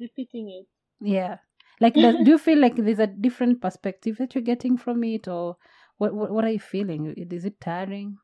Repeating 0.00 0.48
it. 0.50 0.66
Yeah. 1.00 1.38
Like, 1.80 2.00
does, 2.00 2.16
do 2.22 2.30
you 2.32 2.38
feel 2.38 2.58
like 2.58 2.76
there's 2.76 2.98
a 3.00 3.06
different 3.06 3.60
perspective 3.60 4.16
that 4.18 4.34
you're 4.34 4.42
getting 4.42 4.76
from 4.76 5.02
it, 5.04 5.26
or 5.28 5.56
what? 5.96 6.14
What, 6.14 6.30
what 6.32 6.44
are 6.44 6.50
you 6.50 6.60
feeling? 6.60 7.14
Is 7.16 7.44
it 7.44 7.60
tiring? 7.60 8.18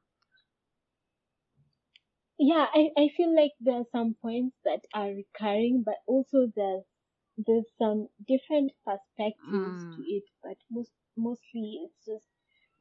yeah 2.39 2.66
I, 2.72 2.91
I 2.97 3.09
feel 3.16 3.35
like 3.35 3.53
there 3.61 3.75
are 3.81 3.87
some 3.91 4.14
points 4.22 4.57
that 4.64 4.83
are 4.95 5.09
recurring 5.11 5.83
but 5.85 5.97
also 6.07 6.47
there's 6.55 6.85
there's 7.37 7.66
some 7.79 8.09
different 8.27 8.70
perspectives 8.87 9.87
Mm. 9.87 9.97
to 9.97 10.03
it 10.03 10.22
but 10.43 10.57
most 10.70 10.93
mostly 11.17 11.81
it's 11.85 12.05
just 12.07 12.29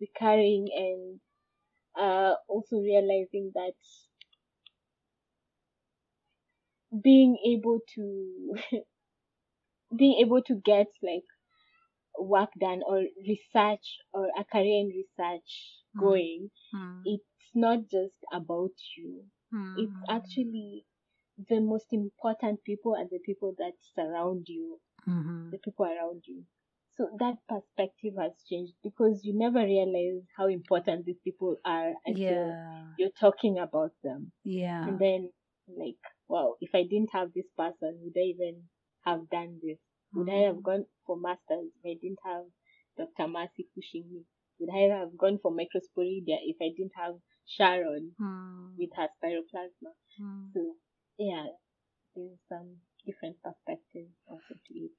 recurring 0.02 0.68
and 0.76 1.20
uh 2.00 2.36
also 2.48 2.78
realizing 2.78 3.52
that 3.56 3.74
being 7.04 7.38
able 7.46 7.80
to 7.96 8.56
being 9.96 10.18
able 10.20 10.42
to 10.42 10.56
get 10.56 10.88
like 11.02 11.24
work 12.20 12.50
done 12.60 12.82
or 12.88 13.04
research 13.28 14.00
or 14.14 14.28
a 14.40 14.44
career 14.46 14.80
in 14.82 14.88
research 15.02 15.52
Mm. 15.96 16.00
going 16.00 16.52
Mm. 16.74 17.02
it's 17.06 17.52
not 17.56 17.80
just 17.90 18.20
about 18.34 18.76
you 18.98 19.26
it's 19.76 19.94
Mm. 19.94 20.10
actually 20.18 20.86
the 21.50 21.60
most 21.60 21.88
important 21.92 22.64
people 22.64 22.96
and 22.96 23.10
the 23.12 23.20
people 23.20 23.54
that 23.58 23.74
surround 23.96 24.48
you, 24.50 24.80
Mhm. 25.08 25.52
the 25.52 25.58
people 25.60 25.86
around 25.86 26.24
you. 26.28 26.46
So 26.98 27.10
that 27.20 27.38
perspective 27.50 28.14
has 28.20 28.34
changed 28.50 28.74
because 28.84 29.26
you 29.26 29.34
never 29.38 29.60
realize 29.66 30.24
how 30.38 30.48
important 30.48 31.06
these 31.06 31.20
people 31.24 31.58
are 31.66 31.94
until 32.06 32.52
Yeah. 32.54 32.94
you're 32.98 33.12
talking 33.20 33.60
about 33.60 33.94
them. 34.04 34.32
Yeah. 34.44 34.88
And 34.88 35.00
then, 35.00 35.32
like, 35.68 36.00
wow, 36.28 36.56
if 36.62 36.74
I 36.74 36.84
didn't 36.84 37.12
have 37.14 37.34
this 37.34 37.50
person, 37.58 38.00
would 38.02 38.16
I 38.18 38.28
even 38.36 38.70
have 39.06 39.30
done 39.30 39.60
this? 39.62 39.80
Would 40.14 40.30
I 40.30 40.42
have 40.50 40.58
Mm. 40.58 40.64
gone 40.64 40.86
for 41.06 41.18
masters 41.18 41.72
if 41.76 41.86
I 41.86 41.96
didn't 42.00 42.20
have 42.24 42.46
Dr. 42.98 43.28
Mercy 43.28 43.68
pushing 43.76 44.10
me? 44.12 44.26
Would 44.60 44.70
I 44.70 44.84
have 45.00 45.18
gone 45.18 45.40
for 45.40 45.52
microsporidia 45.52 46.38
if 46.44 46.58
I 46.62 46.70
didn't 46.70 46.96
have 46.96 47.20
Sharon 47.46 48.16
Mm. 48.20 48.78
with 48.78 48.94
her 48.96 49.10
spiroplasma? 49.18 49.94
Mm. 50.20 50.54
So, 50.54 50.76
yeah, 51.18 51.48
there's 52.16 52.40
some 52.50 52.82
different 53.06 53.42
perspectives 53.42 54.14
also 54.28 54.54
to 54.68 54.74
it. 54.80 54.92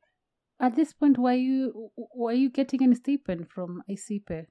At 0.59 0.75
this 0.75 0.93
point, 0.93 1.17
were 1.17 1.33
you 1.33 1.93
were 1.97 2.33
you 2.33 2.51
getting 2.51 2.83
any 2.83 2.97
stipend 2.97 3.51
from 3.51 3.83
ICIPE? 3.89 4.49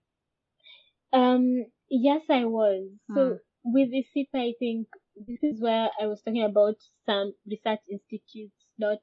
Um, 1.14 1.66
yes, 1.90 2.24
I 2.30 2.46
was. 2.46 2.90
So 3.14 3.36
Mm. 3.36 3.40
with 3.64 3.90
ICIPE, 3.94 4.30
I 4.34 4.54
think 4.60 4.88
this 5.16 5.42
is 5.44 5.62
where 5.62 5.90
I 6.00 6.08
was 6.08 6.22
talking 6.22 6.44
about 6.44 6.76
some 7.06 7.34
research 7.46 7.80
institutes 7.90 8.66
not 8.78 9.00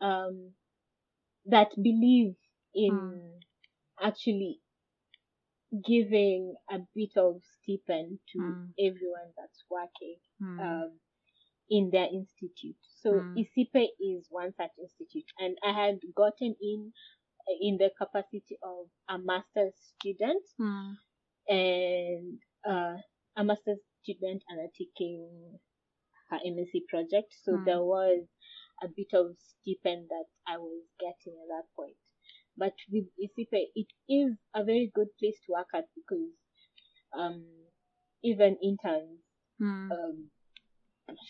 um 0.00 0.54
that 1.46 1.70
believe 1.76 2.36
in 2.74 3.00
Mm. 3.00 3.42
actually 4.00 4.60
giving 5.84 6.54
a 6.70 6.78
bit 6.94 7.16
of 7.16 7.42
stipend 7.44 8.18
to 8.32 8.40
Mm. 8.40 8.74
everyone 8.78 9.32
that's 9.36 9.64
working 9.70 10.16
Mm. 10.40 10.82
um, 10.82 11.00
in 11.70 11.90
their 11.90 12.06
institute. 12.06 12.76
So 13.02 13.22
Mm. 13.22 13.36
ICIPE 13.38 13.88
is 14.00 14.26
one 14.30 14.52
such 14.56 14.70
institute, 14.78 15.30
and 15.38 15.56
I 15.64 15.72
had 15.72 16.00
gotten 16.14 16.54
in 16.60 16.92
in 17.60 17.76
the 17.78 17.90
capacity 17.98 18.58
of 18.62 18.86
a 19.08 19.18
master's 19.18 19.74
student 19.98 20.42
Mm. 20.58 20.96
and 21.48 22.38
uh, 22.68 22.96
a 23.36 23.44
master's 23.44 23.80
student 24.02 24.42
undertaking 24.50 25.58
her 26.30 26.38
MSc 26.46 26.86
project. 26.88 27.34
So 27.44 27.52
Mm. 27.52 27.64
there 27.64 27.82
was 27.82 28.26
a 28.82 28.88
bit 28.88 29.12
of 29.14 29.36
stipend 29.38 30.08
that 30.10 30.26
I 30.46 30.58
was 30.58 30.82
getting 31.00 31.38
at 31.40 31.48
that 31.48 31.66
point. 31.76 31.96
But 32.56 32.74
with 32.90 33.06
ICIPE, 33.20 33.72
it 33.74 33.88
is 34.08 34.36
a 34.54 34.64
very 34.64 34.90
good 34.94 35.08
place 35.18 35.38
to 35.46 35.52
work 35.52 35.68
at 35.74 35.86
because 35.94 36.30
um, 37.14 37.44
even 38.22 38.56
interns, 38.62 39.20
Mm. 39.60 39.90
um, 39.92 40.30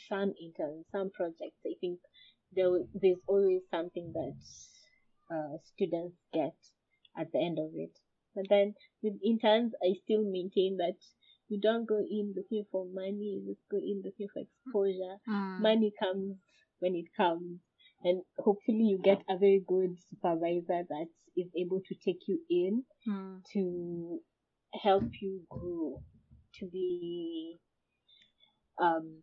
some 0.09 0.33
interns, 0.41 0.87
some 0.93 1.11
projects, 1.15 1.61
I 1.67 1.75
think 1.81 1.99
there 2.55 2.71
there's 2.95 3.21
always 3.27 3.63
something 3.71 4.13
that 4.15 4.37
uh, 5.35 5.57
students 5.75 6.17
get 6.33 6.55
at 7.19 7.33
the 7.33 7.39
end 7.39 7.59
of 7.59 7.71
it. 7.75 7.99
But 8.35 8.45
then 8.49 8.75
with 9.03 9.15
interns, 9.25 9.73
I 9.83 9.95
still 10.05 10.25
maintain 10.25 10.77
that 10.79 10.97
you 11.49 11.61
don't 11.61 11.87
go 11.87 11.99
in 11.99 12.35
looking 12.37 12.65
for 12.71 12.87
money, 12.93 13.41
you 13.41 13.55
just 13.55 13.61
go 13.71 13.77
in 13.79 14.03
looking 14.05 14.29
for 14.33 14.41
exposure. 14.41 15.17
Mm. 15.29 15.61
Money 15.61 15.93
comes 16.03 16.37
when 16.81 16.95
it 16.95 17.07
comes, 17.17 17.61
and 18.03 18.23
hopefully 18.39 18.85
you 18.85 18.99
get 19.03 19.21
a 19.29 19.37
very 19.39 19.63
good 19.67 19.97
supervisor 20.11 20.83
that 20.89 21.07
is 21.37 21.49
able 21.57 21.81
to 21.89 21.95
take 22.05 22.21
you 22.27 22.39
in 22.51 22.85
Mm. 23.09 23.43
to 23.53 24.21
help 24.83 25.05
you 25.21 25.43
grow 25.51 26.03
to 26.59 26.67
be 26.67 27.59
um 28.81 29.23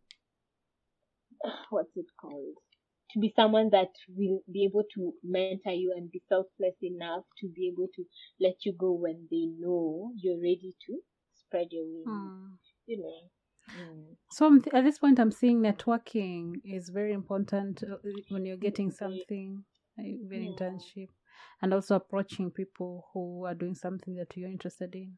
what's 1.70 1.96
it 1.96 2.06
called 2.20 2.56
to 3.12 3.20
be 3.20 3.34
someone 3.36 3.70
that 3.72 3.90
will 4.16 4.42
be 4.52 4.66
able 4.66 4.84
to 4.94 5.14
mentor 5.24 5.72
you 5.72 5.94
and 5.96 6.12
be 6.12 6.22
selfless 6.30 6.76
enough 6.84 7.24
to 7.40 7.48
be 7.50 7.68
able 7.68 7.88
to 7.96 8.06
let 8.40 8.56
you 8.66 8.74
go 8.74 8.92
when 8.92 9.28
they 9.32 9.46
know 9.60 10.12
you're 10.18 10.38
ready 10.40 10.76
to 10.86 11.00
spread 11.34 11.68
your 11.72 11.86
wings 11.86 12.08
Mm. 12.08 12.58
you 12.88 12.98
know 13.00 13.30
Mm. 13.76 14.16
So 14.32 14.46
I'm 14.48 14.62
th- 14.62 14.74
at 14.74 14.84
this 14.84 15.00
point, 15.00 15.20
I'm 15.20 15.32
seeing 15.32 15.60
networking 15.62 16.62
is 16.64 16.90
very 16.90 17.14
important 17.14 17.84
uh, 17.84 17.98
when 18.30 18.46
you're 18.46 18.58
getting 18.58 18.92
something, 18.92 19.64
uh, 19.98 20.04
even 20.04 20.44
Yeah. 20.44 20.52
internship, 20.54 21.10
and 21.62 21.74
also 21.74 21.96
approaching 21.96 22.52
people 22.52 23.08
who 23.14 23.46
are 23.46 23.56
doing 23.56 23.76
something 23.76 24.16
that 24.16 24.36
you're 24.36 24.50
interested 24.50 24.96
in. 24.96 25.18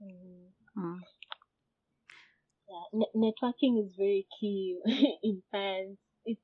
Mm. 0.00 0.52
Mm. 0.76 1.00
Yeah, 2.74 3.00
ne- 3.00 3.32
networking 3.32 3.84
is 3.84 3.94
very 3.96 4.26
key 4.40 4.78
in 5.24 5.42
science. 5.52 5.98
It's 6.26 6.42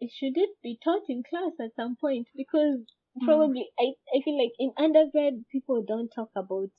it 0.00 0.12
should 0.12 0.36
it 0.36 0.50
be 0.62 0.78
taught 0.84 1.08
in 1.08 1.24
class 1.24 1.52
at 1.58 1.74
some 1.74 1.96
point 1.96 2.28
because 2.36 2.86
Mm. 3.20 3.24
probably 3.24 3.70
I, 3.78 3.94
I 4.14 4.20
feel 4.22 4.38
like 4.38 4.52
in 4.58 4.72
undergrad 4.76 5.46
people 5.50 5.82
don't 5.82 6.10
talk 6.10 6.30
about 6.36 6.70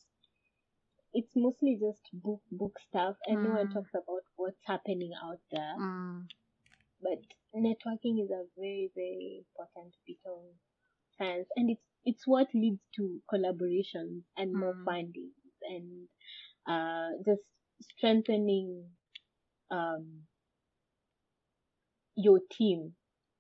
it's 1.13 1.36
mostly 1.36 1.76
just 1.82 2.03
book 2.13 2.41
book 2.51 2.78
stuff 2.80 3.16
and 3.26 3.41
no 3.41 3.51
one 3.51 3.68
Mm. 3.68 3.74
talks 3.74 3.93
about 3.95 4.24
what's 4.36 4.61
happening 4.66 5.13
out 5.24 5.39
there. 5.51 5.76
Mm. 5.80 6.28
But 7.01 7.22
networking 7.55 8.22
is 8.24 8.32
a 8.32 8.45
very, 8.57 8.91
very 8.95 9.45
important 9.45 9.95
bit 10.05 10.18
of 10.26 10.41
science 11.18 11.47
and 11.55 11.70
it's 11.72 11.86
it's 12.05 12.28
what 12.28 12.53
leads 12.53 12.82
to 12.97 13.22
collaborations 13.32 14.24
and 14.38 14.53
more 14.53 14.76
Mm. 14.76 14.86
funding 14.86 15.34
and 15.63 16.07
uh 16.68 17.11
just 17.26 17.49
strengthening 17.82 18.89
um 19.71 20.23
your 22.15 22.39
team. 22.51 22.95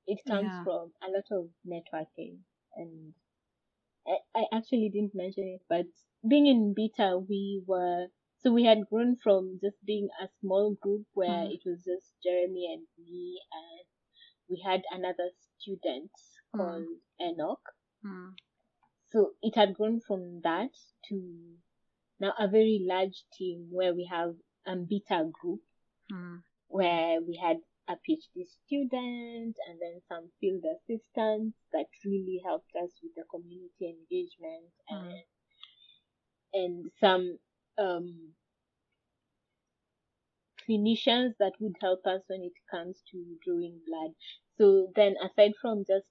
It 0.07 0.19
comes 0.27 0.53
Yeah. 0.53 0.63
from 0.63 0.93
a 1.01 1.09
lot 1.09 1.25
of 1.31 1.49
networking 1.67 2.39
and 2.75 3.13
I, 4.07 4.17
I 4.35 4.45
actually 4.53 4.89
didn't 4.89 5.15
mention 5.15 5.45
it, 5.47 5.61
but 5.69 5.87
being 6.27 6.47
in 6.47 6.73
Mbita 6.75 7.27
we 7.27 7.63
were 7.67 8.07
so 8.39 8.51
we 8.51 8.63
had 8.65 8.87
grown 8.89 9.15
from 9.17 9.59
just 9.61 9.83
being 9.85 10.09
a 10.21 10.27
small 10.41 10.73
group 10.75 11.05
where 11.13 11.45
Mm. 11.45 11.53
it 11.53 11.61
was 11.65 11.83
just 11.83 12.13
Jeremy 12.23 12.73
and 12.73 12.87
me 12.97 13.39
and 13.51 13.85
we 14.49 14.61
had 14.65 14.83
another 14.91 15.31
student 15.59 16.11
Mm. 16.53 16.57
called 16.57 16.87
Enoch. 17.21 17.65
Mm. 18.03 18.35
So 19.07 19.35
it 19.41 19.55
had 19.55 19.73
grown 19.75 20.01
from 20.01 20.41
that 20.41 20.71
to 21.09 21.57
now 22.19 22.33
a 22.39 22.47
very 22.47 22.79
large 22.87 23.23
team 23.37 23.67
where 23.71 23.93
we 23.93 24.05
have 24.11 24.35
a 24.65 24.71
Mbita 24.75 25.31
group 25.31 25.61
Mm. 26.11 26.43
where 26.67 27.19
we 27.21 27.35
had 27.35 27.57
a 27.87 27.93
PhD 27.93 28.45
student 28.65 29.55
and 29.67 29.79
then 29.81 30.01
some 30.07 30.29
field 30.39 30.63
assistants 30.65 31.57
that 31.73 31.87
really 32.03 32.41
helped 32.43 32.75
us 32.75 32.91
with 33.01 33.13
the 33.15 33.23
community 33.31 33.89
engagement 33.97 34.71
and 34.89 35.07
Mm. 35.07 35.23
and 36.53 36.91
some 36.99 37.37
um, 37.77 38.33
clinicians 40.67 41.33
that 41.39 41.53
would 41.59 41.75
help 41.81 42.05
us 42.05 42.21
when 42.27 42.41
it 42.43 42.53
comes 42.71 43.01
to 43.11 43.37
drawing 43.45 43.79
blood. 43.85 44.11
So 44.57 44.91
then 44.95 45.15
aside 45.23 45.53
from 45.61 45.85
just 45.85 46.07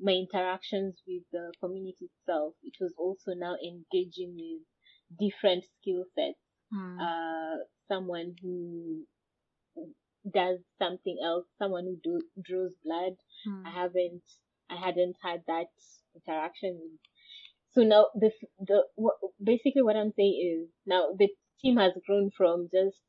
my 0.00 0.12
interactions 0.12 1.02
with 1.06 1.22
the 1.30 1.52
community 1.60 2.10
itself, 2.10 2.54
it 2.62 2.74
was 2.80 2.92
also 2.98 3.32
now 3.34 3.54
engaging 3.62 4.34
with 4.34 4.62
different 5.18 5.64
skill 5.80 6.04
sets 6.14 6.38
Mm. 6.72 6.98
uh, 7.00 7.58
someone 7.88 8.34
who 8.42 9.06
does 10.32 10.58
something 10.78 11.18
else, 11.22 11.46
someone 11.58 11.84
who 11.84 11.96
do, 12.02 12.20
draws 12.42 12.72
blood. 12.84 13.14
I 13.46 13.48
Mm. 13.70 13.74
haven't, 13.74 14.22
I 14.70 14.76
hadn't 14.76 15.16
had 15.22 15.44
that 15.46 15.68
interaction. 16.14 16.80
with. 16.80 17.00
So 17.72 17.82
now 17.82 18.06
the 18.14 18.30
the 18.58 18.86
what, 18.94 19.16
basically 19.42 19.82
what 19.82 19.96
I'm 19.96 20.12
saying 20.12 20.36
is 20.52 20.70
now 20.86 21.12
the 21.18 21.28
team 21.60 21.76
has 21.76 21.92
grown 22.06 22.30
from 22.30 22.68
just 22.72 23.02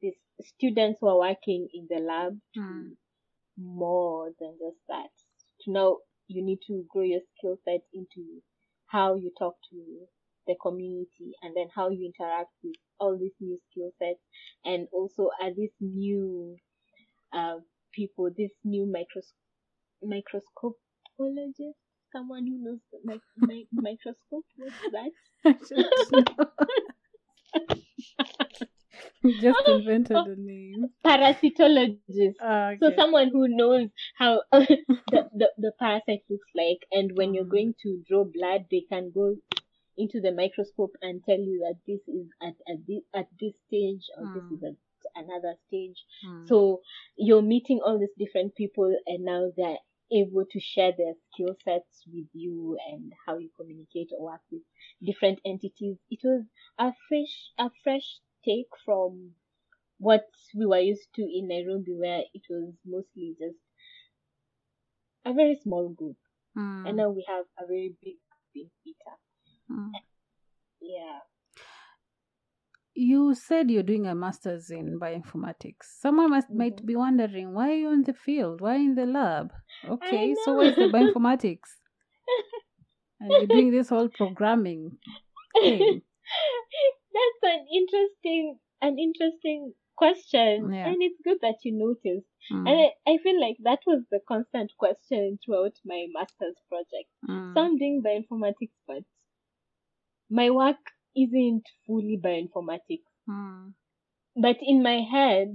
these 0.00 0.16
students 0.40 0.98
who 1.00 1.08
are 1.08 1.18
working 1.18 1.68
in 1.74 1.86
the 1.88 1.98
lab 2.00 2.40
to 2.54 2.60
Mm. 2.60 2.96
more 3.56 4.32
than 4.40 4.58
just 4.58 4.80
that. 4.88 5.10
To 5.62 5.72
now 5.72 5.98
you 6.28 6.42
need 6.42 6.60
to 6.68 6.84
grow 6.88 7.02
your 7.02 7.20
skill 7.36 7.56
set 7.64 7.82
into 7.92 8.42
how 8.86 9.14
you 9.16 9.30
talk 9.38 9.56
to 9.70 10.08
the 10.46 10.54
community 10.62 11.32
and 11.42 11.54
then 11.56 11.68
how 11.74 11.90
you 11.90 12.06
interact 12.12 12.50
with 12.62 12.74
all 12.98 13.16
these 13.18 13.34
new 13.40 13.58
skill 13.70 13.90
sets 13.98 14.20
and 14.64 14.88
also 14.92 15.30
are 15.42 15.52
these 15.54 15.72
new 15.80 16.56
uh, 17.32 17.56
people, 17.92 18.30
this 18.36 18.50
new 18.64 18.84
micros- 18.86 19.34
microscopologist, 20.04 21.74
someone 22.12 22.46
who 22.46 22.58
knows 22.64 22.80
the 22.92 22.98
mic- 23.04 23.20
mi- 23.36 23.68
microscope, 23.72 24.44
what's 24.56 24.76
that? 24.90 25.10
Just 29.36 29.68
invented 29.68 30.26
a 30.26 30.36
name. 30.36 30.90
Parasitologist. 31.04 32.36
Ah, 32.40 32.72
So 32.78 32.90
someone 32.98 33.28
who 33.28 33.48
knows 33.48 33.88
how 34.16 34.42
the, 34.52 34.78
the, 35.32 35.50
the 35.58 35.72
parasite 35.78 36.22
looks 36.30 36.48
like 36.54 36.78
and 36.90 37.12
when 37.16 37.34
you're 37.34 37.44
Mm. 37.44 37.46
going 37.46 37.74
to 37.82 38.02
draw 38.08 38.24
blood 38.24 38.64
they 38.70 38.80
can 38.88 39.10
go 39.12 39.36
into 39.96 40.20
the 40.20 40.32
microscope 40.32 40.94
and 41.02 41.22
tell 41.24 41.38
you 41.38 41.58
that 41.60 41.76
this 41.86 42.00
is 42.08 42.26
at 42.42 42.54
at 42.72 42.86
this, 42.86 43.02
at 43.14 43.28
this 43.40 43.54
stage 43.66 44.04
or 44.16 44.24
this 44.34 44.44
Mm. 44.44 44.54
is 44.56 44.62
at 44.64 44.76
another 45.24 45.54
stage. 45.68 46.04
Mm. 46.24 46.46
So 46.48 46.82
you're 47.16 47.42
meeting 47.42 47.80
all 47.84 47.98
these 47.98 48.14
different 48.18 48.54
people 48.54 48.94
and 49.06 49.24
now 49.24 49.50
they're 49.56 49.78
able 50.10 50.44
to 50.44 50.60
share 50.60 50.92
their 50.92 51.14
skill 51.32 51.56
sets 51.64 52.04
with 52.12 52.28
you 52.34 52.76
and 52.90 53.12
how 53.26 53.38
you 53.38 53.50
communicate 53.56 54.10
or 54.12 54.26
work 54.32 54.42
with 54.50 54.62
different 55.02 55.40
entities. 55.44 55.96
It 56.10 56.20
was 56.22 56.44
a 56.78 56.92
fresh, 57.08 57.50
a 57.58 57.70
fresh 57.82 58.18
take 58.44 58.68
from 58.84 59.32
what 59.98 60.26
we 60.54 60.66
were 60.66 60.80
used 60.80 61.08
to 61.14 61.22
in 61.22 61.48
Nairobi, 61.48 61.94
where 61.94 62.22
it 62.34 62.42
was 62.50 62.74
mostly 62.84 63.36
just 63.38 63.56
a 65.24 65.32
very 65.32 65.56
small 65.56 65.88
group, 65.88 66.16
Mm. 66.56 66.86
and 66.88 66.96
now 66.96 67.10
we 67.10 67.22
have 67.26 67.46
a 67.58 67.66
very 67.66 67.96
big 68.02 68.18
in 68.54 68.70
Mbita. 68.84 69.16
Mm. 69.72 69.92
Yeah. 70.80 71.18
You 72.94 73.34
said 73.34 73.70
you're 73.70 73.82
doing 73.82 74.06
a 74.06 74.14
master's 74.14 74.70
in 74.70 75.00
bioinformatics. 75.00 75.84
Someone 76.00 76.30
must 76.30 76.50
might 76.50 76.76
Mhm. 76.76 76.86
be 76.86 76.96
wondering 76.96 77.54
why 77.54 77.70
are 77.70 77.80
you 77.84 77.90
in 77.90 78.02
the 78.02 78.12
field? 78.12 78.60
Why 78.60 78.74
in 78.76 78.94
the 78.94 79.06
lab? 79.06 79.52
Okay, 79.88 80.34
so 80.44 80.54
where's 80.56 80.76
the 80.76 80.88
bioinformatics? 80.96 81.70
and 83.20 83.30
you're 83.38 83.46
doing 83.46 83.70
this 83.70 83.88
whole 83.88 84.08
programming 84.08 84.98
thing. 85.60 86.02
That's 87.16 87.54
an 87.54 87.66
interesting, 87.72 88.58
an 88.80 88.98
interesting 88.98 89.74
question, 89.96 90.72
Yeah. 90.72 90.88
and 90.88 90.96
it's 91.02 91.20
good 91.24 91.38
that 91.42 91.56
you 91.64 91.72
noticed. 91.72 92.26
Mm, 92.50 92.68
And 92.68 92.76
I, 92.80 93.12
I 93.12 93.18
feel 93.22 93.40
like 93.40 93.56
that 93.62 93.80
was 93.86 94.02
the 94.10 94.20
constant 94.26 94.72
question 94.78 95.38
throughout 95.44 95.76
my 95.84 96.06
master's 96.12 96.56
project. 96.68 97.08
mm, 97.28 97.54
So 97.54 97.60
I'm 97.64 97.76
doing 97.78 98.02
bioinformatics, 98.04 98.76
but 98.86 99.04
my 100.32 100.50
work 100.50 100.78
isn't 101.16 101.64
fully 101.86 102.18
bioinformatics. 102.18 103.10
mm, 103.28 103.74
But 104.36 104.58
in 104.62 104.82
my 104.82 105.00
head, 105.00 105.54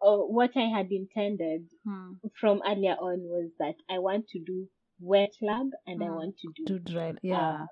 uh, 0.00 0.18
what 0.18 0.56
I 0.56 0.68
had 0.68 0.92
intended 0.92 1.68
mm. 1.86 2.18
from 2.40 2.62
earlier 2.66 2.96
on 2.96 3.22
was 3.22 3.50
that 3.58 3.76
I 3.88 3.98
want 3.98 4.28
to 4.28 4.38
do 4.40 4.68
wet 5.00 5.34
lab 5.42 5.70
and 5.86 6.02
I 6.02 6.08
Mm. 6.08 6.14
want 6.14 6.38
to 6.38 6.48
do 6.56 6.64
Do 6.66 6.78
dry, 6.80 7.14
yeah. 7.22 7.66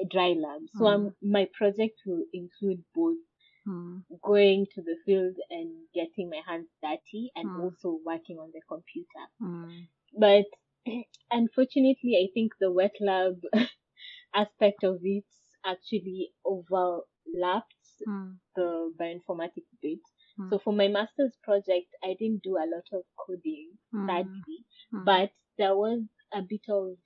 a 0.00 0.04
dry 0.06 0.32
lab. 0.32 0.68
So 0.74 0.86
I'm, 0.86 1.16
my 1.22 1.46
project 1.54 2.00
will 2.06 2.24
include 2.32 2.84
both 2.94 3.18
Mm, 3.66 4.04
going 4.22 4.66
to 4.74 4.82
the 4.82 4.96
field 5.04 5.36
and 5.50 5.88
getting 5.94 6.30
my 6.30 6.40
hands 6.46 6.68
dirty 6.82 7.30
and 7.36 7.48
Mm. 7.48 7.60
also 7.60 7.98
working 8.04 8.38
on 8.38 8.50
the 8.52 8.60
computer. 8.68 9.24
mm, 9.40 9.86
But 10.18 10.46
unfortunately, 11.30 12.16
I 12.16 12.32
think 12.34 12.52
the 12.60 12.70
wet 12.72 12.94
lab 13.00 13.40
aspect 14.34 14.84
of 14.84 15.00
it 15.04 15.24
actually 15.64 16.32
overlapped 16.44 17.74
mm, 18.06 18.36
the 18.56 18.92
bioinformatics 19.00 19.70
bit. 19.82 20.00
Mm. 20.38 20.50
So 20.50 20.58
for 20.58 20.72
my 20.72 20.88
master's 20.88 21.36
project, 21.42 21.88
I 22.04 22.14
didn't 22.18 22.42
do 22.42 22.56
a 22.56 22.66
lot 22.68 22.86
of 22.92 23.02
coding, 23.18 23.70
mm, 23.94 24.06
sadly, 24.06 24.64
mm. 24.92 25.04
but 25.04 25.30
there 25.58 25.76
was 25.76 26.02
a 26.34 26.42
bit 26.42 26.62
of 26.68 26.96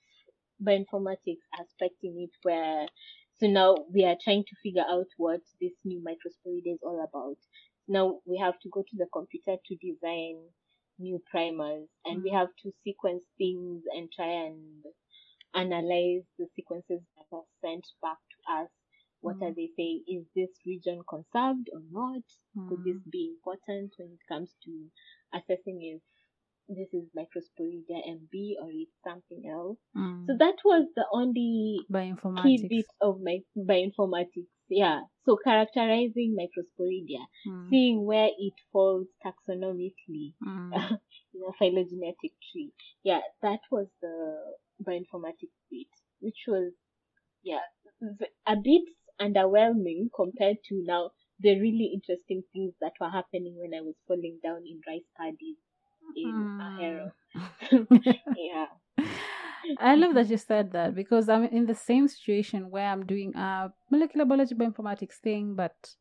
bioinformatics 0.63 1.45
aspect 1.59 1.95
in 2.03 2.17
it 2.19 2.31
where 2.43 2.87
so 3.39 3.47
now 3.47 3.75
we 3.93 4.03
are 4.05 4.17
trying 4.23 4.43
to 4.43 4.55
figure 4.63 4.85
out 4.89 5.07
what 5.17 5.41
this 5.61 5.73
new 5.85 6.01
microsporidia 6.01 6.73
is 6.75 6.79
all 6.83 7.03
about. 7.03 7.37
Now 7.87 8.19
we 8.25 8.37
have 8.37 8.59
to 8.61 8.69
go 8.69 8.81
to 8.81 8.97
the 8.97 9.07
computer 9.13 9.57
to 9.65 9.75
design 9.75 10.37
new 10.99 11.21
primers 11.29 11.87
and 12.05 12.23
we 12.23 12.29
Mm. 12.31 12.39
have 12.39 12.49
to 12.63 12.71
sequence 12.83 13.23
things 13.37 13.83
and 13.93 14.11
try 14.11 14.27
and 14.47 14.83
analyze 15.55 16.23
the 16.39 16.47
sequences 16.55 17.01
that 17.15 17.27
are 17.35 17.45
sent 17.61 17.85
back 18.01 18.17
us. 18.49 18.69
What 19.21 19.37
are 19.41 19.51
Mm. 19.51 19.55
they 19.55 19.69
saying? 19.75 20.03
Is 20.07 20.25
this 20.35 20.51
region 20.65 21.01
conserved 21.09 21.69
or 21.73 21.81
not? 21.91 22.23
Could 22.67 22.83
this 22.83 23.01
Mm. 23.05 23.11
be 23.11 23.23
important 23.35 23.93
when 23.97 24.11
it 24.13 24.23
comes 24.27 24.55
to 24.65 24.91
assessing 25.33 25.81
if 25.83 26.01
this 26.69 26.93
is 26.93 27.09
microsporidia 27.15 27.99
MB 28.07 28.57
or 28.61 28.69
it's 28.71 28.91
something 29.03 29.47
else? 29.49 29.79
Mm. 29.95 30.25
So 30.27 30.37
that 30.37 30.57
was 30.65 30.87
the 30.95 31.05
only 31.11 31.79
key 32.43 32.67
bit 32.67 32.85
of 33.01 33.21
my 33.21 33.39
bioinformatics. 33.57 34.47
Yeah. 34.69 35.01
So 35.25 35.37
characterizing 35.37 36.35
microsporidia, 36.41 37.23
Mm, 37.47 37.69
seeing 37.69 38.05
where 38.05 38.29
it 38.37 38.53
falls 38.71 39.07
taxonomically 39.25 40.33
mm, 40.41 40.71
in 41.33 41.41
a 41.47 41.53
phylogenetic 41.59 42.33
tree. 42.51 42.71
Yeah, 43.03 43.21
that 43.41 43.61
was 43.71 43.87
the 44.01 44.55
bioinformatics 44.83 45.57
bit, 45.71 45.87
which 46.19 46.41
was, 46.47 46.73
yeah, 47.43 47.61
a 48.47 48.55
bit 48.55 48.83
underwhelming 49.19 50.09
compared 50.15 50.57
to 50.65 50.83
now 50.83 51.11
the 51.39 51.59
really 51.59 51.91
interesting 51.93 52.43
things 52.53 52.73
that 52.81 52.93
were 52.99 53.09
happening 53.09 53.55
when 53.57 53.73
I 53.73 53.81
was 53.81 53.95
falling 54.07 54.39
down 54.43 54.65
in 54.65 54.81
rice 54.87 55.07
paddies 55.15 55.57
in 56.15 56.49
Mm. 56.49 56.57
Ahero. 56.59 57.11
yeah. 58.35 58.67
I 59.79 59.95
love 59.95 60.13
that 60.15 60.27
you 60.29 60.37
said 60.37 60.71
that 60.71 60.93
because 60.95 61.29
I'm 61.29 61.43
in 61.45 61.65
the 61.65 61.75
same 61.75 62.07
situation 62.07 62.69
where 62.69 62.87
I'm 62.87 63.05
doing 63.05 63.35
a 63.35 63.73
molecular 63.89 64.25
biology 64.25 64.55
bioinformatics 64.55 65.15
thing, 65.15 65.55
but 65.55 65.95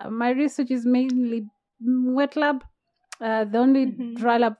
uh, 0.00 0.10
my 0.10 0.30
research 0.30 0.70
is 0.70 0.86
mainly 0.86 1.48
wet 1.80 2.36
lab. 2.36 2.64
Uh, 3.20 3.44
the 3.44 3.58
only 3.58 3.98
Mhm. 3.98 4.14
dry 4.14 4.38
lab 4.38 4.56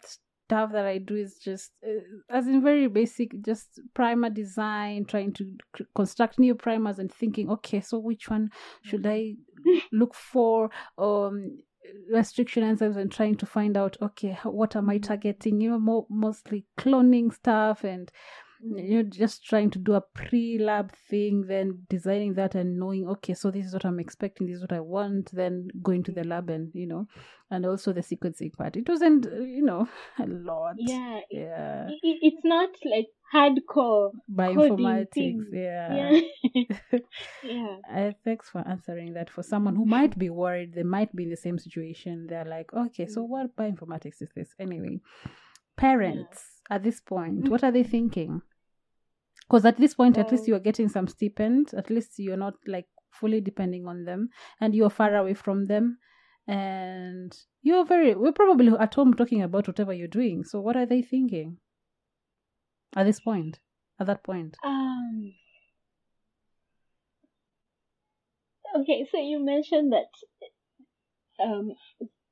stuff 0.51 0.73
that 0.73 0.85
I 0.87 0.99
do 0.99 1.15
is 1.17 1.39
just, 1.39 1.73
uh, 1.87 2.01
as 2.29 2.47
in 2.49 2.63
very 2.63 2.89
basic, 2.89 3.41
just 3.43 3.81
primer 3.95 4.31
design, 4.31 5.05
trying 5.05 5.33
to 5.35 5.45
c- 5.77 5.85
construct 5.95 6.39
new 6.39 6.55
primers 6.55 6.99
and 6.99 7.11
thinking, 7.13 7.49
okay, 7.51 7.81
so 7.81 7.99
which 7.99 8.29
one 8.29 8.51
should 8.83 9.07
I 9.07 9.37
look 9.93 10.15
for? 10.15 10.71
Um, 10.99 11.59
restriction 12.13 12.63
enzymes 12.63 12.97
and 12.97 13.11
trying 13.11 13.35
to 13.37 13.47
find 13.47 13.77
out 13.77 13.97
okay 14.03 14.39
what 14.45 14.77
am 14.77 14.91
i 14.91 14.99
Mhm. 14.99 15.03
targeting 15.03 15.61
you 15.63 15.71
know 15.71 15.79
more, 15.79 16.07
mostly 16.11 16.67
cloning 16.79 17.33
stuff 17.33 17.85
and 17.85 18.13
you're 18.63 19.03
just 19.03 19.45
trying 19.45 19.71
to 19.71 19.79
do 19.79 19.95
a 19.95 20.01
pre-lab 20.01 20.93
thing 21.09 21.47
then 21.49 21.79
designing 21.89 22.35
that 22.35 22.55
and 22.55 22.79
knowing 22.79 23.09
okay 23.09 23.33
so 23.33 23.51
this 23.51 23.65
is 23.67 23.73
what 23.73 23.85
i'm 23.87 23.99
expecting 23.99 24.47
this 24.47 24.57
is 24.57 24.61
what 24.63 24.73
i 24.73 24.81
want 24.81 25.31
then 25.33 25.67
going 25.83 26.03
to 26.03 26.13
the 26.13 26.23
lab 26.25 26.51
and 26.51 26.71
you 26.75 26.87
know 26.87 27.07
and 27.51 27.65
also 27.65 27.93
the 27.93 28.03
sequencing 28.03 28.53
part 28.53 28.77
it 28.77 28.87
wasn't 28.89 29.27
uh, 29.27 29.37
you 29.41 29.63
know 29.63 29.89
a 30.19 30.27
lot 30.27 30.75
Yeah. 30.77 31.21
yeah 31.31 31.89
it- 32.03 32.19
it's 32.23 32.45
not 32.45 32.69
like 32.85 33.07
hardcore 33.35 34.11
bioinformatics 34.31 35.47
yeah 35.53 36.21
Yeah. 36.53 36.71
yeah. 37.43 37.77
Uh, 37.95 38.13
thanks 38.25 38.51
for 38.51 38.67
answering 38.69 39.15
that. 39.15 39.31
For 39.31 39.43
someone 39.43 39.77
who 39.77 39.85
might 39.85 40.19
be 40.19 40.31
worried, 40.31 40.75
they 40.75 40.83
might 40.83 41.15
be 41.15 41.23
in 41.25 41.31
the 41.31 41.37
same 41.37 41.59
situation. 41.59 42.27
They're 42.29 42.45
like, 42.45 42.73
okay, 42.75 43.07
so 43.07 43.23
Mm. 43.25 43.29
what 43.29 43.57
bioinformatics 43.57 44.21
is 44.23 44.31
this 44.35 44.55
anyway? 44.59 44.99
Parents 45.77 46.61
at 46.69 46.83
this 46.83 47.01
point, 47.01 47.49
what 47.49 47.63
are 47.65 47.71
they 47.73 47.83
thinking? 47.85 48.43
Because 49.51 49.65
at 49.67 49.79
this 49.79 49.95
point, 49.95 50.17
at 50.17 50.31
least 50.31 50.47
you 50.47 50.55
are 50.55 50.61
getting 50.61 50.89
some 50.89 51.09
stipend. 51.09 51.75
At 51.75 51.91
least 51.91 52.19
you're 52.19 52.37
not 52.37 52.55
like 52.69 52.87
fully 53.11 53.41
depending 53.41 53.87
on 53.89 54.05
them, 54.05 54.31
and 54.61 54.75
you're 54.77 54.91
far 54.91 55.15
away 55.17 55.35
from 55.35 55.67
them. 55.67 55.99
And 56.47 57.37
you're 57.63 57.85
very, 57.85 58.15
we're 58.15 58.33
probably 58.33 58.73
at 58.79 58.95
home 58.95 59.15
talking 59.15 59.43
about 59.43 59.67
whatever 59.67 59.93
you're 59.93 60.09
doing. 60.09 60.45
So, 60.45 60.61
what 60.61 60.77
are 60.77 60.87
they 60.87 61.03
thinking 61.03 61.59
at 62.95 63.05
this 63.05 63.21
point? 63.21 63.59
At 63.99 64.07
that 64.07 64.23
point, 64.23 64.57
Um. 64.65 65.35
Okay, 68.77 69.05
so 69.11 69.19
you 69.19 69.45
mentioned 69.45 69.93
that 69.93 70.11
um 71.45 71.73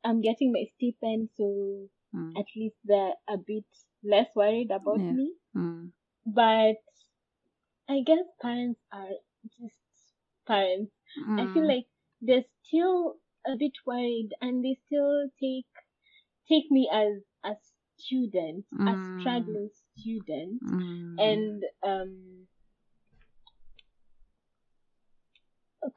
I'm 0.05 0.21
getting 0.21 0.53
my 0.53 0.64
stipend, 0.77 1.31
so 1.37 1.89
Mm, 2.14 2.39
at 2.39 2.47
least 2.57 2.77
they're 2.85 3.14
a 3.29 3.37
bit 3.37 3.64
less 4.03 4.29
worried 4.35 4.71
about 4.71 5.01
Yeah. 5.01 5.12
me. 5.12 5.35
mm, 5.55 5.93
But 6.27 6.77
I 7.89 8.01
guess 8.03 8.24
parents 8.41 8.80
are 8.93 9.11
just 9.59 9.74
parents. 10.47 10.93
I 11.39 11.49
feel 11.49 11.66
mm, 11.66 11.68
like 11.68 11.86
they're 12.20 12.45
still 12.64 13.20
a 13.47 13.57
bit 13.57 13.72
worried, 13.86 14.30
and 14.41 14.64
they 14.64 14.78
still 14.86 15.28
take 15.41 15.66
take 16.49 16.70
me 16.70 16.89
as 16.93 17.22
a 17.45 17.57
student, 17.99 18.66
a 18.86 18.97
Mm. 19.01 19.18
struggling 19.18 19.70
student, 19.97 20.62
mm, 20.62 20.80
and 21.18 21.64
um 21.82 22.49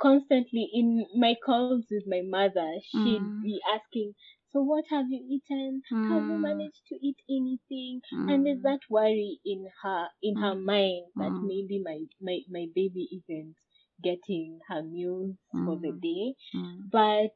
constantly 0.01 0.69
in 0.73 1.05
my 1.15 1.35
calls 1.45 1.85
with 1.91 2.03
my 2.07 2.21
mother 2.23 2.69
she'd 2.83 3.29
Mm. 3.29 3.41
be 3.41 3.59
asking 3.73 4.13
so 4.52 4.62
what 4.62 4.86
have 4.89 5.08
you 5.10 5.22
eaten 5.30 5.82
have 6.08 6.24
you 6.28 6.38
Mm. 6.38 6.41
managed 6.41 6.82
to 6.88 6.95
eat 7.06 7.18
anything 7.30 8.02
and 8.28 8.45
there's 8.45 8.62
mm, 8.62 8.64
that 8.64 8.80
worry 8.89 9.39
in 9.45 9.68
her 9.84 10.08
in 10.22 10.38
her 10.38 10.56
Mm. 10.56 10.66
mind 10.66 11.06
that 11.18 11.34
Mm. 11.34 11.41
maybe 11.41 11.80
my, 11.84 11.99
my 12.22 12.39
my 12.49 12.68
baby 12.76 13.08
isn't 13.12 13.56
getting 14.04 14.60
her 14.70 14.82
meals 14.84 15.36
for 15.64 15.78
the 15.78 15.91
Mm. 15.91 15.99
day 16.02 16.36
mm, 16.56 16.91
but 16.91 17.32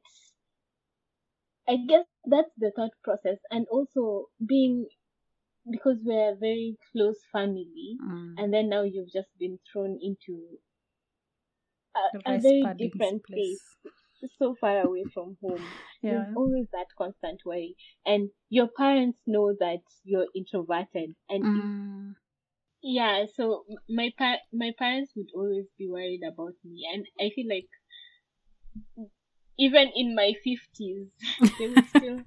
i 1.68 1.76
guess 1.76 2.06
that's 2.24 2.52
the 2.56 2.72
thought 2.72 2.90
process 3.04 3.38
and 3.50 3.66
also 3.68 4.28
being 4.44 4.88
because 5.70 5.98
we're 6.04 6.32
a 6.32 6.36
very 6.36 6.76
close 6.92 7.20
family 7.32 8.00
mm. 8.00 8.36
and 8.36 8.52
then 8.52 8.68
now 8.68 8.82
you've 8.82 9.12
just 9.12 9.30
been 9.38 9.58
thrown 9.72 9.98
into 10.02 10.58
a, 11.96 12.34
a 12.34 12.38
very 12.40 12.72
different 12.78 13.22
place. 13.24 13.76
So 14.38 14.54
far 14.60 14.80
away 14.80 15.04
from 15.14 15.36
home. 15.42 15.62
Yeah. 16.02 16.10
There's 16.12 16.36
always 16.36 16.66
that 16.72 16.86
constant 16.96 17.40
worry. 17.44 17.76
And 18.04 18.30
your 18.50 18.68
parents 18.68 19.18
know 19.26 19.54
that 19.60 19.80
you're 20.04 20.26
introverted. 20.34 21.14
And 21.28 21.44
if- 21.44 21.64
Mm. 21.64 22.14
yeah, 22.82 23.24
so 23.34 23.64
my 23.88 24.10
pa- 24.18 24.42
my 24.52 24.72
parents 24.78 25.12
would 25.16 25.30
always 25.34 25.66
be 25.78 25.88
worried 25.88 26.22
about 26.22 26.54
me. 26.64 26.86
And 26.92 27.06
I 27.20 27.30
feel 27.34 27.48
like 27.48 27.68
even 29.58 29.90
in 29.96 30.14
my 30.14 30.32
50s, 30.44 31.08
they 31.58 31.68
would 31.68 31.88
still 31.88 32.20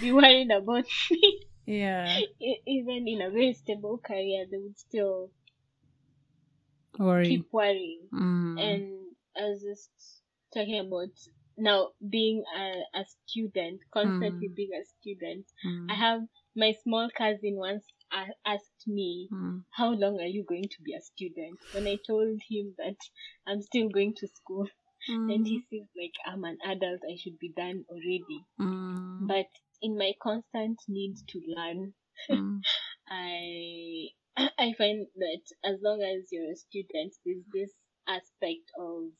be 0.00 0.12
worried 0.12 0.50
about 0.50 0.84
me. 1.10 1.40
Yeah. 1.66 2.20
Even 2.66 3.08
in 3.08 3.20
a 3.22 3.30
very 3.30 3.54
stable 3.54 3.98
career, 3.98 4.46
they 4.50 4.58
would 4.58 4.78
still 4.78 5.30
Worry. 6.98 7.26
keep 7.28 7.46
worrying. 7.52 8.06
Mm. 8.12 8.60
And 8.60 8.92
I 9.36 9.48
was 9.50 9.62
just 9.62 9.90
talking 10.54 10.78
about 10.78 11.10
now 11.56 11.90
being 12.10 12.44
a, 12.56 12.98
a 13.00 13.04
student, 13.26 13.80
constantly 13.92 14.48
Mm. 14.48 14.54
being 14.54 14.70
a 14.74 14.84
student. 14.84 15.46
Mm. 15.64 15.90
I 15.90 15.94
have 15.94 16.20
my 16.54 16.72
small 16.82 17.08
cousin 17.16 17.56
once 17.56 17.84
asked 18.44 18.86
me, 18.86 19.28
Mm. 19.32 19.64
How 19.70 19.90
long 19.92 20.20
are 20.20 20.26
you 20.36 20.44
going 20.44 20.68
to 20.68 20.82
be 20.82 20.94
a 20.94 21.00
student? 21.00 21.58
When 21.72 21.86
I 21.86 21.98
told 22.06 22.40
him 22.48 22.74
that 22.78 22.96
I'm 23.46 23.60
still 23.62 23.88
going 23.88 24.14
to 24.16 24.28
school, 24.28 24.66
and 25.08 25.46
he 25.46 25.60
says, 25.70 25.86
like, 25.96 26.14
I'm 26.26 26.44
an 26.44 26.58
adult, 26.64 27.00
I 27.10 27.16
should 27.16 27.38
be 27.38 27.52
done 27.56 27.84
already. 27.90 28.40
Mm. 28.60 29.26
But 29.28 29.46
in 29.82 29.98
my 29.98 30.12
constant 30.22 30.78
need 30.88 31.16
to 31.28 31.40
learn, 31.46 31.94
Mm. 32.30 32.60
I 33.08 34.08
I 34.58 34.72
find 34.78 35.06
that 35.16 35.42
as 35.64 35.80
long 35.82 36.02
as 36.02 36.28
you're 36.32 36.50
a 36.52 36.56
student, 36.56 37.14
there's 37.24 37.44
this 37.52 37.72
aspect 38.08 38.70
of 38.78 39.10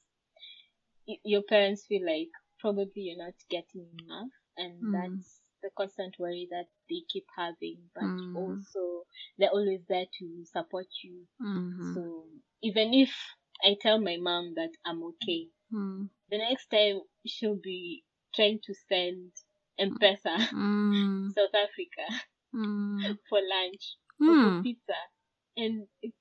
y- 1.08 1.20
your 1.24 1.42
parents 1.42 1.86
feel 1.86 2.04
like 2.06 2.30
probably 2.60 3.02
you're 3.02 3.18
not 3.24 3.34
getting 3.50 3.86
enough, 4.00 4.30
and 4.56 4.84
Mm. 4.84 4.92
that's 4.92 5.42
the 5.62 5.70
constant 5.76 6.16
worry 6.18 6.48
that 6.50 6.66
they 6.88 7.02
keep 7.08 7.26
having. 7.36 7.90
But 7.94 8.04
Mm. 8.06 8.34
also, 8.34 9.04
they're 9.38 9.50
always 9.50 9.84
there 9.88 10.06
to 10.18 10.44
support 10.46 10.86
you. 11.02 11.26
Mhm. 11.40 11.94
So 11.94 12.26
even 12.62 12.94
if 12.94 13.14
I 13.62 13.76
tell 13.80 13.98
my 14.00 14.16
mom 14.18 14.54
that 14.56 14.72
I'm 14.84 15.02
okay, 15.04 15.48
Mm. 15.72 16.08
the 16.30 16.38
next 16.38 16.68
time 16.68 17.00
she'll 17.26 17.60
be 17.62 18.04
trying 18.34 18.60
to 18.64 18.74
send 18.88 19.32
M-Pesa 19.78 20.36
Mm. 20.52 21.28
South 21.36 21.54
Africa 21.54 22.06
Mm. 22.54 23.16
for 23.28 23.40
lunch 23.42 23.96
or 24.26 24.36
for 24.36 24.52
pizza. 24.62 24.94
And 25.56 25.88
it's 26.02 26.16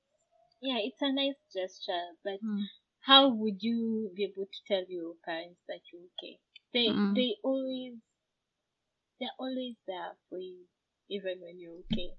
yeah, 0.62 0.78
it's 0.80 1.02
a 1.02 1.12
nice 1.14 1.36
gesture, 1.54 2.08
but 2.24 2.40
Mm. 2.42 2.70
How 3.06 3.30
would 3.30 3.64
you 3.64 4.12
be 4.16 4.24
able 4.26 4.46
to 4.46 4.60
tell 4.68 4.84
your 4.90 5.16
parents 5.24 5.62
that 5.68 5.82
you're 5.92 6.04
okay? 6.20 6.40
They 6.74 6.98
Mm. 6.98 7.16
they 7.16 7.38
always 7.44 7.96
they're 9.20 9.36
always 9.38 9.76
there 9.88 10.16
for 10.30 10.40
you 10.40 10.66
even 11.10 11.42
when 11.42 11.60
you're 11.60 11.80
okay. 11.92 12.14